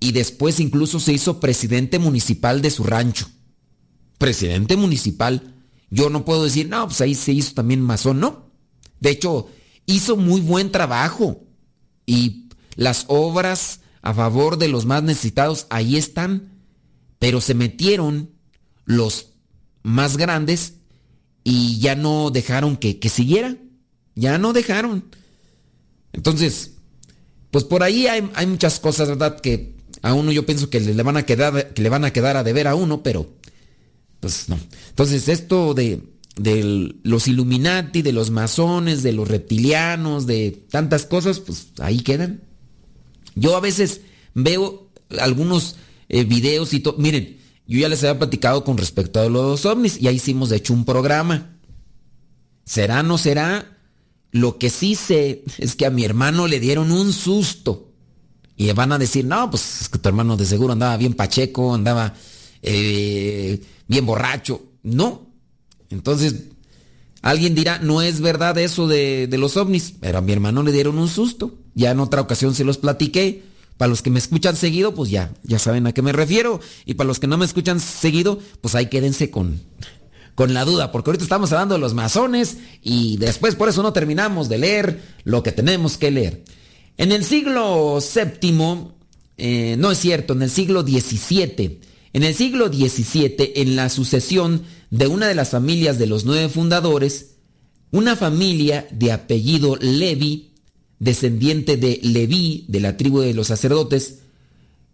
y 0.00 0.10
después 0.10 0.58
incluso 0.58 0.98
se 0.98 1.12
hizo 1.12 1.38
presidente 1.38 2.00
municipal 2.00 2.62
de 2.62 2.70
su 2.72 2.82
rancho. 2.82 3.28
Presidente 4.18 4.76
municipal. 4.76 5.54
Yo 5.90 6.10
no 6.10 6.24
puedo 6.24 6.42
decir, 6.42 6.68
no, 6.68 6.88
pues 6.88 7.00
ahí 7.02 7.14
se 7.14 7.32
hizo 7.32 7.54
también 7.54 7.82
masón, 7.82 8.18
no. 8.18 8.50
De 8.98 9.10
hecho, 9.10 9.46
hizo 9.86 10.16
muy 10.16 10.40
buen 10.40 10.72
trabajo. 10.72 11.44
Y 12.04 12.45
las 12.76 13.04
obras 13.08 13.80
a 14.02 14.14
favor 14.14 14.58
de 14.58 14.68
los 14.68 14.86
más 14.86 15.02
necesitados 15.02 15.66
ahí 15.70 15.96
están. 15.96 16.52
Pero 17.18 17.40
se 17.40 17.54
metieron 17.54 18.30
los 18.84 19.32
más 19.82 20.16
grandes 20.16 20.74
y 21.42 21.78
ya 21.78 21.94
no 21.94 22.30
dejaron 22.30 22.76
que, 22.76 22.98
que 22.98 23.08
siguiera. 23.08 23.56
Ya 24.14 24.38
no 24.38 24.52
dejaron. 24.52 25.04
Entonces, 26.12 26.72
pues 27.50 27.64
por 27.64 27.82
ahí 27.82 28.06
hay, 28.06 28.30
hay 28.34 28.46
muchas 28.46 28.80
cosas, 28.80 29.08
¿verdad? 29.08 29.40
Que 29.40 29.76
a 30.02 30.14
uno 30.14 30.32
yo 30.32 30.46
pienso 30.46 30.70
que 30.70 30.80
le 30.80 31.02
van 31.02 31.16
a 31.16 31.24
quedar, 31.24 31.72
que 31.72 31.82
le 31.82 31.88
van 31.88 32.04
a 32.04 32.12
quedar 32.12 32.36
a 32.36 32.44
deber 32.44 32.68
a 32.68 32.74
uno, 32.74 33.02
pero 33.02 33.30
pues 34.20 34.48
no. 34.48 34.58
Entonces, 34.88 35.28
esto 35.28 35.74
de, 35.74 36.02
de 36.36 36.94
los 37.02 37.28
Illuminati, 37.28 38.02
de 38.02 38.12
los 38.12 38.30
masones, 38.30 39.02
de 39.02 39.12
los 39.12 39.28
reptilianos, 39.28 40.26
de 40.26 40.64
tantas 40.70 41.06
cosas, 41.06 41.40
pues 41.40 41.68
ahí 41.78 42.00
quedan. 42.00 42.42
Yo 43.36 43.56
a 43.56 43.60
veces 43.60 44.00
veo 44.34 44.90
algunos 45.20 45.76
eh, 46.08 46.24
videos 46.24 46.74
y 46.74 46.80
todo. 46.80 46.96
Miren, 46.98 47.38
yo 47.68 47.78
ya 47.78 47.88
les 47.88 48.02
había 48.02 48.18
platicado 48.18 48.64
con 48.64 48.76
respecto 48.78 49.20
a 49.20 49.28
los 49.28 49.64
ovnis 49.64 50.00
y 50.00 50.08
ahí 50.08 50.16
hicimos 50.16 50.48
de 50.48 50.56
hecho 50.56 50.72
un 50.72 50.84
programa. 50.84 51.56
¿Será 52.64 53.04
no 53.04 53.18
será? 53.18 53.78
Lo 54.32 54.58
que 54.58 54.70
sí 54.70 54.96
sé 54.96 55.44
es 55.58 55.76
que 55.76 55.86
a 55.86 55.90
mi 55.90 56.04
hermano 56.04 56.48
le 56.48 56.58
dieron 56.58 56.90
un 56.90 57.12
susto. 57.12 57.92
Y 58.56 58.72
van 58.72 58.92
a 58.92 58.98
decir, 58.98 59.24
no, 59.24 59.50
pues 59.50 59.82
es 59.82 59.88
que 59.88 59.98
tu 59.98 60.08
hermano 60.08 60.36
de 60.36 60.46
seguro 60.46 60.72
andaba 60.72 60.96
bien 60.96 61.12
pacheco, 61.12 61.74
andaba 61.74 62.14
eh, 62.62 63.60
bien 63.86 64.06
borracho. 64.06 64.62
No. 64.82 65.26
Entonces, 65.90 66.34
alguien 67.30 67.54
dirá, 67.54 67.78
no 67.78 68.02
es 68.02 68.20
verdad 68.20 68.56
eso 68.58 68.86
de, 68.86 69.28
los 69.32 69.56
ovnis. 69.56 69.94
Pero 70.00 70.18
a 70.18 70.20
mi 70.20 70.32
hermano 70.32 70.62
le 70.62 70.72
dieron 70.72 70.98
un 70.98 71.08
susto. 71.08 71.54
Ya 71.74 71.90
en 71.90 72.00
otra 72.00 72.20
ocasión 72.20 72.54
se 72.54 72.64
los 72.64 72.78
platiqué. 72.78 73.42
Para 73.76 73.90
los 73.90 74.00
que 74.00 74.08
me 74.08 74.18
escuchan 74.18 74.56
seguido, 74.56 74.94
pues 74.94 75.10
ya, 75.10 75.34
ya 75.42 75.58
saben 75.58 75.86
a 75.86 75.92
qué 75.92 76.00
me 76.00 76.12
refiero. 76.12 76.60
Y 76.86 76.94
para 76.94 77.08
los 77.08 77.20
que 77.20 77.26
no 77.26 77.36
me 77.36 77.44
escuchan 77.44 77.78
seguido, 77.78 78.38
pues 78.62 78.74
ahí 78.74 78.86
quédense 78.86 79.30
con, 79.30 79.60
con 80.36 80.54
la 80.54 80.64
duda, 80.64 80.92
porque 80.92 81.10
ahorita 81.10 81.24
estamos 81.24 81.50
hablando 81.52 81.74
de 81.74 81.80
los 81.80 81.94
masones 81.94 82.58
y 82.82 83.16
después 83.16 83.54
por 83.54 83.68
eso 83.70 83.82
no 83.82 83.92
terminamos 83.92 84.48
de 84.48 84.58
leer 84.58 85.02
lo 85.24 85.42
que 85.42 85.50
tenemos 85.50 85.96
que 85.96 86.10
leer. 86.10 86.44
En 86.98 87.10
el 87.10 87.24
siglo 87.24 87.98
VII, 87.98 88.88
eh, 89.38 89.76
no 89.78 89.90
es 89.90 89.98
cierto, 89.98 90.34
en 90.34 90.42
el 90.42 90.50
siglo 90.50 90.82
XVII, 90.82 91.80
en 92.12 92.22
el 92.22 92.34
siglo 92.34 92.68
XVII, 92.68 93.52
en 93.56 93.76
la 93.76 93.88
sucesión 93.88 94.62
de 94.90 95.06
una 95.06 95.26
de 95.28 95.34
las 95.34 95.50
familias 95.50 95.98
de 95.98 96.06
los 96.06 96.24
nueve 96.24 96.48
fundadores, 96.48 97.36
una 97.90 98.16
familia 98.16 98.86
de 98.90 99.12
apellido 99.12 99.76
Levi, 99.76 100.52
descendiente 100.98 101.76
de 101.76 102.00
Leví, 102.02 102.64
de 102.68 102.80
la 102.80 102.96
tribu 102.96 103.20
de 103.20 103.34
los 103.34 103.48
sacerdotes, 103.48 104.20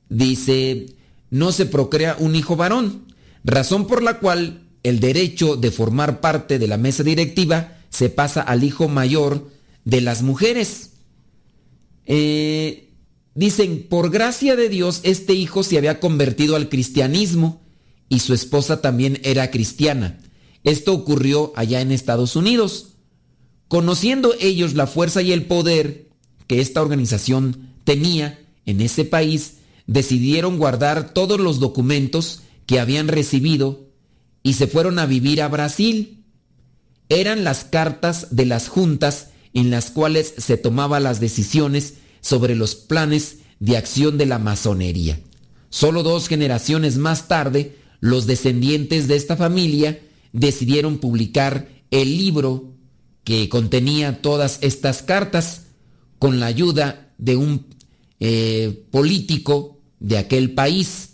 dice, 0.08 0.86
no 1.30 1.52
se 1.52 1.66
procrea 1.66 2.16
un 2.18 2.36
hijo 2.36 2.56
varón, 2.56 3.06
razón 3.44 3.86
por 3.86 4.02
la 4.02 4.18
cual 4.18 4.62
el 4.82 5.00
derecho 5.00 5.56
de 5.56 5.70
formar 5.70 6.20
parte 6.20 6.58
de 6.58 6.68
la 6.68 6.76
mesa 6.76 7.02
directiva 7.02 7.78
se 7.88 8.08
pasa 8.08 8.40
al 8.42 8.64
hijo 8.64 8.88
mayor 8.88 9.50
de 9.84 10.00
las 10.00 10.22
mujeres. 10.22 10.90
Eh, 12.06 12.90
dicen, 13.34 13.86
por 13.88 14.10
gracia 14.10 14.56
de 14.56 14.68
Dios, 14.68 15.00
este 15.04 15.34
hijo 15.34 15.62
se 15.62 15.78
había 15.78 16.00
convertido 16.00 16.56
al 16.56 16.68
cristianismo 16.68 17.61
y 18.12 18.18
su 18.18 18.34
esposa 18.34 18.82
también 18.82 19.18
era 19.22 19.50
cristiana. 19.50 20.18
Esto 20.64 20.92
ocurrió 20.92 21.50
allá 21.56 21.80
en 21.80 21.90
Estados 21.90 22.36
Unidos. 22.36 22.88
Conociendo 23.68 24.34
ellos 24.38 24.74
la 24.74 24.86
fuerza 24.86 25.22
y 25.22 25.32
el 25.32 25.46
poder 25.46 26.10
que 26.46 26.60
esta 26.60 26.82
organización 26.82 27.70
tenía 27.84 28.38
en 28.66 28.82
ese 28.82 29.06
país, 29.06 29.54
decidieron 29.86 30.58
guardar 30.58 31.14
todos 31.14 31.40
los 31.40 31.58
documentos 31.58 32.42
que 32.66 32.80
habían 32.80 33.08
recibido 33.08 33.88
y 34.42 34.52
se 34.52 34.66
fueron 34.66 34.98
a 34.98 35.06
vivir 35.06 35.40
a 35.40 35.48
Brasil. 35.48 36.22
Eran 37.08 37.44
las 37.44 37.64
cartas 37.64 38.26
de 38.30 38.44
las 38.44 38.68
juntas 38.68 39.28
en 39.54 39.70
las 39.70 39.90
cuales 39.90 40.34
se 40.36 40.58
tomaban 40.58 41.04
las 41.04 41.18
decisiones 41.18 41.94
sobre 42.20 42.56
los 42.56 42.74
planes 42.74 43.38
de 43.58 43.78
acción 43.78 44.18
de 44.18 44.26
la 44.26 44.38
masonería. 44.38 45.18
Solo 45.70 46.02
dos 46.02 46.28
generaciones 46.28 46.98
más 46.98 47.26
tarde, 47.26 47.80
los 48.02 48.26
descendientes 48.26 49.06
de 49.06 49.14
esta 49.14 49.36
familia 49.36 50.00
decidieron 50.32 50.98
publicar 50.98 51.68
el 51.92 52.18
libro 52.18 52.74
que 53.22 53.48
contenía 53.48 54.20
todas 54.20 54.58
estas 54.60 55.02
cartas 55.02 55.66
con 56.18 56.40
la 56.40 56.46
ayuda 56.46 57.12
de 57.18 57.36
un 57.36 57.66
eh, 58.18 58.86
político 58.90 59.78
de 60.00 60.18
aquel 60.18 60.50
país. 60.50 61.10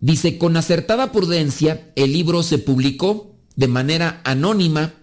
Dice, 0.00 0.36
con 0.36 0.56
acertada 0.56 1.12
prudencia, 1.12 1.92
el 1.94 2.12
libro 2.12 2.42
se 2.42 2.58
publicó 2.58 3.36
de 3.54 3.68
manera 3.68 4.20
anónima 4.24 4.94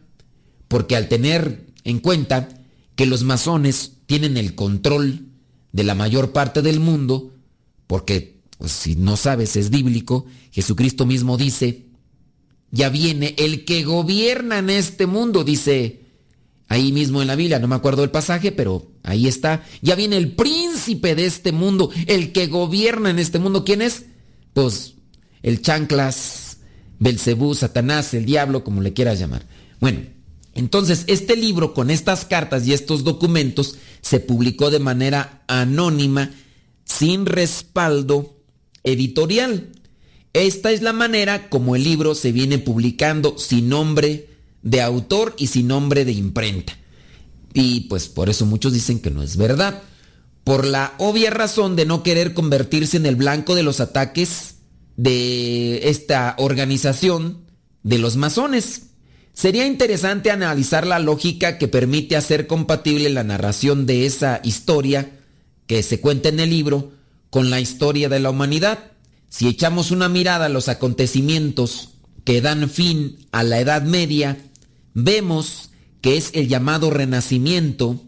porque 0.67 0.97
al 0.97 1.07
tener 1.07 1.67
en 1.85 1.99
cuenta 1.99 2.49
que 2.97 3.05
los 3.05 3.23
masones 3.23 3.93
tienen 4.07 4.35
el 4.35 4.55
control 4.55 5.27
de 5.71 5.85
la 5.85 5.95
mayor 5.95 6.33
parte 6.33 6.61
del 6.61 6.81
mundo, 6.81 7.33
porque 7.87 8.38
pues, 8.59 8.73
si 8.73 8.97
no 8.97 9.15
sabes 9.15 9.55
es 9.55 9.69
bíblico, 9.69 10.25
Jesucristo 10.51 11.05
mismo 11.05 11.37
dice, 11.37 11.85
ya 12.71 12.89
viene 12.89 13.33
el 13.37 13.63
que 13.63 13.83
gobierna 13.83 14.59
en 14.59 14.69
este 14.69 15.07
mundo, 15.07 15.45
dice 15.45 16.01
ahí 16.67 16.91
mismo 16.91 17.21
en 17.21 17.29
la 17.29 17.35
Biblia, 17.35 17.57
no 17.57 17.69
me 17.69 17.75
acuerdo 17.75 18.03
el 18.03 18.11
pasaje, 18.11 18.51
pero 18.51 18.91
ahí 19.03 19.27
está, 19.27 19.63
ya 19.81 19.95
viene 19.95 20.17
el 20.17 20.33
príncipe 20.33 21.15
de 21.15 21.25
este 21.25 21.53
mundo, 21.53 21.89
el 22.05 22.33
que 22.33 22.47
gobierna 22.47 23.09
en 23.09 23.17
este 23.17 23.39
mundo, 23.39 23.63
¿quién 23.63 23.81
es? 23.81 24.03
Pues 24.53 24.95
el 25.41 25.61
chanclas, 25.61 26.57
Belcebú, 26.99 27.55
Satanás, 27.55 28.13
el 28.13 28.25
diablo, 28.25 28.65
como 28.65 28.81
le 28.81 28.91
quieras 28.91 29.19
llamar. 29.19 29.47
Bueno, 29.79 30.01
entonces, 30.53 31.05
este 31.07 31.37
libro 31.37 31.73
con 31.73 31.89
estas 31.89 32.25
cartas 32.25 32.67
y 32.67 32.73
estos 32.73 33.05
documentos 33.05 33.77
se 34.01 34.19
publicó 34.19 34.69
de 34.69 34.79
manera 34.79 35.43
anónima, 35.47 36.31
sin 36.83 37.25
respaldo 37.25 38.38
editorial. 38.83 39.69
Esta 40.33 40.71
es 40.71 40.81
la 40.81 40.93
manera 40.93 41.49
como 41.49 41.75
el 41.75 41.83
libro 41.83 42.15
se 42.15 42.31
viene 42.31 42.59
publicando 42.59 43.37
sin 43.37 43.69
nombre 43.69 44.29
de 44.61 44.81
autor 44.81 45.35
y 45.37 45.47
sin 45.47 45.67
nombre 45.67 46.05
de 46.05 46.11
imprenta. 46.11 46.77
Y 47.53 47.81
pues 47.81 48.07
por 48.07 48.29
eso 48.29 48.45
muchos 48.45 48.73
dicen 48.73 48.99
que 48.99 49.11
no 49.11 49.23
es 49.23 49.37
verdad. 49.37 49.81
Por 50.43 50.65
la 50.65 50.93
obvia 50.97 51.29
razón 51.31 51.75
de 51.75 51.85
no 51.85 52.03
querer 52.03 52.33
convertirse 52.33 52.97
en 52.97 53.05
el 53.05 53.15
blanco 53.15 53.55
de 53.55 53.63
los 53.63 53.79
ataques 53.79 54.55
de 54.97 55.89
esta 55.89 56.35
organización 56.37 57.45
de 57.83 57.97
los 57.97 58.17
masones. 58.17 58.87
sería 59.33 59.65
interesante 59.65 60.31
analizar 60.31 60.85
la 60.85 60.99
lógica 60.99 61.57
que 61.57 61.69
permite 61.69 62.17
hacer 62.17 62.45
compatible 62.45 63.09
la 63.09 63.23
narración 63.23 63.85
de 63.85 64.05
esa 64.05 64.41
historia 64.43 65.17
que 65.65 65.81
se 65.81 66.01
cuenta 66.01 66.27
en 66.27 66.41
el 66.41 66.49
libro 66.49 66.91
con 67.29 67.49
la 67.49 67.59
historia 67.59 68.09
de 68.09 68.19
la 68.19 68.29
humanidad. 68.29 68.91
Si 69.29 69.47
echamos 69.47 69.91
una 69.91 70.09
mirada 70.09 70.45
a 70.45 70.49
los 70.49 70.69
acontecimientos 70.69 71.89
que 72.23 72.41
dan 72.41 72.69
fin 72.69 73.17
a 73.31 73.43
la 73.43 73.59
Edad 73.59 73.83
Media, 73.83 74.37
vemos 74.93 75.69
que 76.01 76.17
es 76.17 76.31
el 76.33 76.47
llamado 76.47 76.89
Renacimiento 76.89 78.03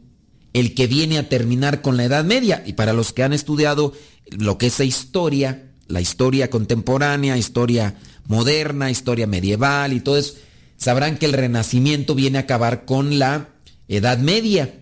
el 0.53 0.74
que 0.74 0.88
viene 0.88 1.17
a 1.17 1.30
terminar 1.30 1.82
con 1.82 1.97
la 1.97 2.05
Edad 2.05 2.26
Media. 2.26 2.63
Y 2.65 2.74
para 2.74 2.93
los 2.93 3.13
que 3.13 3.24
han 3.24 3.34
estudiado 3.34 3.93
lo 4.32 4.57
que 4.57 4.67
es 4.67 4.76
esa 4.76 4.84
historia, 4.84 5.72
la 5.88 6.01
historia 6.01 6.49
contemporánea, 6.49 7.38
historia 7.38 7.95
moderna, 8.28 8.91
historia 8.91 9.28
medieval 9.28 9.93
y 9.93 10.01
todo 10.01 10.17
eso, 10.17 10.36
sabrán 10.78 11.17
que 11.17 11.26
el 11.26 11.34
Renacimiento 11.34 12.15
viene 12.15 12.38
a 12.38 12.41
acabar 12.41 12.86
con 12.86 13.19
la 13.19 13.49
Edad 13.88 14.17
Media. 14.19 14.80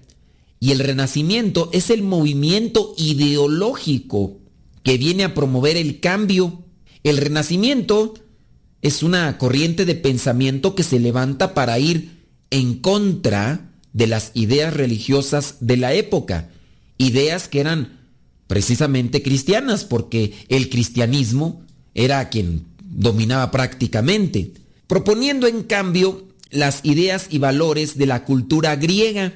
Y 0.59 0.71
el 0.71 0.79
Renacimiento 0.79 1.69
es 1.73 1.89
el 1.89 2.03
movimiento 2.03 2.93
ideológico 2.97 4.39
que 4.83 4.97
viene 4.97 5.23
a 5.23 5.33
promover 5.33 5.77
el 5.77 5.99
cambio. 5.99 6.65
El 7.03 7.17
Renacimiento 7.17 8.13
es 8.81 9.03
una 9.03 9.37
corriente 9.37 9.85
de 9.85 9.95
pensamiento 9.95 10.75
que 10.75 10.83
se 10.83 10.99
levanta 10.99 11.53
para 11.53 11.79
ir 11.79 12.19
en 12.51 12.75
contra 12.75 13.71
de 13.93 14.07
las 14.07 14.31
ideas 14.33 14.73
religiosas 14.73 15.55
de 15.59 15.77
la 15.77 15.93
época, 15.93 16.49
ideas 16.97 17.47
que 17.47 17.59
eran 17.59 17.99
precisamente 18.47 19.21
cristianas, 19.21 19.85
porque 19.85 20.33
el 20.49 20.69
cristianismo 20.69 21.61
era 21.93 22.29
quien 22.29 22.65
dominaba 22.83 23.51
prácticamente, 23.51 24.53
proponiendo 24.87 25.47
en 25.47 25.63
cambio 25.63 26.27
las 26.49 26.79
ideas 26.83 27.27
y 27.29 27.37
valores 27.37 27.97
de 27.97 28.07
la 28.07 28.25
cultura 28.25 28.75
griega, 28.75 29.33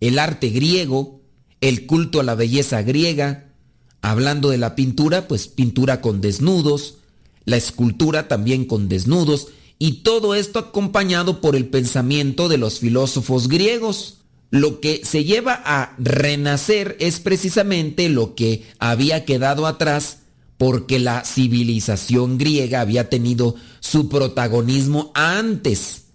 el 0.00 0.18
arte 0.18 0.50
griego, 0.50 1.20
el 1.60 1.86
culto 1.86 2.20
a 2.20 2.24
la 2.24 2.34
belleza 2.34 2.82
griega, 2.82 3.52
hablando 4.00 4.50
de 4.50 4.58
la 4.58 4.74
pintura, 4.74 5.28
pues 5.28 5.48
pintura 5.48 6.00
con 6.00 6.20
desnudos, 6.20 6.98
la 7.44 7.56
escultura 7.56 8.28
también 8.28 8.64
con 8.64 8.88
desnudos, 8.88 9.48
y 9.78 10.02
todo 10.02 10.34
esto 10.34 10.58
acompañado 10.58 11.40
por 11.40 11.56
el 11.56 11.66
pensamiento 11.66 12.48
de 12.48 12.58
los 12.58 12.80
filósofos 12.80 13.48
griegos. 13.48 14.18
Lo 14.50 14.80
que 14.80 15.02
se 15.04 15.24
lleva 15.24 15.60
a 15.64 15.94
renacer 15.98 16.96
es 17.00 17.20
precisamente 17.20 18.08
lo 18.08 18.34
que 18.34 18.64
había 18.78 19.24
quedado 19.24 19.66
atrás 19.66 20.18
porque 20.56 20.98
la 20.98 21.24
civilización 21.24 22.36
griega 22.36 22.80
había 22.80 23.08
tenido 23.08 23.54
su 23.80 24.08
protagonismo 24.08 25.12
antes 25.14 26.06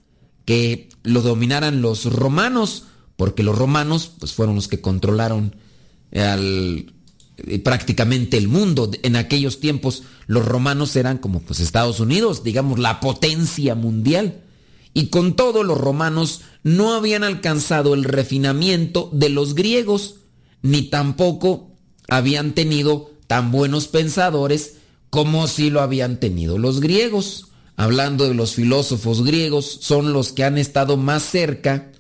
que 0.45 0.89
lo 1.03 1.21
dominaran 1.21 1.81
los 1.81 2.05
romanos, 2.05 2.85
porque 3.15 3.43
los 3.43 3.57
romanos 3.57 4.11
pues 4.19 4.33
fueron 4.33 4.55
los 4.55 4.67
que 4.67 4.81
controlaron 4.81 5.55
eh, 6.11 6.85
prácticamente 7.63 8.37
el 8.37 8.47
mundo. 8.47 8.91
En 9.01 9.15
aquellos 9.15 9.59
tiempos 9.59 10.03
los 10.27 10.45
romanos 10.45 10.95
eran 10.95 11.17
como 11.17 11.41
pues 11.41 11.59
Estados 11.59 11.99
Unidos, 11.99 12.43
digamos 12.43 12.79
la 12.79 12.99
potencia 12.99 13.75
mundial. 13.75 14.41
Y 14.93 15.07
con 15.07 15.35
todo 15.35 15.63
los 15.63 15.77
romanos 15.77 16.41
no 16.61 16.93
habían 16.93 17.23
alcanzado 17.23 17.93
el 17.95 18.03
refinamiento 18.03 19.09
de 19.11 19.29
los 19.29 19.55
griegos, 19.55 20.17
ni 20.61 20.83
tampoco 20.83 21.71
habían 22.07 22.53
tenido 22.53 23.11
tan 23.25 23.51
buenos 23.51 23.87
pensadores 23.87 24.75
como 25.09 25.47
si 25.47 25.69
lo 25.69 25.81
habían 25.81 26.19
tenido 26.19 26.57
los 26.57 26.79
griegos. 26.79 27.47
Hablando 27.75 28.27
de 28.27 28.35
los 28.35 28.53
filósofos 28.53 29.23
griegos, 29.23 29.79
son 29.81 30.13
los 30.13 30.31
que 30.31 30.43
han 30.43 30.59
estado 30.59 30.95
más 30.95 31.23
cerca 31.23 31.91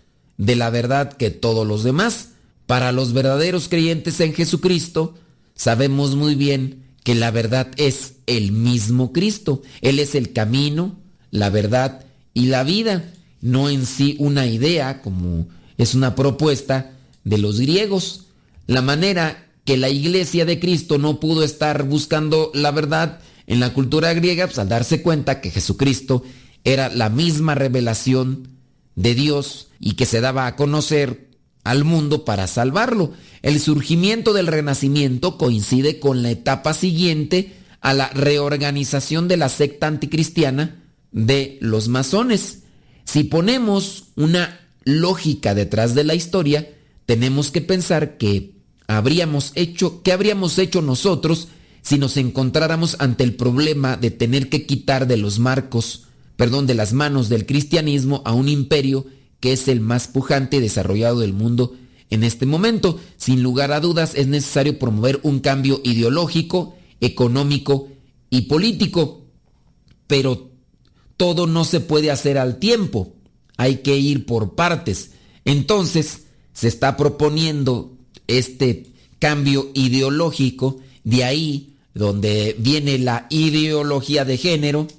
de 0.43 0.55
la 0.55 0.69
verdad 0.69 1.13
que 1.13 1.31
todos 1.31 1.65
los 1.65 1.83
demás. 1.83 2.29
Para 2.65 2.91
los 2.91 3.13
verdaderos 3.13 3.69
creyentes 3.69 4.19
en 4.19 4.33
Jesucristo, 4.33 5.15
sabemos 5.55 6.15
muy 6.15 6.35
bien 6.35 6.83
que 7.03 7.15
la 7.15 7.31
verdad 7.31 7.67
es 7.77 8.15
el 8.25 8.51
mismo 8.51 9.11
Cristo. 9.13 9.61
Él 9.81 9.99
es 9.99 10.15
el 10.15 10.33
camino, 10.33 10.97
la 11.31 11.49
verdad 11.49 12.05
y 12.33 12.47
la 12.47 12.63
vida, 12.63 13.13
no 13.41 13.69
en 13.69 13.85
sí 13.85 14.15
una 14.19 14.45
idea 14.45 15.01
como 15.01 15.47
es 15.77 15.95
una 15.95 16.15
propuesta 16.15 16.93
de 17.23 17.37
los 17.37 17.59
griegos. 17.59 18.25
La 18.67 18.81
manera 18.81 19.47
que 19.65 19.77
la 19.77 19.89
iglesia 19.89 20.45
de 20.45 20.59
Cristo 20.59 20.97
no 20.97 21.19
pudo 21.19 21.43
estar 21.43 21.83
buscando 21.83 22.51
la 22.53 22.71
verdad 22.71 23.19
en 23.47 23.59
la 23.59 23.73
cultura 23.73 24.13
griega, 24.13 24.47
pues 24.47 24.59
al 24.59 24.69
darse 24.69 25.01
cuenta 25.01 25.41
que 25.41 25.51
Jesucristo 25.51 26.23
era 26.63 26.89
la 26.89 27.09
misma 27.09 27.55
revelación 27.55 28.52
de 28.95 29.15
Dios 29.15 29.69
y 29.79 29.93
que 29.93 30.05
se 30.05 30.21
daba 30.21 30.47
a 30.47 30.55
conocer 30.55 31.29
al 31.63 31.83
mundo 31.83 32.25
para 32.25 32.47
salvarlo. 32.47 33.13
El 33.41 33.59
surgimiento 33.59 34.33
del 34.33 34.47
renacimiento 34.47 35.37
coincide 35.37 35.99
con 35.99 36.23
la 36.23 36.31
etapa 36.31 36.73
siguiente 36.73 37.53
a 37.81 37.93
la 37.93 38.09
reorganización 38.09 39.27
de 39.27 39.37
la 39.37 39.49
secta 39.49 39.87
anticristiana 39.87 40.83
de 41.11 41.57
los 41.61 41.87
masones. 41.87 42.63
Si 43.05 43.23
ponemos 43.23 44.05
una 44.15 44.59
lógica 44.85 45.53
detrás 45.53 45.95
de 45.95 46.03
la 46.03 46.15
historia, 46.15 46.69
tenemos 47.05 47.51
que 47.51 47.61
pensar 47.61 48.17
que 48.17 48.53
habríamos 48.87 49.51
hecho, 49.55 50.01
¿qué 50.03 50.11
habríamos 50.11 50.57
hecho 50.57 50.81
nosotros 50.81 51.49
si 51.81 51.97
nos 51.97 52.15
encontráramos 52.17 52.95
ante 52.99 53.23
el 53.25 53.35
problema 53.35 53.97
de 53.97 54.09
tener 54.09 54.49
que 54.49 54.65
quitar 54.65 55.05
de 55.05 55.17
los 55.17 55.39
marcos, 55.39 56.05
perdón, 56.43 56.67
de 56.67 56.73
las 56.73 56.91
manos 56.91 57.29
del 57.29 57.45
cristianismo 57.45 58.21
a 58.25 58.33
un 58.33 58.49
imperio 58.49 59.05
que 59.39 59.53
es 59.53 59.69
el 59.69 59.79
más 59.79 60.09
pujante 60.09 60.57
y 60.57 60.59
desarrollado 60.59 61.21
del 61.21 61.31
mundo 61.31 61.73
en 62.09 62.25
este 62.25 62.45
momento. 62.45 62.99
Sin 63.15 63.41
lugar 63.41 63.71
a 63.71 63.79
dudas 63.79 64.11
es 64.13 64.27
necesario 64.27 64.77
promover 64.77 65.21
un 65.23 65.39
cambio 65.39 65.79
ideológico, 65.85 66.75
económico 66.99 67.87
y 68.29 68.41
político, 68.41 69.21
pero 70.05 70.51
todo 71.15 71.47
no 71.47 71.63
se 71.63 71.79
puede 71.79 72.11
hacer 72.11 72.37
al 72.37 72.59
tiempo, 72.59 73.15
hay 73.55 73.77
que 73.77 73.95
ir 73.97 74.25
por 74.25 74.53
partes. 74.53 75.11
Entonces 75.45 76.23
se 76.51 76.67
está 76.67 76.97
proponiendo 76.97 77.95
este 78.27 78.87
cambio 79.19 79.69
ideológico, 79.75 80.81
de 81.05 81.23
ahí 81.23 81.77
donde 81.93 82.53
viene 82.59 82.99
la 82.99 83.27
ideología 83.29 84.25
de 84.25 84.37
género, 84.37 84.89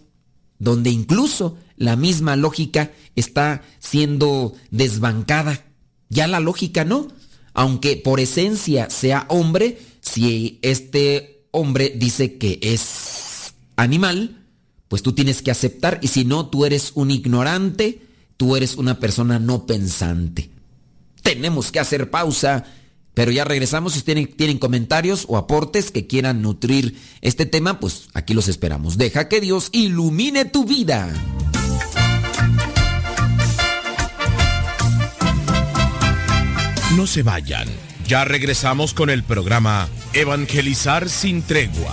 donde 0.65 0.91
incluso 0.91 1.57
la 1.77 1.95
misma 1.95 2.37
lógica 2.37 2.91
está 3.15 3.62
siendo 3.79 4.55
desbancada. 4.71 5.65
Ya 6.09 6.27
la 6.27 6.41
lógica 6.41 6.85
no. 6.85 7.09
Aunque 7.53 7.97
por 7.97 8.19
esencia 8.19 8.91
sea 8.91 9.27
hombre, 9.29 9.79
si 10.01 10.59
este 10.62 11.47
hombre 11.53 11.93
dice 11.97 12.37
que 12.37 12.59
es 12.62 13.55
animal, 13.77 14.43
pues 14.89 15.03
tú 15.03 15.12
tienes 15.12 15.43
que 15.43 15.51
aceptar 15.53 16.01
y 16.03 16.09
si 16.09 16.25
no, 16.25 16.47
tú 16.47 16.65
eres 16.65 16.93
un 16.95 17.11
ignorante, 17.11 18.03
tú 18.37 18.57
eres 18.57 18.77
una 18.77 18.99
persona 18.99 19.39
no 19.39 19.67
pensante. 19.67 20.51
Tenemos 21.23 21.71
que 21.71 21.81
hacer 21.81 22.11
pausa, 22.11 22.65
pero 23.15 23.31
ya 23.31 23.45
regresamos. 23.45 23.95
Si 23.95 24.03
tienen, 24.03 24.27
tienen 24.27 24.59
comentarios 24.59 25.25
o 25.29 25.37
aportes 25.37 25.91
que 25.91 26.07
quieran 26.07 26.43
nutrir 26.43 26.97
este 27.23 27.47
tema, 27.47 27.81
pues 27.81 28.09
aquí 28.12 28.35
los 28.35 28.49
esperamos. 28.49 28.99
Deja 28.99 29.29
que 29.29 29.41
Dios 29.41 29.71
ilumine 29.73 30.45
tu 30.45 30.65
vida. 30.65 31.12
No 36.97 37.07
se 37.07 37.23
vayan. 37.23 37.69
Ya 38.07 38.25
regresamos 38.25 38.93
con 38.95 39.11
el 39.11 39.25
programa 39.25 39.89
Evangelizar 40.12 41.09
sin 41.09 41.43
tregua. 41.43 41.93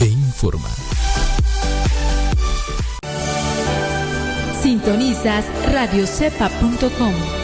e 0.00 0.06
informa. 0.06 0.68
Sintonizas 4.62 5.44
radiocepa.com. 5.72 7.43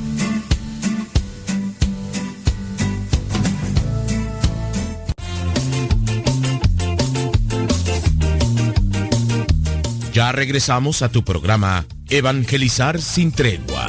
Ya 10.13 10.33
regresamos 10.33 11.03
a 11.03 11.09
tu 11.09 11.23
programa 11.23 11.85
Evangelizar 12.09 13.01
sin 13.01 13.31
tregua. 13.31 13.87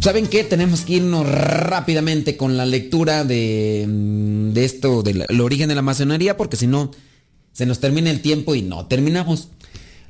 ¿Saben 0.00 0.26
qué? 0.26 0.42
Tenemos 0.42 0.82
que 0.82 0.94
irnos 0.94 1.28
rápidamente 1.28 2.38
con 2.38 2.56
la 2.56 2.64
lectura 2.64 3.24
de, 3.24 3.84
mm, 3.86 4.52
de 4.52 4.64
esto, 4.64 5.02
del 5.02 5.26
origen 5.40 5.68
de 5.68 5.74
la 5.74 5.82
masonería, 5.82 6.38
porque 6.38 6.56
si 6.56 6.66
no, 6.66 6.92
se 7.52 7.66
nos 7.66 7.78
termina 7.80 8.10
el 8.10 8.22
tiempo 8.22 8.54
y 8.54 8.62
no 8.62 8.86
terminamos. 8.86 9.48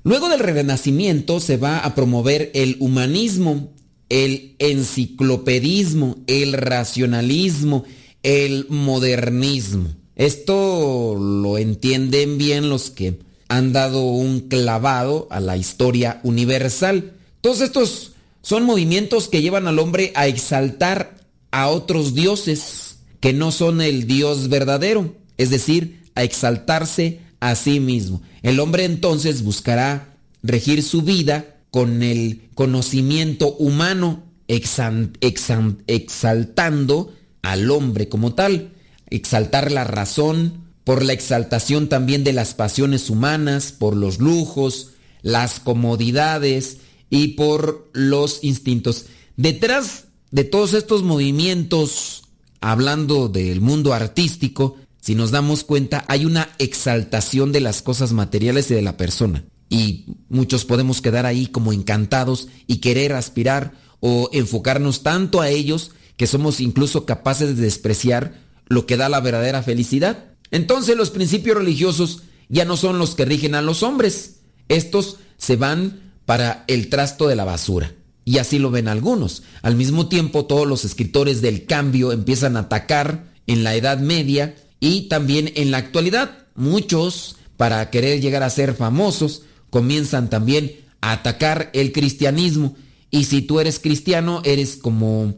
Luego 0.05 0.29
del 0.29 0.39
renacimiento 0.39 1.41
se 1.41 1.57
va 1.57 1.79
a 1.79 1.97
promover 1.97 2.53
el 2.55 2.77
humanismo, 2.79 3.73
el 4.09 4.55
enciclopedismo, 4.61 6.19
el 6.29 6.53
racionalismo, 6.53 7.85
el 8.23 8.67
modernismo. 8.69 10.06
Esto 10.17 11.15
lo 11.19 11.59
entienden 11.59 12.39
bien 12.39 12.69
los 12.69 12.91
que 12.91 13.19
han 13.49 13.73
dado 13.73 14.03
un 14.03 14.41
clavado 14.41 15.29
a 15.31 15.41
la 15.41 15.57
historia 15.57 16.21
universal. 16.25 17.13
Todos 17.43 17.61
estos 17.61 18.13
son 18.43 18.65
movimientos 18.65 19.29
que 19.29 19.43
llevan 19.43 19.69
al 19.69 19.79
hombre 19.79 20.13
a 20.15 20.27
exaltar 20.27 21.19
a 21.51 21.69
otros 21.69 22.15
dioses 22.15 22.97
que 23.21 23.33
no 23.33 23.53
son 23.53 23.81
el 23.81 24.07
Dios 24.07 24.49
verdadero, 24.49 25.15
es 25.37 25.51
decir, 25.51 26.01
a 26.15 26.25
exaltarse 26.25 27.21
a 27.41 27.55
sí 27.55 27.79
mismo. 27.79 28.23
El 28.43 28.59
hombre 28.61 28.85
entonces 28.85 29.43
buscará 29.43 30.15
regir 30.43 30.83
su 30.83 31.03
vida 31.03 31.57
con 31.71 32.03
el 32.03 32.49
conocimiento 32.55 33.55
humano, 33.57 34.23
exan- 34.49 35.17
exan- 35.21 35.83
exaltando 35.87 37.13
al 37.43 37.71
hombre 37.71 38.09
como 38.09 38.35
tal, 38.35 38.73
exaltar 39.11 39.73
la 39.73 39.85
razón, 39.85 40.67
por 40.85 41.05
la 41.05 41.13
exaltación 41.13 41.89
también 41.89 42.23
de 42.23 42.33
las 42.33 42.55
pasiones 42.55 43.11
humanas, 43.11 43.73
por 43.73 43.97
los 43.97 44.19
lujos, 44.19 44.93
las 45.23 45.59
comodidades 45.59 46.79
y 47.11 47.29
por 47.29 47.91
los 47.93 48.45
instintos. 48.45 49.07
Detrás 49.37 50.05
de 50.31 50.45
todos 50.45 50.75
estos 50.75 51.03
movimientos, 51.03 52.23
hablando 52.61 53.29
del 53.29 53.61
mundo 53.61 53.95
artístico, 53.95 54.77
si 55.01 55.15
nos 55.15 55.31
damos 55.31 55.65
cuenta, 55.65 56.05
hay 56.09 56.25
una 56.25 56.49
exaltación 56.59 57.53
de 57.53 57.61
las 57.61 57.83
cosas 57.83 58.13
materiales 58.13 58.71
y 58.71 58.75
de 58.75 58.83
la 58.83 58.97
persona. 58.97 59.45
Y 59.69 60.07
muchos 60.29 60.65
podemos 60.65 61.01
quedar 61.01 61.27
ahí 61.27 61.47
como 61.47 61.73
encantados 61.73 62.49
y 62.67 62.77
querer 62.79 63.13
aspirar 63.13 63.73
o 64.01 64.31
enfocarnos 64.33 65.03
tanto 65.03 65.41
a 65.41 65.49
ellos 65.49 65.93
que 66.17 66.27
somos 66.27 66.61
incluso 66.61 67.07
capaces 67.07 67.57
de 67.57 67.63
despreciar 67.63 68.46
lo 68.67 68.87
que 68.87 68.97
da 68.97 69.09
la 69.09 69.21
verdadera 69.21 69.63
felicidad. 69.63 70.25
Entonces 70.51 70.97
los 70.97 71.11
principios 71.11 71.57
religiosos 71.57 72.23
ya 72.49 72.65
no 72.65 72.77
son 72.77 72.99
los 72.99 73.15
que 73.15 73.25
rigen 73.25 73.55
a 73.55 73.63
los 73.63 73.83
hombres. 73.83 74.41
Estos 74.69 75.17
se 75.37 75.57
van 75.57 76.13
para 76.25 76.65
el 76.67 76.89
trasto 76.89 77.29
de 77.29 77.37
la 77.37 77.45
basura. 77.45 77.93
Y 78.25 78.39
así 78.39 78.59
lo 78.59 78.71
ven 78.71 78.89
algunos. 78.89 79.45
Al 79.63 79.77
mismo 79.77 80.09
tiempo 80.09 80.47
todos 80.47 80.67
los 80.67 80.85
escritores 80.85 81.41
del 81.41 81.67
cambio 81.67 82.13
empiezan 82.13 82.57
a 82.57 82.61
atacar 82.61 83.33
en 83.47 83.63
la 83.63 83.77
Edad 83.77 83.99
Media 83.99 84.57
y 84.81 85.03
también 85.03 85.53
en 85.55 85.71
la 85.71 85.79
actualidad. 85.79 86.47
Muchos, 86.57 87.37
para 87.57 87.89
querer 87.91 88.21
llegar 88.21 88.43
a 88.43 88.51
ser 88.51 88.75
famosos, 88.75 89.43
comienzan 89.71 90.29
también 90.29 90.81
a 91.01 91.13
atacar 91.13 91.71
el 91.73 91.93
cristianismo. 91.93 92.77
Y 93.11 93.25
si 93.25 93.43
tú 93.43 93.61
eres 93.61 93.79
cristiano, 93.79 94.43
eres 94.45 94.77
como 94.77 95.37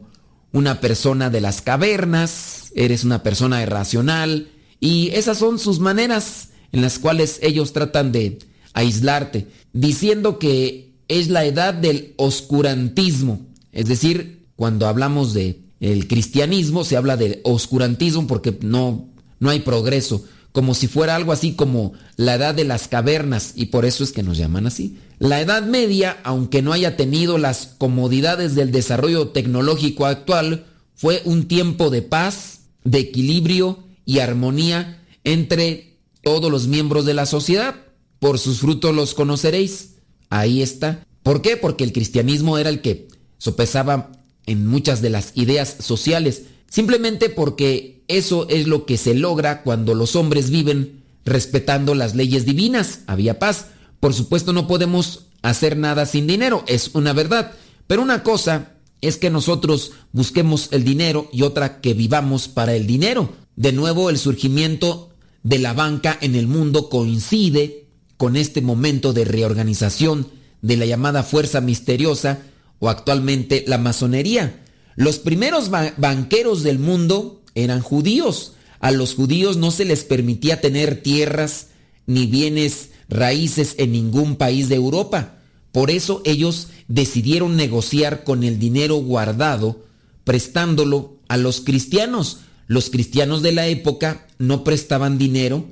una 0.51 0.81
persona 0.81 1.29
de 1.29 1.41
las 1.41 1.61
cavernas, 1.61 2.58
eres 2.75 3.03
una 3.03 3.23
persona 3.23 3.61
irracional. 3.61 4.49
Y 4.79 5.09
esas 5.13 5.37
son 5.37 5.59
sus 5.59 5.79
maneras 5.79 6.49
en 6.71 6.81
las 6.81 6.99
cuales 6.99 7.39
ellos 7.41 7.73
tratan 7.73 8.11
de 8.11 8.39
aislarte, 8.73 9.47
diciendo 9.73 10.39
que 10.39 10.93
es 11.07 11.29
la 11.29 11.45
edad 11.45 11.73
del 11.73 12.13
oscurantismo. 12.17 13.41
Es 13.71 13.87
decir, 13.87 14.47
cuando 14.55 14.87
hablamos 14.87 15.33
de 15.33 15.61
cristianismo 16.07 16.83
se 16.83 16.97
habla 16.97 17.17
de 17.17 17.41
oscurantismo 17.43 18.27
porque 18.27 18.57
no, 18.61 19.09
no 19.39 19.49
hay 19.49 19.59
progreso, 19.59 20.23
como 20.51 20.73
si 20.73 20.87
fuera 20.87 21.15
algo 21.15 21.31
así 21.31 21.53
como 21.53 21.93
la 22.17 22.35
edad 22.35 22.55
de 22.55 22.65
las 22.65 22.87
cavernas 22.87 23.53
y 23.55 23.67
por 23.67 23.85
eso 23.85 24.03
es 24.03 24.11
que 24.11 24.23
nos 24.23 24.37
llaman 24.37 24.67
así. 24.67 24.97
La 25.19 25.41
Edad 25.41 25.63
Media, 25.63 26.17
aunque 26.23 26.61
no 26.61 26.71
haya 26.71 26.95
tenido 26.95 27.37
las 27.37 27.75
comodidades 27.77 28.55
del 28.55 28.71
desarrollo 28.71 29.29
tecnológico 29.29 30.05
actual, 30.05 30.65
fue 30.95 31.21
un 31.25 31.47
tiempo 31.47 31.89
de 31.89 32.01
paz, 32.01 32.58
de 32.83 32.99
equilibrio 32.99 33.83
y 34.05 34.19
armonía 34.19 35.03
entre 35.23 35.97
todos 36.23 36.51
los 36.51 36.67
miembros 36.67 37.05
de 37.05 37.13
la 37.13 37.25
sociedad. 37.25 37.75
Por 38.19 38.39
sus 38.39 38.59
frutos 38.59 38.95
los 38.95 39.13
conoceréis. 39.13 39.95
Ahí 40.29 40.61
está. 40.61 41.05
¿Por 41.23 41.41
qué? 41.41 41.57
Porque 41.57 41.83
el 41.83 41.93
cristianismo 41.93 42.57
era 42.57 42.69
el 42.69 42.81
que 42.81 43.07
sopesaba 43.37 44.11
en 44.45 44.65
muchas 44.65 45.01
de 45.01 45.09
las 45.09 45.31
ideas 45.35 45.75
sociales. 45.79 46.43
Simplemente 46.69 47.29
porque 47.29 48.03
eso 48.07 48.47
es 48.49 48.67
lo 48.67 48.85
que 48.85 48.97
se 48.97 49.13
logra 49.13 49.63
cuando 49.63 49.95
los 49.95 50.15
hombres 50.15 50.49
viven 50.49 51.03
respetando 51.25 51.95
las 51.95 52.15
leyes 52.15 52.45
divinas. 52.45 53.01
Había 53.07 53.39
paz. 53.39 53.67
Por 53.99 54.13
supuesto 54.13 54.53
no 54.53 54.67
podemos 54.67 55.25
hacer 55.41 55.77
nada 55.77 56.05
sin 56.05 56.27
dinero, 56.27 56.63
es 56.67 56.91
una 56.93 57.13
verdad. 57.13 57.51
Pero 57.87 58.01
una 58.01 58.23
cosa 58.23 58.73
es 59.01 59.17
que 59.17 59.29
nosotros 59.29 59.91
busquemos 60.11 60.69
el 60.71 60.83
dinero 60.83 61.29
y 61.31 61.43
otra 61.43 61.81
que 61.81 61.93
vivamos 61.93 62.47
para 62.47 62.75
el 62.75 62.87
dinero. 62.87 63.33
De 63.55 63.71
nuevo 63.71 64.09
el 64.09 64.17
surgimiento 64.17 65.09
de 65.43 65.59
la 65.59 65.73
banca 65.73 66.17
en 66.21 66.35
el 66.35 66.47
mundo 66.47 66.89
coincide 66.89 67.87
con 68.17 68.35
este 68.35 68.61
momento 68.61 69.13
de 69.13 69.25
reorganización 69.25 70.27
de 70.61 70.75
la 70.77 70.85
llamada 70.85 71.23
fuerza 71.23 71.61
misteriosa 71.61 72.39
o 72.79 72.89
actualmente 72.89 73.63
la 73.67 73.77
masonería. 73.77 74.63
Los 74.95 75.19
primeros 75.19 75.69
ba 75.69 75.93
banqueros 75.97 76.63
del 76.63 76.79
mundo 76.79 77.41
eran 77.55 77.81
judíos. 77.81 78.53
A 78.79 78.91
los 78.91 79.15
judíos 79.15 79.57
no 79.57 79.71
se 79.71 79.85
les 79.85 80.03
permitía 80.03 80.61
tener 80.61 81.01
tierras 81.01 81.67
ni 82.05 82.25
bienes 82.25 82.89
raíces 83.07 83.75
en 83.77 83.91
ningún 83.91 84.35
país 84.35 84.67
de 84.69 84.75
Europa. 84.75 85.38
Por 85.71 85.91
eso 85.91 86.21
ellos 86.25 86.69
decidieron 86.87 87.55
negociar 87.55 88.23
con 88.23 88.43
el 88.43 88.59
dinero 88.59 88.95
guardado, 88.97 89.83
prestándolo 90.23 91.17
a 91.27 91.37
los 91.37 91.61
cristianos. 91.61 92.39
Los 92.67 92.89
cristianos 92.89 93.41
de 93.41 93.51
la 93.51 93.67
época 93.67 94.27
no 94.37 94.63
prestaban 94.63 95.17
dinero 95.17 95.65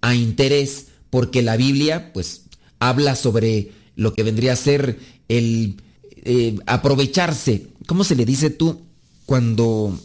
a 0.00 0.14
interés 0.14 0.88
porque 1.10 1.42
la 1.42 1.56
Biblia 1.56 2.12
pues 2.12 2.42
habla 2.78 3.14
sobre 3.14 3.72
lo 3.96 4.14
que 4.14 4.22
vendría 4.22 4.54
a 4.54 4.56
ser 4.56 4.98
el 5.28 5.76
eh, 6.24 6.56
aprovecharse. 6.66 7.68
¿Cómo 7.86 8.04
se 8.04 8.16
le 8.16 8.24
dice 8.24 8.50
tú 8.50 8.80
cuando 9.26 9.98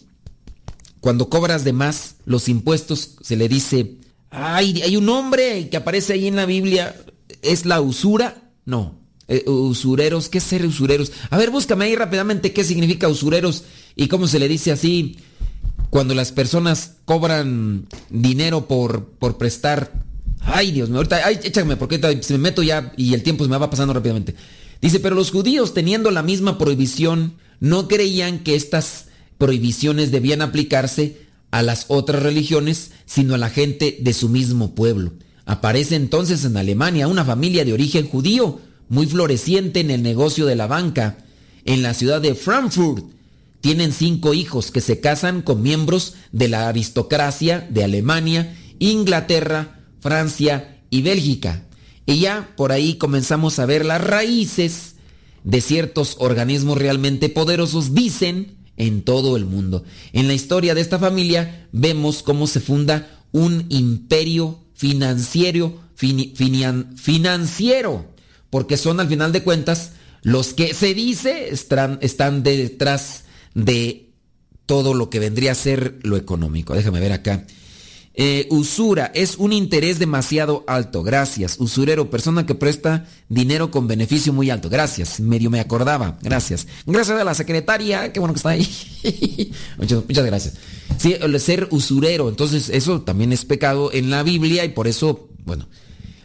cuando 0.99 1.29
cobras 1.29 1.63
de 1.63 1.73
más 1.73 2.15
los 2.25 2.49
impuestos? 2.49 3.15
Se 3.21 3.35
le 3.37 3.47
dice, 3.47 3.95
ay, 4.29 4.81
hay 4.81 4.97
un 4.97 5.07
hombre 5.09 5.69
que 5.69 5.77
aparece 5.77 6.13
ahí 6.13 6.27
en 6.27 6.35
la 6.35 6.45
Biblia, 6.45 6.95
¿Es 7.41 7.65
la 7.65 7.81
usura? 7.81 8.51
No. 8.65 8.99
Eh, 9.27 9.43
usureros, 9.47 10.29
¿qué 10.29 10.37
es 10.37 10.43
ser 10.43 10.65
usureros? 10.65 11.11
A 11.29 11.37
ver, 11.37 11.49
búscame 11.49 11.85
ahí 11.85 11.95
rápidamente 11.95 12.53
qué 12.53 12.63
significa 12.63 13.07
usureros 13.07 13.63
y 13.95 14.07
cómo 14.07 14.27
se 14.27 14.39
le 14.39 14.47
dice 14.47 14.71
así 14.71 15.17
cuando 15.89 16.13
las 16.13 16.31
personas 16.31 16.93
cobran 17.05 17.87
dinero 18.09 18.67
por, 18.67 19.05
por 19.05 19.37
prestar. 19.37 20.05
Ay, 20.41 20.71
Dios 20.71 20.89
mío, 20.89 20.97
ahorita, 20.97 21.21
ay, 21.25 21.39
échame, 21.43 21.75
porque 21.75 21.99
se 22.21 22.33
me 22.33 22.39
meto 22.39 22.63
ya 22.63 22.93
y 22.97 23.13
el 23.13 23.23
tiempo 23.23 23.43
se 23.43 23.49
me 23.49 23.57
va 23.57 23.69
pasando 23.69 23.93
rápidamente. 23.93 24.35
Dice, 24.81 24.99
pero 24.99 25.15
los 25.15 25.31
judíos, 25.31 25.73
teniendo 25.73 26.11
la 26.11 26.23
misma 26.23 26.57
prohibición, 26.57 27.33
no 27.59 27.87
creían 27.87 28.39
que 28.39 28.55
estas 28.55 29.05
prohibiciones 29.37 30.11
debían 30.11 30.41
aplicarse 30.41 31.17
a 31.51 31.61
las 31.61 31.85
otras 31.87 32.21
religiones, 32.21 32.91
sino 33.05 33.35
a 33.35 33.37
la 33.37 33.49
gente 33.49 33.97
de 33.99 34.13
su 34.13 34.29
mismo 34.29 34.75
pueblo. 34.75 35.13
Aparece 35.45 35.95
entonces 35.95 36.43
en 36.45 36.57
Alemania 36.57 37.07
una 37.07 37.25
familia 37.25 37.63
de 37.63 37.73
origen 37.73 38.07
judío, 38.07 38.59
muy 38.89 39.07
floreciente 39.07 39.79
en 39.79 39.91
el 39.91 40.03
negocio 40.03 40.45
de 40.45 40.55
la 40.55 40.67
banca, 40.67 41.17
en 41.65 41.81
la 41.81 41.93
ciudad 41.93 42.21
de 42.21 42.35
Frankfurt. 42.35 43.05
Tienen 43.61 43.91
cinco 43.91 44.33
hijos 44.33 44.71
que 44.71 44.81
se 44.81 44.99
casan 44.99 45.41
con 45.41 45.61
miembros 45.61 46.15
de 46.31 46.47
la 46.47 46.67
aristocracia 46.67 47.67
de 47.69 47.83
Alemania, 47.83 48.55
Inglaterra, 48.79 49.81
Francia 49.99 50.77
y 50.89 51.01
Bélgica. 51.01 51.63
Y 52.05 52.19
ya 52.19 52.53
por 52.55 52.71
ahí 52.71 52.95
comenzamos 52.95 53.59
a 53.59 53.65
ver 53.65 53.85
las 53.85 54.01
raíces 54.01 54.95
de 55.43 55.61
ciertos 55.61 56.15
organismos 56.19 56.77
realmente 56.77 57.29
poderosos, 57.29 57.93
dicen, 57.93 58.57
en 58.77 59.01
todo 59.01 59.35
el 59.35 59.45
mundo. 59.45 59.83
En 60.13 60.27
la 60.27 60.33
historia 60.33 60.75
de 60.75 60.81
esta 60.81 60.99
familia 60.99 61.67
vemos 61.71 62.23
cómo 62.23 62.47
se 62.47 62.59
funda 62.59 63.07
un 63.31 63.65
imperio 63.69 64.59
financiero, 64.73 65.79
financiero, 65.95 68.05
porque 68.49 68.77
son 68.77 68.99
al 68.99 69.07
final 69.07 69.31
de 69.31 69.43
cuentas 69.43 69.91
los 70.23 70.53
que 70.53 70.73
se 70.73 70.93
dice 70.93 71.49
están, 71.49 71.99
están 72.01 72.43
detrás 72.43 73.23
de 73.53 74.09
todo 74.65 74.93
lo 74.93 75.09
que 75.09 75.19
vendría 75.19 75.53
a 75.53 75.55
ser 75.55 75.99
lo 76.03 76.17
económico. 76.17 76.75
Déjame 76.75 76.99
ver 76.99 77.13
acá. 77.13 77.45
Eh, 78.19 78.47
usura 78.49 79.11
es 79.13 79.37
un 79.37 79.53
interés 79.53 79.99
demasiado 79.99 80.63
alto. 80.67 81.03
Gracias. 81.03 81.57
Usurero, 81.59 82.09
persona 82.09 82.45
que 82.45 82.55
presta 82.55 83.05
dinero 83.29 83.69
con 83.69 83.87
beneficio 83.87 84.33
muy 84.33 84.49
alto. 84.49 84.69
Gracias. 84.69 85.19
Medio 85.19 85.51
me 85.51 85.59
acordaba. 85.59 86.17
Gracias. 86.21 86.67
Gracias 86.85 87.19
a 87.19 87.23
la 87.23 87.35
secretaria. 87.35 88.11
Qué 88.11 88.19
bueno 88.19 88.33
que 88.33 88.39
está 88.39 88.49
ahí. 88.49 89.53
muchas, 89.77 90.03
muchas 90.03 90.25
gracias. 90.25 90.55
Sí, 90.97 91.15
el 91.19 91.39
ser 91.39 91.67
usurero. 91.69 92.27
Entonces, 92.27 92.69
eso 92.69 93.01
también 93.01 93.31
es 93.31 93.45
pecado 93.45 93.93
en 93.93 94.09
la 94.09 94.23
Biblia 94.23 94.65
y 94.65 94.69
por 94.69 94.87
eso, 94.87 95.29
bueno. 95.45 95.67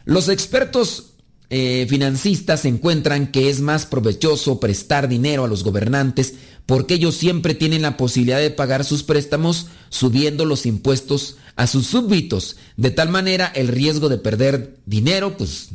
Los 0.04 0.28
expertos 0.30 1.11
eh, 1.54 1.86
financistas 1.86 2.64
encuentran 2.64 3.30
que 3.30 3.50
es 3.50 3.60
más 3.60 3.84
provechoso 3.84 4.58
prestar 4.58 5.06
dinero 5.06 5.44
a 5.44 5.48
los 5.48 5.64
gobernantes 5.64 6.32
porque 6.64 6.94
ellos 6.94 7.14
siempre 7.14 7.54
tienen 7.54 7.82
la 7.82 7.98
posibilidad 7.98 8.38
de 8.38 8.50
pagar 8.50 8.86
sus 8.86 9.02
préstamos 9.02 9.66
subiendo 9.90 10.46
los 10.46 10.64
impuestos 10.64 11.36
a 11.56 11.66
sus 11.66 11.88
súbditos. 11.88 12.56
De 12.78 12.90
tal 12.90 13.10
manera 13.10 13.52
el 13.54 13.68
riesgo 13.68 14.08
de 14.08 14.16
perder 14.16 14.78
dinero 14.86 15.36
pues 15.36 15.72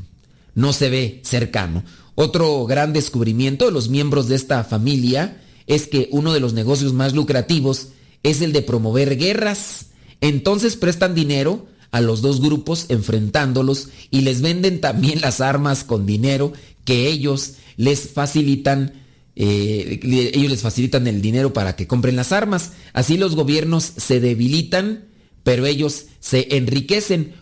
no 0.55 0.73
se 0.73 0.89
ve 0.89 1.21
cercano. 1.23 1.83
Otro 2.15 2.65
gran 2.65 2.91
descubrimiento 2.91 3.65
de 3.65 3.71
los 3.71 3.87
miembros 3.87 4.27
de 4.27 4.35
esta 4.35 4.63
familia 4.63 5.43
es 5.67 5.85
que 5.85 6.09
uno 6.11 6.33
de 6.33 6.39
los 6.39 6.53
negocios 6.53 6.93
más 6.93 7.13
lucrativos 7.13 7.89
es 8.23 8.41
el 8.41 8.51
de 8.51 8.63
promover 8.63 9.15
guerras. 9.15 9.89
Entonces 10.21 10.75
prestan 10.75 11.13
dinero 11.13 11.67
a 11.91 12.01
los 12.01 12.21
dos 12.21 12.41
grupos 12.41 12.85
enfrentándolos 12.89 13.89
y 14.11 14.21
les 14.21 14.41
venden 14.41 14.81
también 14.81 15.21
las 15.21 15.41
armas 15.41 15.83
con 15.83 16.05
dinero 16.05 16.53
que 16.85 17.07
ellos 17.07 17.53
les 17.75 18.09
facilitan 18.09 18.93
eh, 19.39 19.99
ellos 20.03 20.49
les 20.49 20.61
facilitan 20.61 21.05
el 21.05 21.21
dinero 21.21 21.53
para 21.53 21.75
que 21.75 21.85
compren 21.85 22.15
las 22.15 22.31
armas. 22.31 22.71
Así 22.93 23.17
los 23.17 23.35
gobiernos 23.35 23.83
se 23.83 24.19
debilitan, 24.19 25.05
pero 25.43 25.67
ellos 25.67 26.05
se 26.19 26.57
enriquecen. 26.57 27.33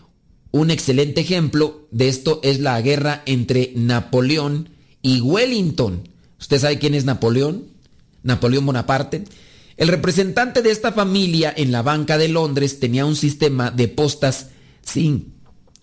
Un 0.50 0.70
excelente 0.70 1.22
ejemplo 1.22 1.88
de 1.90 2.08
esto 2.08 2.40
es 2.42 2.60
la 2.60 2.80
guerra 2.82 3.22
entre 3.24 3.72
Napoleón 3.76 4.68
y 5.00 5.22
Wellington. 5.22 6.06
¿Usted 6.38 6.60
sabe 6.60 6.78
quién 6.78 6.94
es 6.94 7.06
Napoleón? 7.06 7.64
Napoleón 8.22 8.66
Bonaparte. 8.66 9.24
El 9.76 9.88
representante 9.88 10.62
de 10.62 10.70
esta 10.70 10.92
familia 10.92 11.52
en 11.54 11.70
la 11.70 11.82
banca 11.82 12.16
de 12.16 12.28
Londres 12.28 12.80
tenía 12.80 13.04
un 13.04 13.16
sistema 13.16 13.70
de 13.70 13.88
postas 13.88 14.48
sin, 14.82 15.34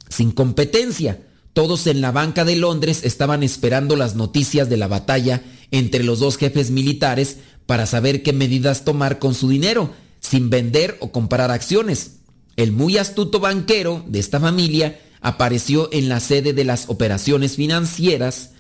sin 0.10 0.32
competencia. 0.32 1.22
Todos 1.54 1.86
en 1.86 2.02
la 2.02 2.12
banca 2.12 2.44
de 2.44 2.56
Londres 2.56 3.02
estaban 3.04 3.44
esperando 3.44 3.96
las 3.96 4.16
noticias 4.16 4.68
de 4.70 4.78
la 4.78 4.88
batalla 4.88 5.44
entre 5.70 6.04
los 6.04 6.20
dos 6.20 6.38
jefes 6.38 6.72
militares 6.72 7.38
para 7.68 7.86
saber 7.86 8.24
qué 8.24 8.34
medidas 8.34 8.84
tomar 8.84 9.20
con 9.20 9.36
su 9.36 9.48
dinero, 9.48 9.94
sin 10.20 10.50
vender 10.50 10.98
o 11.00 11.12
comprar 11.12 11.52
acciones. 11.52 12.16
El 12.56 12.72
muy 12.72 12.98
astuto 12.98 13.40
banquero 13.40 14.04
de 14.08 14.20
esta 14.20 14.40
familia 14.40 15.00
apareció 15.22 15.90
en 15.92 16.10
la 16.10 16.20
sede 16.20 16.54
de 16.54 16.64
las 16.64 16.90
operaciones 16.90 17.56
financieras 17.56 18.52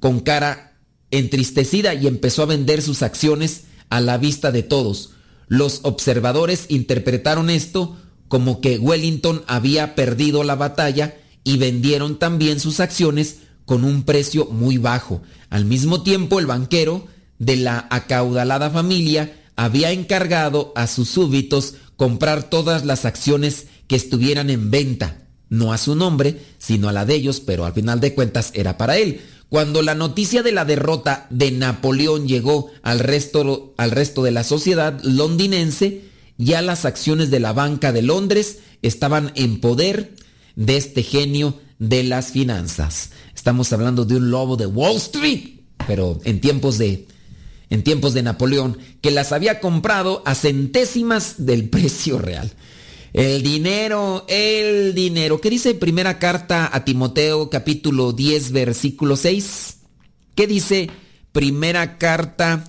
con 0.00 0.20
cara 0.20 0.78
entristecida 1.10 1.92
y 1.94 2.06
empezó 2.06 2.42
a 2.42 2.46
vender 2.46 2.80
sus 2.80 3.02
acciones 3.02 3.64
a 3.90 4.00
la 4.00 4.18
vista 4.18 4.52
de 4.52 4.62
todos. 4.62 5.10
Los 5.48 5.80
observadores 5.82 6.66
interpretaron 6.68 7.50
esto 7.50 7.96
como 8.28 8.60
que 8.60 8.78
Wellington 8.78 9.44
había 9.46 9.94
perdido 9.94 10.44
la 10.44 10.56
batalla 10.56 11.16
y 11.44 11.58
vendieron 11.58 12.18
también 12.18 12.58
sus 12.58 12.80
acciones 12.80 13.38
con 13.64 13.84
un 13.84 14.02
precio 14.02 14.46
muy 14.46 14.78
bajo. 14.78 15.22
Al 15.50 15.64
mismo 15.64 16.02
tiempo, 16.02 16.40
el 16.40 16.46
banquero 16.46 17.06
de 17.38 17.56
la 17.56 17.86
acaudalada 17.90 18.70
familia 18.70 19.34
había 19.56 19.92
encargado 19.92 20.72
a 20.74 20.86
sus 20.86 21.08
súbditos 21.08 21.74
comprar 21.96 22.50
todas 22.50 22.84
las 22.84 23.04
acciones 23.04 23.66
que 23.86 23.96
estuvieran 23.96 24.50
en 24.50 24.70
venta, 24.70 25.22
no 25.48 25.72
a 25.72 25.78
su 25.78 25.94
nombre, 25.94 26.40
sino 26.58 26.88
a 26.88 26.92
la 26.92 27.04
de 27.04 27.14
ellos, 27.14 27.40
pero 27.40 27.64
al 27.64 27.72
final 27.72 28.00
de 28.00 28.14
cuentas 28.14 28.50
era 28.54 28.76
para 28.76 28.96
él. 28.96 29.20
Cuando 29.54 29.82
la 29.82 29.94
noticia 29.94 30.42
de 30.42 30.50
la 30.50 30.64
derrota 30.64 31.28
de 31.30 31.52
Napoleón 31.52 32.26
llegó 32.26 32.72
al 32.82 32.98
resto, 32.98 33.72
al 33.76 33.92
resto 33.92 34.24
de 34.24 34.32
la 34.32 34.42
sociedad 34.42 34.98
londinense, 35.04 36.06
ya 36.38 36.60
las 36.60 36.84
acciones 36.84 37.30
de 37.30 37.38
la 37.38 37.52
Banca 37.52 37.92
de 37.92 38.02
Londres 38.02 38.58
estaban 38.82 39.30
en 39.36 39.60
poder 39.60 40.16
de 40.56 40.76
este 40.76 41.04
genio 41.04 41.60
de 41.78 42.02
las 42.02 42.32
finanzas. 42.32 43.10
Estamos 43.32 43.72
hablando 43.72 44.04
de 44.04 44.16
un 44.16 44.32
lobo 44.32 44.56
de 44.56 44.66
Wall 44.66 44.96
Street, 44.96 45.60
pero 45.86 46.18
en 46.24 46.40
tiempos 46.40 46.76
de 46.76 47.06
en 47.70 47.84
tiempos 47.84 48.12
de 48.12 48.24
Napoleón, 48.24 48.76
que 49.02 49.12
las 49.12 49.30
había 49.30 49.60
comprado 49.60 50.24
a 50.26 50.34
centésimas 50.34 51.46
del 51.46 51.68
precio 51.68 52.18
real. 52.18 52.50
El 53.14 53.44
dinero, 53.44 54.24
el 54.26 54.92
dinero. 54.92 55.40
¿Qué 55.40 55.48
dice 55.48 55.74
primera 55.74 56.18
carta 56.18 56.68
a 56.72 56.84
Timoteo 56.84 57.48
capítulo 57.48 58.12
10 58.12 58.50
versículo 58.50 59.14
6? 59.14 59.76
¿Qué 60.34 60.48
dice 60.48 60.90
primera 61.30 61.96
carta 61.96 62.64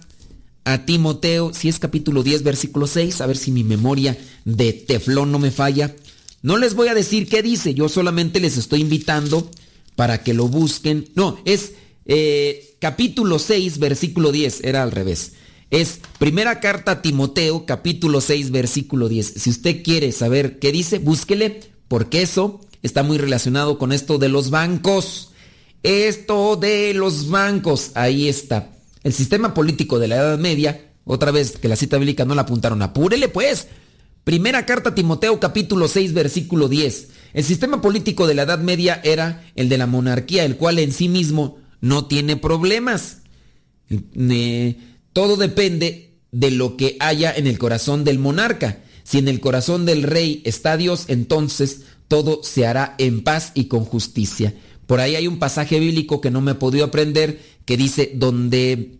a 0.63 0.85
Timoteo, 0.85 1.51
si 1.51 1.67
es 1.67 1.79
capítulo 1.79 2.21
10 2.21 2.43
versículo 2.43 2.85
6? 2.85 3.21
A 3.21 3.25
ver 3.25 3.37
si 3.37 3.51
mi 3.51 3.63
memoria 3.63 4.15
de 4.45 4.71
teflón 4.71 5.31
no 5.31 5.39
me 5.39 5.49
falla. 5.49 5.95
No 6.43 6.57
les 6.57 6.75
voy 6.75 6.89
a 6.89 6.93
decir 6.93 7.27
qué 7.27 7.41
dice, 7.41 7.73
yo 7.73 7.89
solamente 7.89 8.39
les 8.39 8.55
estoy 8.57 8.81
invitando 8.81 9.49
para 9.95 10.21
que 10.21 10.35
lo 10.35 10.47
busquen. 10.47 11.09
No, 11.15 11.39
es 11.45 11.73
eh, 12.05 12.75
capítulo 12.77 13.39
6, 13.39 13.79
versículo 13.79 14.31
10, 14.31 14.63
era 14.63 14.83
al 14.83 14.91
revés. 14.91 15.33
Es 15.72 15.99
primera 16.20 16.59
carta 16.59 16.91
a 16.91 17.01
Timoteo, 17.01 17.66
capítulo 17.66 18.22
6, 18.22 18.51
versículo 18.51 19.09
10. 19.09 19.34
Si 19.38 19.49
usted 19.49 19.84
quiere 19.84 20.11
saber 20.11 20.59
qué 20.59 20.72
dice, 20.72 20.99
búsquele, 20.99 21.59
porque 21.88 22.22
eso 22.22 22.61
está 22.84 23.03
muy 23.03 23.18
relacionado 23.18 23.78
con 23.78 23.91
esto 23.91 24.18
de 24.18 24.30
los 24.30 24.51
bancos. 24.51 25.32
Esto 25.82 26.55
de 26.55 26.93
los 26.93 27.30
bancos, 27.30 27.91
ahí 27.95 28.28
está. 28.28 28.72
El 29.03 29.13
sistema 29.13 29.53
político 29.53 29.99
de 29.99 30.07
la 30.07 30.16
Edad 30.16 30.38
Media, 30.39 30.91
otra 31.03 31.32
vez 31.32 31.57
que 31.57 31.68
la 31.68 31.76
cita 31.76 31.97
bíblica 31.97 32.26
no 32.26 32.36
la 32.36 32.43
apuntaron, 32.43 32.82
apúrele 32.82 33.28
pues. 33.28 33.68
Primera 34.24 34.66
carta 34.66 34.89
a 34.89 34.95
Timoteo 34.95 35.39
capítulo 35.39 35.88
6 35.88 36.13
versículo 36.13 36.68
10. 36.68 37.09
El 37.34 37.43
sistema 37.43 37.82
político 37.82 38.26
de 38.26 38.34
la 38.34 38.43
Edad 38.43 38.59
Media 38.59 38.99
era 39.03 39.45
el 39.55 39.70
de 39.70 39.78
la 39.78 39.86
monarquía, 39.86 40.45
el 40.45 40.57
cual 40.57 40.80
en 40.80 40.91
sí 40.91 41.09
mismo 41.09 41.57
no 41.82 42.05
tiene 42.05 42.36
problemas. 42.36 43.20
Todo 45.16 45.38
depende 45.38 46.11
de 46.34 46.51
lo 46.51 46.76
que 46.76 46.97
haya 46.99 47.34
en 47.34 47.47
el 47.47 47.57
corazón 47.57 48.03
del 48.03 48.20
monarca. 48.20 48.80
Si 49.05 49.18
en 49.18 49.30
el 49.30 49.39
corazón 49.39 49.86
del 49.86 50.03
rey 50.03 50.41
está 50.43 50.76
Dios, 50.76 51.05
entonces 51.07 51.84
todo 52.09 52.41
se 52.43 52.68
hará 52.68 52.95
en 52.97 53.24
paz 53.24 53.53
y 53.53 53.66
con 53.66 53.86
justicia. 53.86 54.53
Por 54.88 54.99
ahí 54.99 55.16
hay 55.16 55.28
un 55.28 55.39
pasaje 55.39 55.80
bíblico 55.80 56.20
que 56.20 56.32
no 56.32 56.41
me 56.41 56.51
he 56.51 56.55
podido 56.55 56.84
aprender 56.84 57.41
que 57.63 57.78
dice, 57.78 58.11
donde, 58.13 58.97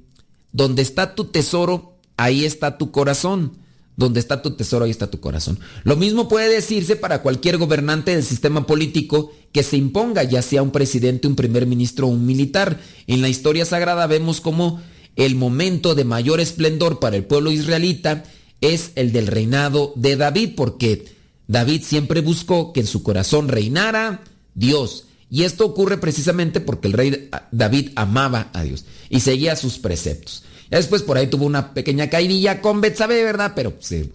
donde 0.54 0.84
está 0.84 1.16
tu 1.16 1.26
tesoro, 1.26 1.98
ahí 2.16 2.46
está 2.46 2.78
tu 2.78 2.92
corazón. 2.92 3.58
Donde 3.98 4.22
está 4.22 4.42
tu 4.42 4.52
tesoro, 4.52 4.86
ahí 4.86 4.92
está 4.92 5.12
tu 5.12 5.20
corazón. 5.20 5.60
Lo 5.84 5.98
mismo 5.98 6.30
puede 6.30 6.48
decirse 6.48 6.96
para 6.96 7.22
cualquier 7.22 7.58
gobernante 7.58 8.12
del 8.12 8.24
sistema 8.24 8.66
político 8.66 9.34
que 9.52 9.64
se 9.64 9.76
imponga, 9.76 10.24
ya 10.24 10.42
sea 10.42 10.64
un 10.64 10.72
presidente, 10.72 11.28
un 11.28 11.36
primer 11.36 11.66
ministro 11.66 12.08
o 12.08 12.12
un 12.12 12.26
militar. 12.26 12.80
En 13.06 13.22
la 13.22 13.28
historia 13.28 13.66
sagrada 13.66 14.08
vemos 14.08 14.40
como 14.40 14.82
el 15.16 15.36
momento 15.36 15.96
de 15.96 16.04
mayor 16.04 16.40
esplendor 16.40 17.00
para 17.00 17.16
el 17.16 17.26
pueblo 17.26 17.52
israelita 17.52 18.24
es 18.62 18.92
el 18.96 19.12
del 19.12 19.28
reinado 19.28 19.94
de 19.96 20.16
David, 20.16 20.52
porque 20.56 21.06
David 21.48 21.84
siempre 21.84 22.22
buscó 22.22 22.74
que 22.74 22.82
en 22.82 22.88
su 22.88 23.04
corazón 23.04 23.48
reinara 23.48 24.24
Dios. 24.54 25.06
Y 25.30 25.44
esto 25.44 25.66
ocurre 25.66 25.98
precisamente 25.98 26.60
porque 26.60 26.88
el 26.88 26.94
rey 26.94 27.30
David 27.52 27.92
amaba 27.96 28.50
a 28.54 28.64
Dios 28.64 28.86
y 29.10 29.20
seguía 29.20 29.56
sus 29.56 29.80
preceptos. 29.80 30.44
Después 30.70 31.02
por 31.04 31.18
ahí 31.18 31.28
tuvo 31.28 31.46
una 31.46 31.74
pequeña 31.74 32.10
caidilla 32.10 32.62
con 32.62 32.82
Betsabe, 32.82 33.24
¿verdad? 33.24 33.54
Pero 33.56 33.74
se 33.80 34.10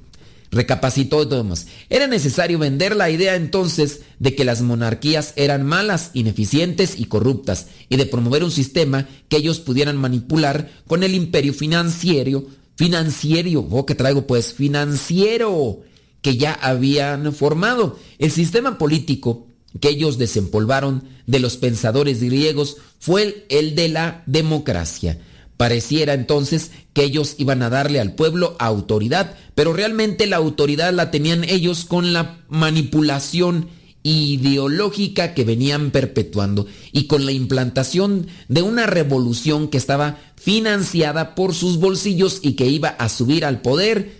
recapacitó 0.51 1.23
y 1.23 1.27
todo 1.29 1.45
más. 1.45 1.67
Era 1.89 2.07
necesario 2.07 2.59
vender 2.59 2.97
la 2.97 3.11
idea 3.11 3.37
entonces 3.37 4.01
de 4.19 4.35
que 4.35 4.45
las 4.45 4.63
monarquías 4.63 5.33
eran 5.37 5.65
malas, 5.65 6.11
ineficientes 6.15 6.99
y 6.99 7.05
corruptas, 7.07 7.67
y 7.89 7.97
de 7.97 8.07
promover 8.07 8.45
un 8.45 8.51
sistema 8.51 9.09
que 9.29 9.39
ellos 9.39 9.61
pudieran 9.61 9.97
manipular 9.97 10.71
con 10.87 11.03
el 11.03 11.15
imperio 11.15 11.55
financiero, 11.55 12.47
financiero, 12.77 13.67
oh, 13.71 13.87
que 13.87 13.95
traigo 13.95 14.27
pues, 14.27 14.53
financiero, 14.53 15.81
que 16.23 16.37
ya 16.37 16.53
habían 16.53 17.33
formado. 17.33 17.99
El 18.19 18.31
sistema 18.31 18.79
político 18.79 19.47
que 19.81 19.91
ellos 19.91 20.19
desempolvaron 20.19 21.05
de 21.27 21.39
los 21.39 21.57
pensadores 21.57 22.23
griegos 22.23 22.79
fue 22.99 23.47
el 23.49 23.75
de 23.77 23.89
la 23.89 24.23
democracia. 24.27 25.19
Pareciera 25.61 26.15
entonces 26.15 26.71
que 26.95 27.05
ellos 27.05 27.35
iban 27.37 27.63
a 27.63 27.69
darle 27.69 28.01
al 28.01 28.15
pueblo 28.15 28.57
autoridad, 28.59 29.37
pero 29.55 29.75
realmente 29.75 30.27
la 30.27 30.39
autoridad 30.39 30.91
la 30.91 31.11
tenían 31.11 31.45
ellos 31.45 31.85
con 31.85 32.15
la 32.15 32.39
manipulación 32.49 33.69
ideológica 34.03 35.35
que 35.35 35.45
venían 35.45 35.91
perpetuando 35.91 36.67
y 36.93 37.09
con 37.09 37.27
la 37.27 37.33
implantación 37.33 38.29
de 38.49 38.63
una 38.63 38.87
revolución 38.87 39.69
que 39.69 39.77
estaba 39.77 40.17
financiada 40.35 41.35
por 41.35 41.53
sus 41.53 41.77
bolsillos 41.77 42.39
y 42.41 42.55
que 42.55 42.67
iba 42.69 42.89
a 42.89 43.11
subir 43.11 43.45
al 43.45 43.61
poder 43.61 44.13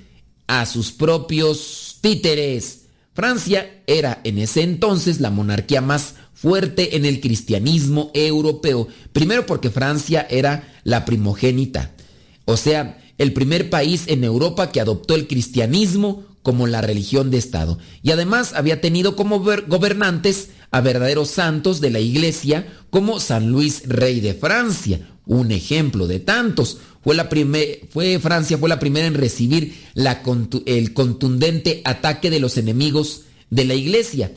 a 0.47 0.67
sus 0.67 0.93
propios 0.93 1.97
títeres. 2.03 2.80
Francia 3.13 3.83
era 3.87 4.21
en 4.25 4.39
ese 4.39 4.63
entonces 4.63 5.21
la 5.21 5.31
monarquía 5.31 5.81
más 5.81 6.15
fuerte 6.33 6.97
en 6.97 7.05
el 7.05 7.21
cristianismo 7.21 8.11
europeo. 8.15 8.89
Primero 9.13 9.47
porque 9.47 9.71
Francia 9.71 10.27
era 10.31 10.73
la 10.85 11.05
primogénita, 11.05 11.93
o 12.45 12.57
sea, 12.57 12.99
el 13.19 13.33
primer 13.33 13.69
país 13.69 14.05
en 14.07 14.25
Europa 14.25 14.73
que 14.73 14.81
adoptó 14.81 15.15
el 15.15 15.27
cristianismo 15.27 16.25
como 16.43 16.67
la 16.67 16.81
religión 16.81 17.31
de 17.31 17.37
Estado. 17.37 17.79
Y 18.03 18.13
además 18.13 18.55
había 18.55 18.81
tenido 18.81 19.15
como 19.15 19.41
gobernantes 19.41 20.49
a 20.71 20.81
verdaderos 20.81 21.29
santos 21.29 21.81
de 21.81 21.91
la 21.91 22.01
iglesia 22.01 22.67
como 22.89 23.21
San 23.21 23.51
Luis, 23.51 23.83
rey 23.87 24.21
de 24.21 24.35
Francia, 24.35 25.01
un 25.31 25.53
ejemplo 25.53 26.09
de 26.09 26.19
tantos. 26.19 26.79
Fue, 27.03 27.15
la 27.15 27.29
fue 27.91 28.19
Francia 28.19 28.59
fue 28.59 28.69
la 28.69 28.81
primera 28.81 29.07
en 29.07 29.15
recibir 29.15 29.75
el 29.95 30.93
contundente 30.93 31.83
ataque 31.85 32.31
de 32.31 32.41
los 32.41 32.59
enemigos 32.59 33.23
de 33.49 33.65
la 33.65 33.75
iglesia. 33.75 34.33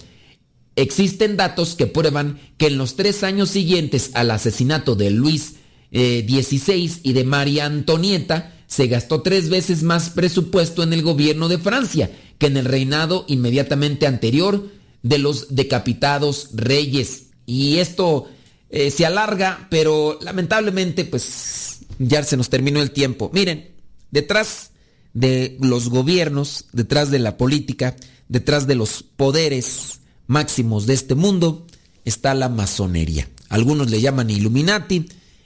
Existen 0.75 1.35
datos 1.35 1.73
que 1.73 1.87
prueban 1.87 2.39
que 2.57 2.67
en 2.67 2.77
los 2.77 2.95
tres 2.95 3.23
años 3.23 3.49
siguientes 3.49 4.11
al 4.13 4.29
asesinato 4.29 4.95
de 4.95 5.09
Luis 5.09 5.55
XVI 5.91 6.71
eh, 6.71 6.99
y 7.01 7.13
de 7.13 7.23
María 7.23 7.65
Antonieta, 7.65 8.53
se 8.67 8.87
gastó 8.87 9.21
tres 9.21 9.49
veces 9.49 9.83
más 9.83 10.11
presupuesto 10.11 10.83
en 10.83 10.93
el 10.93 11.01
gobierno 11.01 11.47
de 11.47 11.57
Francia 11.57 12.11
que 12.37 12.47
en 12.47 12.57
el 12.57 12.65
reinado 12.65 13.25
inmediatamente 13.27 14.05
anterior 14.05 14.69
de 15.01 15.17
los 15.17 15.55
decapitados 15.55 16.49
reyes. 16.53 17.29
Y 17.45 17.77
esto 17.77 18.27
eh, 18.75 18.89
se 18.89 19.05
alarga, 19.05 19.67
pero 19.69 20.17
lamentablemente 20.19 21.05
pues 21.05 21.81
ya 21.99 22.23
se 22.23 22.35
nos 22.35 22.49
terminó 22.49 22.81
el 22.81 22.89
tiempo. 22.89 23.29
Miren, 23.31 23.69
detrás 24.09 24.71
de 25.13 25.57
los 25.61 25.89
gobiernos, 25.89 26.65
detrás 26.73 27.11
de 27.11 27.19
la 27.19 27.37
política, 27.37 27.95
detrás 28.29 28.65
de 28.65 28.73
los 28.73 29.03
poderes 29.03 29.99
máximos 30.25 30.87
de 30.87 30.95
este 30.95 31.13
mundo, 31.13 31.67
está 32.03 32.33
la 32.33 32.49
masonería. 32.49 33.29
Algunos 33.47 33.91
le 33.91 34.01
llaman 34.01 34.31
Illuminati 34.31 35.05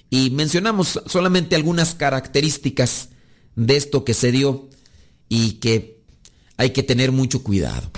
y 0.10 0.30
mencionamos 0.30 1.02
solamente 1.06 1.58
algunas 1.58 1.96
características 1.96 3.10
de 3.58 3.76
esto 3.76 4.06
que 4.06 4.14
se 4.14 4.32
dio 4.32 4.70
y 5.28 5.56
que 5.56 6.00
hay 6.56 6.70
que 6.70 6.82
tener 6.82 7.12
mucho 7.12 7.44
cuidado. 7.44 7.92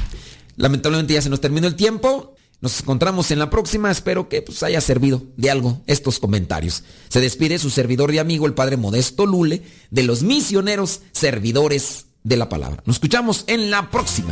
Lamentablemente 0.55 1.13
ya 1.13 1.21
se 1.21 1.29
nos 1.29 1.39
terminó 1.39 1.67
el 1.67 1.75
tiempo. 1.75 2.28
Nos 2.61 2.81
encontramos 2.81 3.31
en 3.31 3.39
la 3.39 3.49
próxima. 3.49 3.89
Espero 3.89 4.27
que 4.27 4.41
pues, 4.41 4.63
haya 4.63 4.81
servido 4.81 5.23
de 5.37 5.49
algo 5.49 5.81
estos 5.87 6.19
comentarios. 6.19 6.83
Se 7.07 7.21
despide 7.21 7.57
su 7.57 7.69
servidor 7.69 8.13
y 8.13 8.17
amigo, 8.17 8.45
el 8.45 8.53
Padre 8.53 8.77
Modesto 8.77 9.25
Lule, 9.25 9.63
de 9.91 10.03
los 10.03 10.23
misioneros 10.23 11.01
servidores 11.11 12.07
de 12.23 12.37
la 12.37 12.49
palabra. 12.49 12.83
Nos 12.85 12.97
escuchamos 12.97 13.45
en 13.47 13.71
la 13.71 13.89
próxima. 13.89 14.31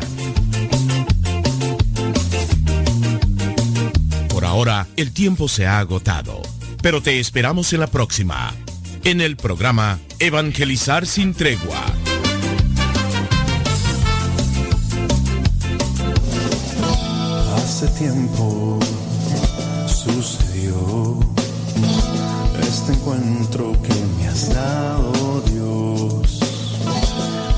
Por 4.30 4.46
ahora, 4.46 4.88
el 4.98 5.14
tiempo 5.14 5.48
se 5.48 5.66
ha 5.66 5.80
agotado, 5.80 6.42
pero 6.82 7.02
te 7.02 7.20
esperamos 7.20 7.72
en 7.74 7.80
la 7.80 7.88
próxima, 7.88 8.54
en 9.04 9.22
el 9.22 9.38
programa 9.38 10.00
Evangelizar 10.20 11.06
sin 11.08 11.34
tregua. 11.34 11.86
Hace 17.78 17.90
tiempo 17.90 18.80
sucedió 19.86 21.20
este 22.60 22.94
encuentro 22.94 23.72
que 23.84 23.94
me 24.18 24.28
has 24.28 24.52
dado 24.52 25.42
Dios. 25.42 26.40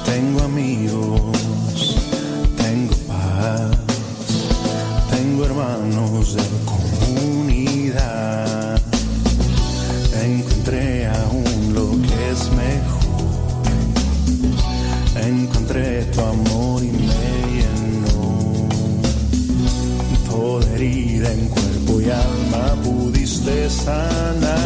Tengo 0.04 0.42
amigos, 0.42 1.96
tengo 2.58 2.96
paz, 3.08 3.78
tengo 5.10 5.46
hermanos 5.46 6.34
de 6.34 6.44
comunidad. 7.16 8.82
Encontré 10.22 11.08
aún 11.08 11.74
lo 11.74 11.92
que 11.92 12.30
es 12.30 12.52
mejor. 12.52 13.72
Encontré 15.16 16.04
tu 16.12 16.20
amor 16.20 16.59
y 22.02 22.10
alma 22.10 22.76
pudiste 22.84 23.70
sanar. 23.70 24.58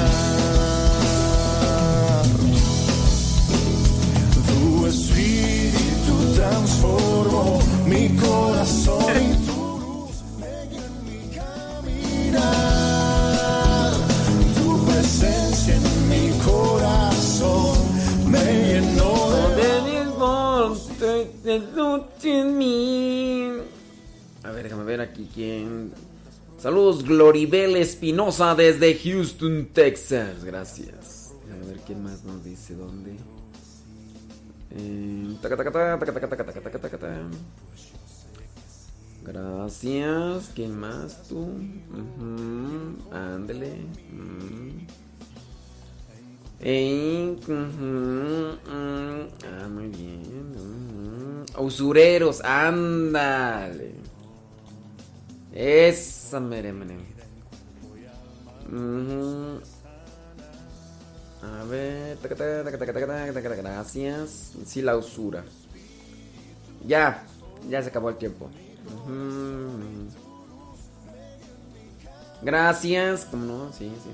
Tu 4.47 4.87
espíritu 4.87 6.33
transformó 6.35 7.59
mi 7.87 8.09
corazón 8.17 9.15
y 9.17 9.33
tu 9.47 9.79
luz 9.79 10.15
me 10.39 10.67
guió 10.69 10.83
en 10.85 10.95
mi 11.05 11.19
caminar. 11.35 12.73
Tu 14.55 14.67
presencia 14.85 15.73
en 15.75 15.85
mi 16.09 16.25
corazón 16.39 17.77
me 18.27 18.45
llenó 18.67 19.13
de 19.31 19.73
A 24.43 24.51
ver, 24.51 24.63
déjame 24.63 24.83
ver 24.83 25.01
aquí 25.01 25.29
quién. 25.33 26.12
Saludos, 26.63 27.03
Gloribel 27.03 27.75
Espinosa 27.75 28.55
desde 28.55 28.97
Houston, 28.97 29.67
Texas. 29.73 30.45
Gracias. 30.45 31.33
A 31.51 31.67
ver 31.67 31.75
quién 31.85 32.01
más 32.01 32.23
nos 32.23 32.41
dice 32.41 32.73
dónde. 32.73 33.17
Gracias. 39.25 40.51
¿Quién 40.55 40.79
más 40.79 41.27
tú? 41.27 41.39
Uh 41.39 42.21
-huh. 42.21 43.11
Ándele. 43.11 43.81
Mm. 44.09 44.87
Ah, 49.43 49.67
muy 49.67 49.89
bien. 49.89 50.55
Usureros, 51.57 52.39
ándale. 52.39 53.92
Esa 55.53 56.39
mere, 56.39 56.73
A 61.41 61.63
ver, 61.65 62.17
gracias. 63.57 64.53
Sí, 64.65 64.81
la 64.81 64.97
usura. 64.97 65.43
Ya, 66.87 67.23
ya 67.69 67.81
se 67.83 67.89
acabó 67.89 68.09
el 68.09 68.17
tiempo. 68.17 68.49
Uh. 69.07 70.09
Gracias, 72.41 73.25
como 73.25 73.45
no, 73.45 73.73
sí, 73.73 73.91
sí. 74.03 74.09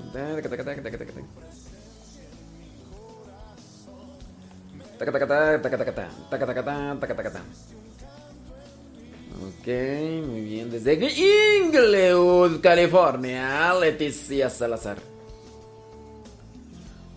Tacatacatá, 4.98 5.62
tacatacatá, 5.62 6.08
tacatacatá, 6.30 6.96
tacatacatá. 7.00 7.40
Ok, 9.40 9.66
muy 10.26 10.42
bien. 10.42 10.70
Desde 10.70 10.94
Inglewood, 10.94 12.60
California, 12.60 13.72
Leticia 13.74 14.50
Salazar. 14.50 14.98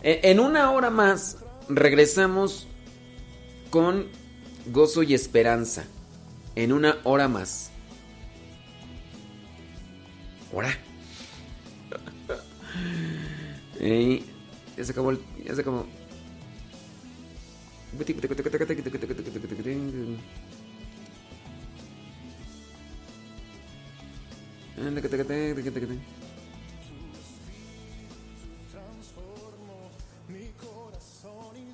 E- 0.02 0.22
En 0.24 0.40
una 0.40 0.72
hora 0.72 0.90
más 0.90 1.38
regresamos 1.68 2.68
con 3.70 4.08
gozo 4.68 5.04
y 5.04 5.14
esperanza. 5.14 5.84
En 6.56 6.72
una 6.72 6.98
hora 7.04 7.28
más. 7.28 7.72
Hora. 10.54 10.70
Ya 14.78 14.84
se 14.84 14.92
acabó 14.92 15.12
el. 15.12 15.20
Ya 15.46 15.54
se 15.56 15.62
acabó. 15.62 15.86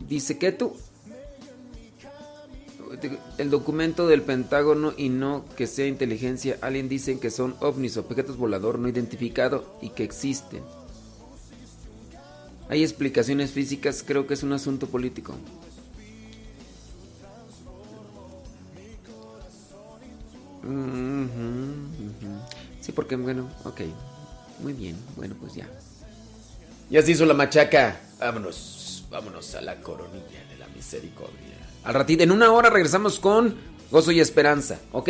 Dice 0.10 0.38
que 0.38 0.52
tú. 0.52 0.74
El 3.38 3.52
documento 3.52 4.08
del 4.08 4.24
Pentágono 4.24 4.93
y 4.97 5.10
no 5.10 5.45
que 5.56 5.68
sea 5.68 5.86
inteligencia 5.86 6.58
alien 6.62 6.89
dicen 6.89 7.20
que 7.20 7.30
son 7.30 7.56
ovnis, 7.62 7.97
objetos 7.97 8.36
volador 8.38 8.80
no 8.80 8.89
identificado 8.89 9.78
y 9.82 9.89
que 9.89 10.04
existen. 10.04 10.64
Hay 12.68 12.84
explicaciones 12.84 13.52
físicas, 13.52 14.04
creo 14.06 14.28
que 14.28 14.34
es 14.34 14.43
un 14.43 14.54
asunto 14.54 14.88
político. 14.88 15.36
Ujú, 20.64 20.74
ujú. 20.74 22.49
Sí, 22.82 22.92
porque 22.92 23.16
bueno, 23.16 23.50
ok. 23.66 23.82
Muy 24.62 24.74
bien, 24.74 24.98
bueno, 25.16 25.36
pues 25.40 25.54
ya. 25.54 25.68
Ya 26.90 27.02
se 27.02 27.12
hizo 27.12 27.26
la 27.26 27.34
machaca. 27.34 28.00
Vámonos, 28.20 29.06
vámonos 29.10 29.56
a 29.56 29.62
la 29.62 29.76
coronilla 29.82 30.46
de 30.50 30.58
la 30.58 30.68
misericordia. 30.68 31.58
Al 31.84 31.94
ratito, 31.94 32.24
en 32.24 32.32
una 32.32 32.52
hora 32.52 32.70
regresamos 32.70 33.20
con 33.20 33.56
gozo 33.92 34.12
y 34.12 34.20
esperanza, 34.20 34.80
¿ok? 34.92 35.10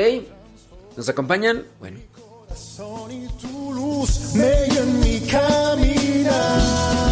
¿Nos 0.95 1.09
acompañan? 1.09 1.65
Bueno. 1.79 1.99
Son 2.55 3.11
y 3.11 3.27
tu 3.41 3.73
luz, 3.73 4.33
medio 4.35 4.81
en 4.81 4.99
mi 4.99 5.19
camino. 5.21 7.08